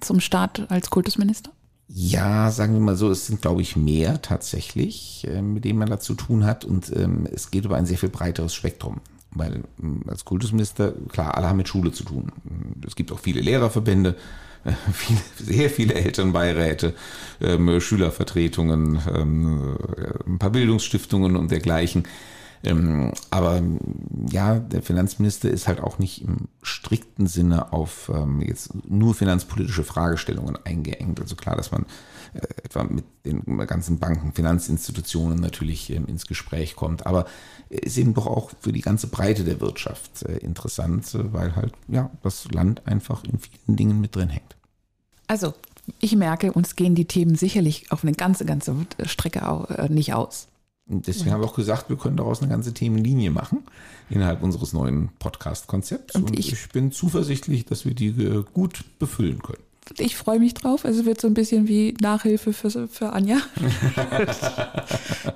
zum 0.00 0.20
Start 0.20 0.70
als 0.70 0.90
Kultusminister? 0.90 1.50
Ja, 1.90 2.50
sagen 2.50 2.74
wir 2.74 2.80
mal 2.80 2.96
so, 2.96 3.10
es 3.10 3.26
sind, 3.26 3.40
glaube 3.40 3.62
ich, 3.62 3.74
mehr 3.74 4.20
tatsächlich, 4.20 5.26
äh, 5.26 5.40
mit 5.40 5.64
denen 5.64 5.78
man 5.78 5.88
da 5.88 5.98
zu 5.98 6.14
tun 6.14 6.44
hat. 6.44 6.64
Und 6.66 6.94
ähm, 6.94 7.26
es 7.32 7.50
geht 7.50 7.64
über 7.64 7.76
ein 7.76 7.86
sehr 7.86 7.96
viel 7.96 8.10
breiteres 8.10 8.54
Spektrum. 8.54 9.00
Weil 9.30 9.64
ähm, 9.82 10.02
als 10.06 10.26
Kultusminister, 10.26 10.92
klar, 11.10 11.36
alle 11.36 11.48
haben 11.48 11.56
mit 11.56 11.68
Schule 11.68 11.90
zu 11.92 12.04
tun. 12.04 12.30
Es 12.86 12.94
gibt 12.94 13.10
auch 13.10 13.18
viele 13.18 13.40
Lehrerverbände, 13.40 14.16
äh, 14.64 14.72
viele, 14.92 15.20
sehr 15.38 15.70
viele 15.70 15.94
Elternbeiräte, 15.94 16.94
ähm, 17.40 17.80
Schülervertretungen, 17.80 19.00
ähm, 19.14 19.76
äh, 19.96 20.30
ein 20.30 20.38
paar 20.38 20.50
Bildungsstiftungen 20.50 21.36
und 21.36 21.50
dergleichen. 21.50 22.04
Ähm, 22.64 23.12
aber 23.30 23.62
ja, 24.30 24.58
der 24.58 24.82
Finanzminister 24.82 25.50
ist 25.50 25.68
halt 25.68 25.80
auch 25.80 25.98
nicht 25.98 26.22
im 26.22 26.48
strikten 26.62 27.26
Sinne 27.26 27.72
auf 27.72 28.10
ähm, 28.12 28.40
jetzt 28.40 28.72
nur 28.88 29.14
finanzpolitische 29.14 29.84
Fragestellungen 29.84 30.58
eingeengt. 30.64 31.20
Also 31.20 31.36
klar, 31.36 31.56
dass 31.56 31.70
man 31.70 31.86
äh, 32.34 32.40
etwa 32.64 32.84
mit 32.84 33.04
den 33.24 33.44
ganzen 33.66 33.98
Banken, 33.98 34.32
Finanzinstitutionen 34.32 35.40
natürlich 35.40 35.90
ähm, 35.90 36.06
ins 36.06 36.26
Gespräch 36.26 36.76
kommt, 36.76 37.06
aber 37.06 37.26
ist 37.68 37.98
eben 37.98 38.14
doch 38.14 38.26
auch 38.26 38.50
für 38.60 38.72
die 38.72 38.80
ganze 38.80 39.08
Breite 39.08 39.44
der 39.44 39.60
Wirtschaft 39.60 40.22
äh, 40.22 40.38
interessant, 40.38 41.06
weil 41.32 41.54
halt 41.54 41.74
ja 41.86 42.10
das 42.22 42.50
Land 42.50 42.86
einfach 42.86 43.24
in 43.24 43.38
vielen 43.38 43.76
Dingen 43.76 44.00
mit 44.00 44.16
drin 44.16 44.30
hängt. 44.30 44.56
Also 45.26 45.54
ich 46.00 46.16
merke, 46.16 46.52
uns 46.52 46.76
gehen 46.76 46.94
die 46.94 47.06
Themen 47.06 47.34
sicherlich 47.34 47.90
auf 47.92 48.02
eine 48.02 48.12
ganze, 48.12 48.44
ganze 48.44 48.74
Strecke 49.04 49.40
äh, 49.68 49.88
nicht 49.88 50.14
aus. 50.14 50.48
Und 50.88 51.06
deswegen 51.06 51.32
haben 51.32 51.42
wir 51.42 51.46
auch 51.46 51.54
gesagt, 51.54 51.90
wir 51.90 51.96
können 51.96 52.16
daraus 52.16 52.40
eine 52.40 52.50
ganze 52.50 52.72
Themenlinie 52.72 53.30
machen 53.30 53.64
innerhalb 54.08 54.42
unseres 54.42 54.72
neuen 54.72 55.10
Podcast-Konzepts. 55.18 56.14
Und, 56.14 56.30
Und 56.30 56.38
ich, 56.38 56.68
bin 56.70 56.92
zuversichtlich, 56.92 57.66
dass 57.66 57.84
wir 57.84 57.94
die 57.94 58.08
äh, 58.08 58.44
gut 58.54 58.84
befüllen 58.98 59.42
können 59.42 59.67
ich 59.96 60.16
freue 60.16 60.38
mich 60.38 60.54
drauf. 60.54 60.84
Es 60.84 61.04
wird 61.04 61.20
so 61.20 61.28
ein 61.28 61.34
bisschen 61.34 61.68
wie 61.68 61.94
Nachhilfe 62.00 62.52
für, 62.52 62.88
für 62.88 63.12
Anja. 63.12 63.38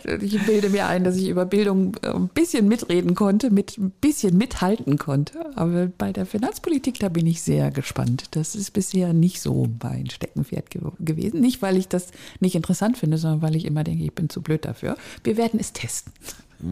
ich 0.21 0.45
bilde 0.45 0.71
mir 0.71 0.87
ein, 0.87 1.05
dass 1.05 1.17
ich 1.17 1.29
über 1.29 1.47
Bildung 1.47 1.97
äh, 2.03 2.09
ein 2.09 2.29
bisschen 2.29 2.69
mitreden 2.69 3.15
konnte, 3.15 3.51
mit 3.51 3.79
ein 3.79 3.91
bisschen 4.01 4.37
mithalten 4.37 4.99
konnte. 4.99 5.57
Aber 5.57 5.87
bei 5.87 6.12
der 6.12 6.27
Finanzpolitik, 6.27 6.99
da 6.99 7.09
bin 7.09 7.27
ich 7.27 7.43
sehr 7.43 7.71
gespannt. 7.71 8.27
Das 8.33 8.55
ist 8.55 8.73
bisher 8.73 9.12
nicht 9.12 9.41
so 9.41 9.69
mein 9.83 10.11
Steckenpferd 10.11 10.71
ge 10.71 10.83
gewesen. 11.01 11.41
Nicht, 11.41 11.62
weil 11.62 11.77
ich 11.77 11.88
das 11.88 12.09
nicht 12.41 12.55
interessant 12.55 12.99
finde, 12.99 13.19
sondern 13.19 13.43
weil 13.43 13.57
ich 13.57 13.65
immer 13.65 13.85
denke, 13.85 14.05
ich 14.05 14.12
bin 14.12 14.29
zu 14.29 14.43
blöd 14.43 14.65
dafür. 14.65 14.97
Wir 15.25 15.37
werden 15.37 15.59
es 15.61 15.73
testen. 15.73 16.12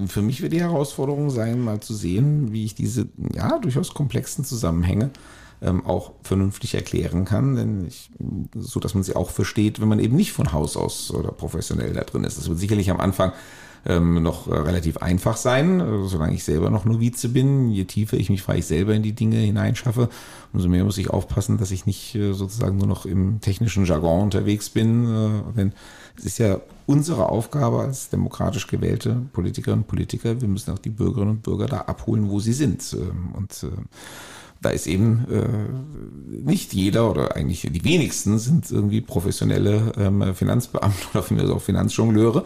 Für 0.07 0.23
mich 0.23 0.41
wird 0.41 0.53
die 0.53 0.61
Herausforderung 0.61 1.31
sein, 1.31 1.61
mal 1.61 1.81
zu 1.81 1.95
sehen, 1.95 2.53
wie 2.53 2.65
ich 2.65 2.75
diese 2.77 3.09
ja 3.35 3.59
durchaus 3.59 3.93
komplexen 3.93 4.45
Zusammenhänge 4.45 5.11
ähm, 5.63 5.85
auch 5.87 6.13
vernünftig 6.23 6.75
erklären 6.75 7.25
kann, 7.25 7.57
denn 7.57 7.87
ich, 7.87 8.11
so 8.55 8.81
dass 8.81 8.95
man 8.95 9.03
sie 9.03 9.17
auch 9.17 9.31
versteht, 9.31 9.81
wenn 9.81 9.89
man 9.89 10.01
eben 10.01 10.17
nicht 10.17 10.33
von 10.33 10.53
Haus 10.53 10.77
aus 10.77 11.11
oder 11.11 11.33
professionell 11.33 11.93
da 11.93 12.03
drin 12.03 12.25
ist. 12.25 12.39
Das 12.39 12.49
wird 12.49 12.59
sicherlich 12.59 12.91
am 12.91 13.01
Anfang 13.01 13.33
ähm, 13.87 14.23
noch 14.23 14.47
äh, 14.47 14.55
relativ 14.55 14.99
einfach 14.99 15.37
sein, 15.37 15.81
äh, 15.81 16.07
solange 16.07 16.35
ich 16.35 16.45
selber 16.45 16.71
noch 16.71 16.85
Novize 16.85 17.29
bin. 17.29 17.71
Je 17.71 17.85
tiefer 17.85 18.17
ich 18.17 18.29
mich 18.29 18.43
vielleicht 18.43 18.69
selber 18.69 18.95
in 18.95 19.03
die 19.03 19.15
Dinge 19.15 19.37
hineinschaffe, 19.37 20.09
umso 20.53 20.69
mehr 20.69 20.85
muss 20.85 20.99
ich 20.99 21.11
aufpassen, 21.11 21.59
dass 21.59 21.71
ich 21.71 21.87
nicht 21.87 22.15
äh, 22.15 22.33
sozusagen 22.33 22.77
nur 22.77 22.87
noch 22.87 23.07
im 23.07 23.41
technischen 23.41 23.87
Jargon 23.87 24.23
unterwegs 24.23 24.69
bin. 24.69 25.05
Äh, 25.07 25.57
denn 25.57 25.73
es 26.17 26.25
ist 26.25 26.39
ja 26.39 26.61
unsere 26.87 27.29
Aufgabe 27.29 27.81
als 27.81 28.11
demokratisch 28.11 28.67
gewählte 28.67 29.23
Politikerinnen 29.33 29.85
und 29.85 29.89
Politiker, 29.89 30.41
wir 30.41 30.49
müssen 30.49 30.73
auch 30.73 30.79
die 30.79 30.91
Bürgerinnen 30.91 31.31
und 31.31 31.43
Bürger 31.43 31.67
da 31.67 31.79
abholen, 31.83 32.29
wo 32.29 32.41
sie 32.41 32.53
sind. 32.53 32.95
Ähm, 32.99 33.31
und 33.35 33.63
äh, 33.63 33.69
da 34.61 34.71
ist 34.71 34.87
eben 34.87 35.27
äh, 35.31 36.43
nicht 36.45 36.75
jeder 36.75 37.11
oder 37.11 37.37
eigentlich 37.37 37.63
die 37.63 37.85
wenigsten 37.85 38.39
sind 38.39 38.71
irgendwie 38.71 39.01
professionelle 39.01 39.93
ähm, 39.97 40.35
Finanzbeamte 40.35 41.07
oder 41.15 41.25
mir 41.31 41.55
auch 41.55 41.63
Finanzjongleure. 41.63 42.45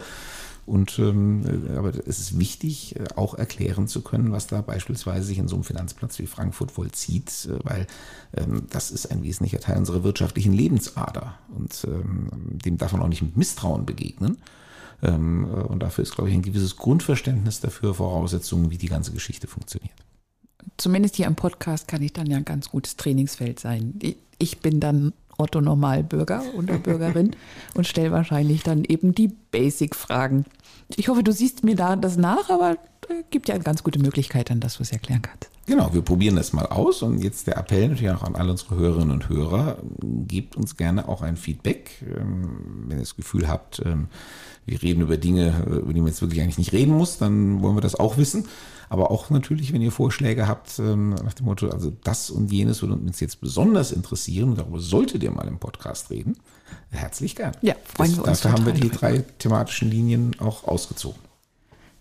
Und 0.65 0.97
ähm, 0.97 1.43
aber 1.77 1.89
es 2.07 2.17
ist 2.17 2.39
wichtig, 2.39 2.95
äh, 2.95 3.03
auch 3.15 3.35
erklären 3.35 3.87
zu 3.87 4.01
können, 4.01 4.31
was 4.31 4.47
da 4.47 4.61
beispielsweise 4.61 5.27
sich 5.27 5.37
in 5.37 5.47
so 5.47 5.55
einem 5.55 5.63
Finanzplatz 5.63 6.17
wie 6.17 6.25
Frankfurt 6.25 6.71
vollzieht, 6.71 7.47
äh, 7.51 7.59
weil 7.63 7.87
ähm, 8.35 8.63
das 8.71 8.89
ist 8.89 9.11
ein 9.11 9.21
wesentlicher 9.21 9.59
Teil 9.59 9.77
unserer 9.77 10.03
wirtschaftlichen 10.03 10.53
Lebensader. 10.53 11.37
Und 11.55 11.85
ähm, 11.85 12.29
dem 12.65 12.77
darf 12.77 12.93
man 12.93 13.01
auch 13.03 13.07
nicht 13.07 13.21
mit 13.21 13.37
Misstrauen 13.37 13.85
begegnen. 13.85 14.37
Ähm, 15.03 15.43
äh, 15.43 15.61
und 15.61 15.83
dafür 15.83 16.01
ist, 16.01 16.15
glaube 16.15 16.31
ich, 16.31 16.35
ein 16.35 16.41
gewisses 16.41 16.77
Grundverständnis 16.77 17.59
dafür 17.59 17.93
Voraussetzungen, 17.93 18.71
wie 18.71 18.79
die 18.79 18.89
ganze 18.89 19.11
Geschichte 19.11 19.45
funktioniert 19.45 19.93
zumindest 20.77 21.15
hier 21.15 21.27
im 21.27 21.35
Podcast 21.35 21.87
kann 21.87 22.01
ich 22.01 22.13
dann 22.13 22.27
ja 22.27 22.37
ein 22.37 22.45
ganz 22.45 22.69
gutes 22.69 22.97
Trainingsfeld 22.97 23.59
sein. 23.59 23.99
Ich 24.37 24.59
bin 24.59 24.79
dann 24.79 25.13
Otto 25.37 25.61
Normalbürger 25.61 26.43
oder 26.57 26.77
Bürgerin 26.77 27.35
und 27.73 27.87
stelle 27.87 28.11
wahrscheinlich 28.11 28.63
dann 28.63 28.83
eben 28.85 29.13
die 29.13 29.27
Basic-Fragen. 29.51 30.45
Ich 30.95 31.09
hoffe, 31.09 31.23
du 31.23 31.31
siehst 31.31 31.63
mir 31.63 31.75
da 31.75 31.95
das 31.95 32.17
nach, 32.17 32.49
aber 32.49 32.77
äh, 33.09 33.23
gibt 33.31 33.49
ja 33.49 33.55
eine 33.55 33.63
ganz 33.63 33.83
gute 33.83 33.99
Möglichkeit, 33.99 34.49
dann 34.49 34.59
dass 34.59 34.77
du 34.77 34.83
es 34.83 34.91
erklären 34.91 35.21
kannst. 35.21 35.49
Genau, 35.67 35.93
wir 35.93 36.03
probieren 36.03 36.35
das 36.35 36.53
mal 36.53 36.67
aus 36.67 37.01
und 37.01 37.23
jetzt 37.23 37.47
der 37.47 37.57
Appell 37.57 37.89
natürlich 37.89 38.11
auch 38.11 38.21
an 38.21 38.35
alle 38.35 38.51
unsere 38.51 38.75
Hörerinnen 38.75 39.11
und 39.11 39.29
Hörer, 39.29 39.77
gebt 39.99 40.55
uns 40.55 40.77
gerne 40.77 41.09
auch 41.09 41.23
ein 41.23 41.37
Feedback, 41.37 42.03
ähm, 42.03 42.85
wenn 42.87 42.97
ihr 42.97 43.03
das 43.03 43.15
Gefühl 43.15 43.47
habt, 43.47 43.81
ähm, 43.83 44.07
wir 44.67 44.81
reden 44.81 45.01
über 45.01 45.17
Dinge, 45.17 45.65
über 45.65 45.93
die 45.93 46.01
man 46.01 46.09
jetzt 46.09 46.21
wirklich 46.21 46.41
eigentlich 46.41 46.57
nicht 46.57 46.73
reden 46.73 46.93
muss, 46.93 47.17
dann 47.17 47.61
wollen 47.61 47.75
wir 47.75 47.81
das 47.81 47.95
auch 47.95 48.17
wissen. 48.17 48.47
Aber 48.89 49.11
auch 49.11 49.29
natürlich, 49.29 49.73
wenn 49.73 49.81
ihr 49.81 49.91
Vorschläge 49.91 50.47
habt, 50.47 50.79
ähm, 50.79 51.09
nach 51.11 51.33
dem 51.33 51.45
Motto, 51.45 51.69
also 51.69 51.91
das 52.03 52.29
und 52.29 52.51
jenes 52.51 52.81
würde 52.81 52.95
uns 52.95 53.19
jetzt 53.19 53.41
besonders 53.41 53.91
interessieren 53.91 54.55
darüber 54.55 54.79
solltet 54.79 55.23
ihr 55.23 55.31
mal 55.31 55.47
im 55.47 55.57
Podcast 55.57 56.09
reden, 56.09 56.37
herzlich 56.91 57.35
gern. 57.35 57.55
Ja, 57.61 57.75
freuen 57.83 58.11
das, 58.11 58.17
wir 58.17 58.27
uns. 58.27 58.41
Dafür 58.41 58.51
haben 58.57 58.65
wir 58.65 58.73
die 58.73 58.89
drei 58.89 59.19
thematischen 59.39 59.89
Linien 59.89 60.35
auch 60.39 60.65
ausgezogen. 60.67 61.19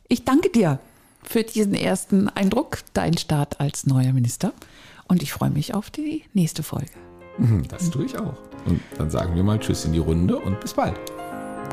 Ich 0.08 0.24
danke 0.24 0.50
dir 0.50 0.78
für 1.22 1.42
diesen 1.42 1.74
ersten 1.74 2.28
Eindruck, 2.28 2.78
dein 2.92 3.16
Start 3.16 3.60
als 3.60 3.86
neuer 3.86 4.12
Minister. 4.12 4.52
Und 5.06 5.22
ich 5.22 5.32
freue 5.32 5.50
mich 5.50 5.74
auf 5.74 5.90
die 5.90 6.24
nächste 6.32 6.62
Folge. 6.62 6.90
Mhm, 7.38 7.66
das 7.68 7.90
tue 7.90 8.04
ich 8.04 8.18
auch. 8.18 8.34
Und 8.66 8.80
dann 8.96 9.10
sagen 9.10 9.34
wir 9.34 9.42
mal 9.42 9.58
Tschüss 9.58 9.84
in 9.84 9.92
die 9.92 9.98
Runde 9.98 10.36
und 10.36 10.60
bis 10.60 10.74
bald. 10.74 10.98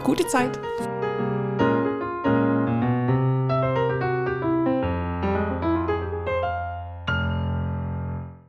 Gute 0.04 0.28
Zeit. 0.28 0.60